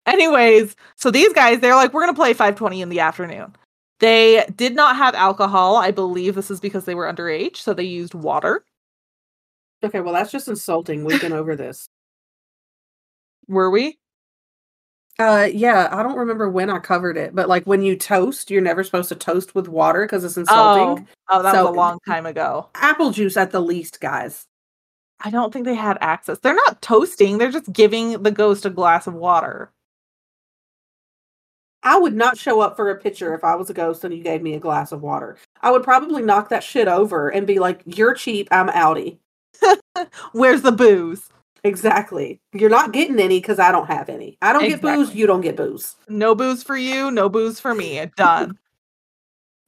[0.07, 3.57] Anyways, so these guys, they're like, we're gonna play 520 in the afternoon.
[4.05, 5.77] They did not have alcohol.
[5.77, 8.63] I believe this is because they were underage, so they used water.
[9.83, 11.07] Okay, well that's just insulting.
[11.07, 11.89] We've been over this.
[13.49, 13.99] Were we?
[15.19, 18.61] Uh yeah, I don't remember when I covered it, but like when you toast, you're
[18.61, 21.07] never supposed to toast with water because it's insulting.
[21.31, 22.69] Oh, oh, that So- was a long time ago.
[22.75, 24.47] Apple juice at the least, guys.
[25.25, 26.41] I don't think they had access.
[26.41, 29.73] They're not toasting, they're just giving the ghost a glass of water.
[31.85, 34.23] I would not show up for a picture if I was a ghost and you
[34.23, 35.37] gave me a glass of water.
[35.61, 38.49] I would probably knock that shit over and be like, "You're cheap.
[38.51, 39.19] I'm outie."
[40.33, 41.29] Where's the booze?
[41.63, 42.41] Exactly.
[42.53, 44.37] You're not getting any because I don't have any.
[44.43, 45.15] I don't get booze.
[45.15, 45.97] You don't get booze.
[46.09, 48.05] No booze for you, no booze for me.
[48.17, 48.59] Done.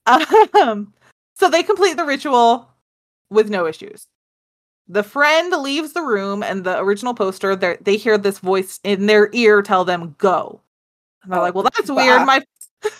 [0.05, 0.93] um,
[1.35, 2.69] so they complete the ritual
[3.29, 4.07] with no issues.
[4.87, 9.29] The friend leaves the room, and the original poster, they hear this voice in their
[9.33, 10.61] ear tell them, go.
[11.23, 11.95] And they're Oh, like, well, that's bye.
[11.95, 12.25] weird.
[12.25, 12.43] My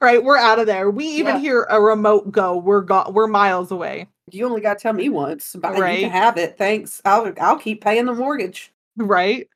[0.00, 0.90] right, we're out of there.
[0.90, 1.40] We even Yeah.
[1.40, 2.56] hear a remote go.
[2.56, 4.08] We're go- we're miles away.
[4.30, 6.00] You only got to tell me once, but you Right.
[6.00, 6.56] can have it.
[6.56, 7.02] Thanks.
[7.04, 8.72] I'll I'll keep paying the mortgage.
[8.96, 9.48] right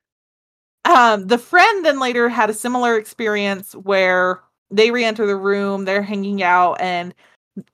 [0.85, 4.41] um the friend then later had a similar experience where
[4.71, 7.13] they re-enter the room they're hanging out and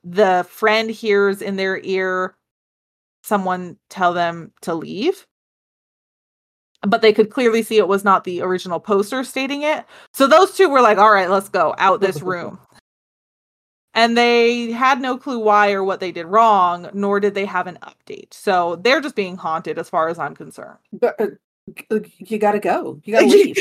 [0.04, 2.36] the friend hears in their ear
[3.24, 5.26] someone tell them to leave
[6.88, 10.56] but they could clearly see it was not the original poster stating it so those
[10.56, 12.60] two were like all right let's go out this room
[13.94, 17.68] and they had no clue why or what they did wrong nor did they have
[17.68, 21.28] an update so they're just being haunted as far as i'm concerned But uh,
[22.20, 23.02] you got to go.
[23.06, 23.56] You got to leave.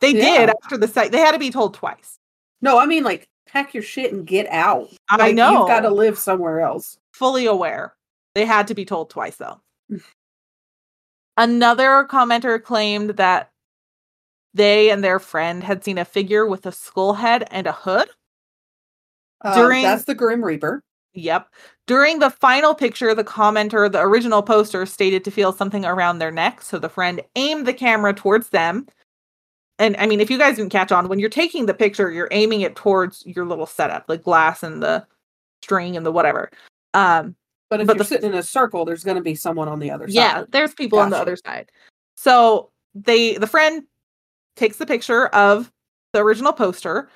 [0.00, 0.46] They Yeah.
[0.46, 1.12] did after the site.
[1.12, 2.18] They had to be told twice.
[2.62, 4.88] no, I mean like pack your shit and get out.
[5.10, 5.50] I know.
[5.58, 6.96] You've got to live somewhere else.
[7.12, 7.94] Fully aware.
[8.34, 9.60] They had to be told twice, though.
[11.36, 13.50] Another commenter claimed that
[14.52, 18.08] they and their friend had seen a figure with a skull head and a hood.
[19.40, 20.82] Uh, During- that's the Grim Reaper.
[21.14, 21.48] Yep.
[21.86, 26.32] During the final picture, the commenter, the original poster, stated to feel something around their
[26.32, 26.60] neck.
[26.62, 28.86] So the friend aimed the camera towards them.
[29.78, 32.28] And I mean, if you guys didn't catch on, when you're taking the picture, you're
[32.30, 35.06] aiming it towards your little setup, the glass and the
[35.62, 36.50] string and the whatever.
[36.94, 37.36] Um,
[37.74, 39.80] But if But you're the- sitting in a circle, there's going to be someone on
[39.80, 40.38] the other Yeah, side.
[40.38, 41.72] Yeah, there's people on the other side.
[42.16, 43.82] So they the friend
[44.54, 45.72] takes the picture of
[46.12, 47.08] the original poster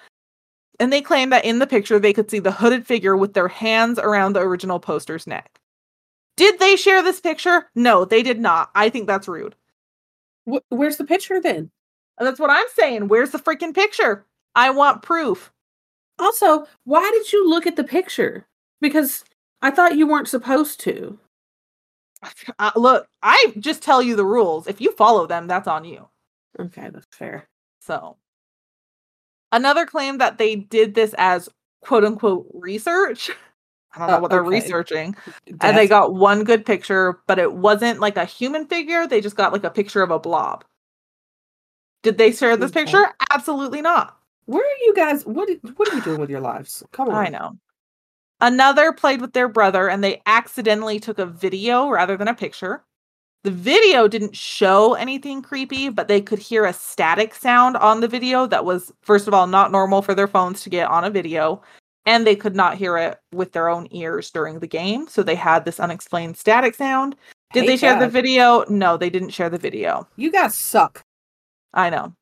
[0.80, 3.46] and they claim that in the picture they could see the hooded figure with their
[3.46, 5.60] hands around the original poster's neck.
[6.36, 7.70] Did they share this picture?
[7.76, 8.70] No, they did not.
[8.74, 9.54] I think that's rude.
[10.50, 11.70] Wh- where's the picture then?
[12.18, 13.06] Uh, that's what I'm saying.
[13.06, 14.26] Where's the freaking picture?
[14.56, 15.52] I want proof.
[16.18, 18.44] Also, why did you look at the picture?
[18.80, 19.24] Because
[19.62, 21.18] I thought you weren't supposed to.
[22.58, 24.66] Uh, look, I just tell you the rules.
[24.66, 26.08] If you follow them, that's on you.
[26.58, 27.48] Okay, that's fair.
[27.80, 28.16] So,
[29.52, 31.48] another claim that they did this as
[31.82, 33.30] quote unquote research.
[33.94, 34.50] I don't know Uh, what they're okay.
[34.50, 35.16] researching.
[35.62, 39.06] And they got one good picture, but it wasn't like a human figure.
[39.06, 40.64] They just got like a picture of a blob.
[42.02, 42.84] Did they share this Okay.
[42.84, 43.06] picture?
[43.32, 44.18] Absolutely not.
[44.46, 45.24] Where are you guys?
[45.24, 46.82] What What are you doing with your lives?
[46.92, 47.14] Come on.
[47.14, 47.52] I know.
[48.40, 52.84] Another played with their brother and they accidentally took a video rather than a picture.
[53.44, 58.08] The video didn't show anything creepy, but they could hear a static sound on the
[58.08, 61.10] video that was, first of all, not normal for their phones to get on a
[61.10, 61.62] video.
[62.06, 65.08] And they could not hear it with their own ears during the game.
[65.08, 67.16] So they had this unexplained static sound.
[67.52, 68.64] Did they share the video?
[68.68, 70.08] No, they didn't share the video.
[70.16, 71.04] You guys suck.
[71.74, 72.14] I know.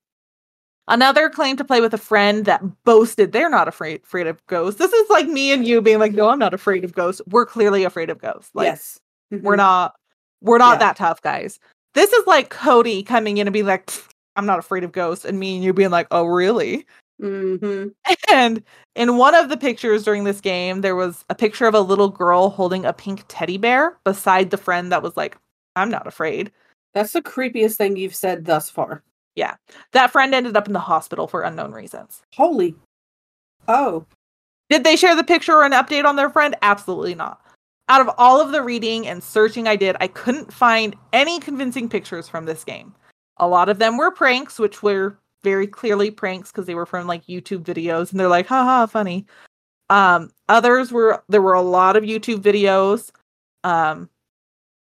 [0.89, 4.79] Another claimed to play with a friend that boasted they're not afraid afraid of ghosts.
[4.79, 7.21] This is like me and you being like, no, I'm not afraid of ghosts.
[7.29, 8.51] We're clearly afraid of ghosts.
[8.55, 9.01] Like yes.
[9.31, 9.59] we're Mhm.
[9.59, 9.95] not
[10.43, 10.79] we're not Yeah.
[10.79, 11.59] that tough, guys.
[11.95, 13.91] This is like Cody coming in and being like,
[14.37, 16.87] I'm not afraid of ghosts, and me and you being like, oh really?
[17.21, 17.93] Mhm.
[18.31, 18.63] And
[18.95, 22.11] in one of the pictures during this game, there was a picture of a little
[22.11, 25.37] girl holding a pink teddy bear beside the friend that was like,
[25.75, 26.53] I'm not afraid.
[26.95, 29.03] That's the creepiest thing you've said thus far.
[29.93, 32.23] That friend ended up in the hospital for unknown reasons.
[32.35, 32.75] Holy.
[33.69, 34.07] Oh.
[34.69, 36.57] Did they share the picture or an update on their friend?
[36.63, 37.41] Absolutely not.
[37.89, 41.89] Out of all of the reading and searching I did, I couldn't find any convincing
[41.89, 42.93] pictures from this game.
[43.37, 47.07] A lot of them were pranks, which were very clearly pranks because they were from
[47.07, 49.27] like YouTube videos and they're like, haha, funny.
[49.89, 53.13] Um, others were there were a lot of YouTube videos.
[53.63, 54.11] Um,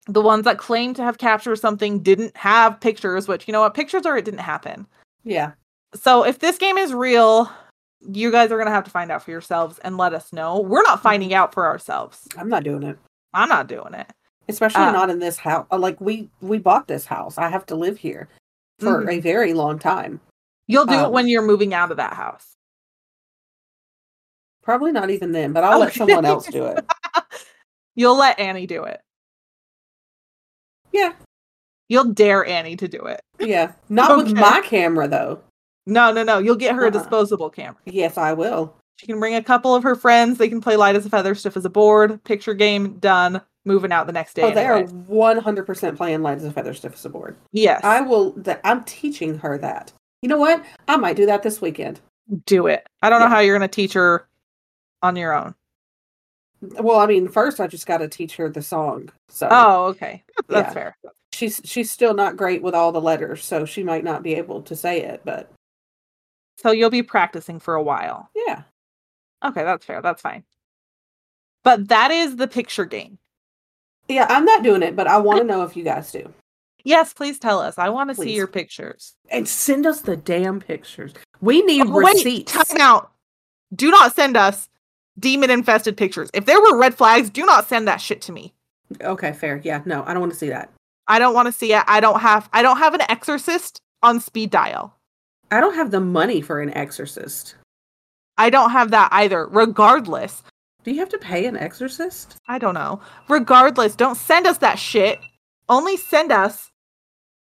[0.10, 3.74] the ones that claimed to have captured something didn't have pictures, which you know what,
[3.74, 4.86] pictures or it didn't happen.
[5.24, 5.52] Yeah.
[5.94, 7.50] So if this game is real,
[8.02, 10.60] you guys are gonna have to find out for yourselves and let us know.
[10.60, 12.28] We're not finding out for ourselves.
[12.38, 12.98] I'm not doing it.
[13.34, 14.08] I'm not doing it.
[14.48, 15.68] Especially Uh, not in this house.
[15.72, 17.38] Like we we bought this house.
[17.38, 18.28] I have to live here
[18.80, 19.18] for Mhm.
[19.18, 20.20] a very long time.
[20.66, 22.56] You'll do it Um, when you're moving out of that house.
[24.64, 26.86] Probably not even then, but I'll let someone else do it.
[27.96, 29.02] You'll let Annie do it.
[30.92, 31.14] Yeah.
[31.88, 33.22] You'll dare Annie to do it.
[33.40, 33.74] Yeah.
[33.90, 35.42] Not with my camera though.
[35.88, 36.38] No, no, no.
[36.38, 36.92] You'll get her a Uh-uh.
[36.92, 37.80] disposable camera.
[37.86, 38.76] Yes, I will.
[38.98, 40.38] She can bring a couple of her friends.
[40.38, 42.24] They can play light as a feather, stiff as a board.
[42.26, 43.42] Picture game done.
[43.66, 44.44] Moving out the next day.
[44.44, 47.36] Oh, they are one hundred percent playing light as a feather, stiff as a board.
[47.52, 47.84] Yes.
[47.84, 48.32] I will.
[48.34, 49.92] That I'm teaching her that.
[50.22, 50.64] You know what?
[50.88, 52.00] I might do that this weekend.
[52.46, 52.86] do it.
[53.02, 54.28] I don't know how you're gonna teach her
[55.02, 55.56] on your own.
[56.62, 59.10] Well, I mean, first I just got to teach her the song.
[59.30, 60.24] So Oh, okay.
[60.48, 60.74] That's Yeah.
[60.74, 60.98] fair.
[61.32, 64.62] she's she's still not great with all the letters, so she might not be able
[64.64, 65.22] to say it.
[65.24, 65.52] But
[66.58, 68.30] So you'll be practicing for a while.
[68.36, 68.64] yeah,
[69.44, 70.02] Okay, that's fair.
[70.02, 70.44] That's fine.
[71.64, 73.18] But that is the picture game.
[74.10, 76.34] yeah, I'm not doing it, but I want to know if you guys do.
[76.84, 77.78] Yes, please tell us.
[77.78, 79.14] I want to see your pictures.
[79.30, 81.14] And send us the damn pictures.
[81.42, 82.52] We need Oh, wait, receipts.
[82.54, 83.12] time out.
[83.76, 84.68] Do not send us
[85.20, 86.30] demon infested pictures.
[86.34, 88.54] If there were red flags, do not send that shit to me.
[89.02, 89.62] Okay, fair.
[89.64, 90.72] Yeah, no, I don't want to see that.
[91.08, 91.84] I don't want to see it.
[91.88, 94.96] I don't have I don't have an exorcist on speed dial.
[95.52, 97.56] I don't have the money for an exorcist.
[98.38, 99.48] I don't have that either.
[99.48, 100.44] Regardless,
[100.84, 102.38] Do you have to pay an exorcist?
[102.48, 103.02] I don't know.
[103.28, 105.20] Regardless, don't send us that shit.
[105.68, 106.72] Only send us,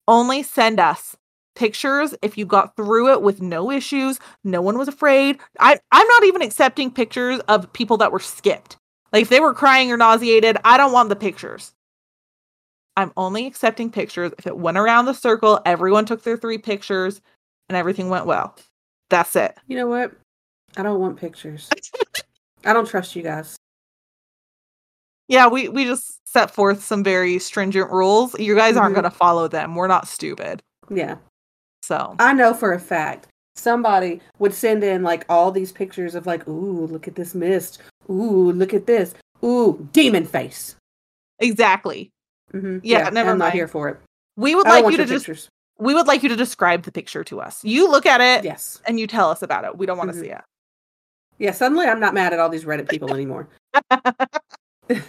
[0.06, 1.16] only send us
[1.56, 4.20] pictures if you got through it with no issues.
[4.44, 5.38] No one was afraid.
[5.58, 8.76] I, I'm not even accepting pictures of people that were skipped.
[9.12, 11.72] Like if they were crying or nauseated, I don't want the pictures.
[12.96, 17.20] I'm only accepting pictures if it went around the circle, everyone took their three pictures,
[17.68, 18.56] and everything went well.
[19.10, 19.56] That's it.
[19.66, 20.12] You know what?
[20.76, 21.68] I don't want pictures.
[22.64, 23.56] I don't trust you guys.
[25.28, 28.38] Yeah, we we just set forth some very stringent rules.
[28.38, 29.02] You guys aren't Mhm.
[29.02, 29.74] going to follow them.
[29.74, 30.62] We're not stupid.
[30.88, 31.16] Yeah.
[31.86, 36.26] So, I know for a fact somebody would send in like all these pictures of
[36.26, 37.78] like, ooh, look at this mist.
[38.10, 39.14] Ooh, look at this.
[39.44, 40.74] Ooh, demon face.
[41.38, 42.10] exactly.
[42.50, 43.98] hmm Yeah, never I'm not here for it.
[44.36, 45.48] We would I like you to just pictures.
[45.78, 47.64] we would like you to describe the picture to us.
[47.64, 48.82] You look at it Yes.
[48.84, 49.78] and you tell us about it.
[49.78, 50.20] We don't want to Mhm.
[50.22, 50.40] see it.
[51.38, 53.46] Yeah, suddenly I'm not mad at all these Reddit people anymore.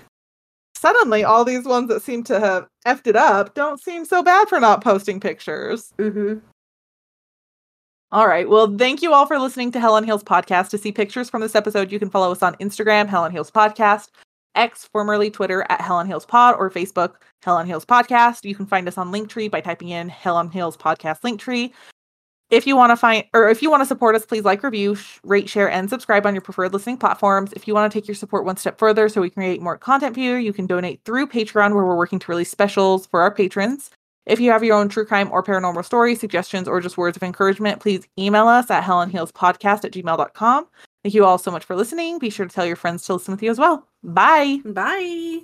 [0.75, 4.47] suddenly all these ones that seem to have effed it up don't seem so bad
[4.47, 5.91] for not posting pictures.
[5.97, 6.37] Mm-hmm.
[8.11, 8.47] All right.
[8.47, 10.69] Well, thank you all for listening to Hell on Heels podcast.
[10.69, 13.51] To see pictures from this episode, you can follow us on Instagram, Hell on Heels
[13.51, 14.09] podcast,
[14.55, 18.45] X, formerly Twitter at Hell on Heels pod, or Facebook, Hell on Heels podcast.
[18.45, 21.73] You can find us on Linktree by typing in Hell on Heels podcast Linktree.
[22.49, 24.95] If you want to find or if you want to support us, please like, review,
[24.95, 27.51] sh- rate, share, and subscribe on your preferred listening platforms.
[27.51, 29.77] If you want to take your support one step further so we can create more
[29.77, 33.19] content for you, you can donate through Patreon, where we're working to release specials for
[33.19, 33.89] our patrons.
[34.27, 37.23] If you have your own true crime or paranormal story, suggestions, or just words of
[37.23, 40.67] encouragement, please email us at hellonheelspodcast at gmail.com.
[41.03, 42.19] Thank you all so much for listening.
[42.19, 43.87] Be sure to tell your friends to listen with you as well.
[44.03, 44.59] Bye.
[44.65, 45.41] Bye.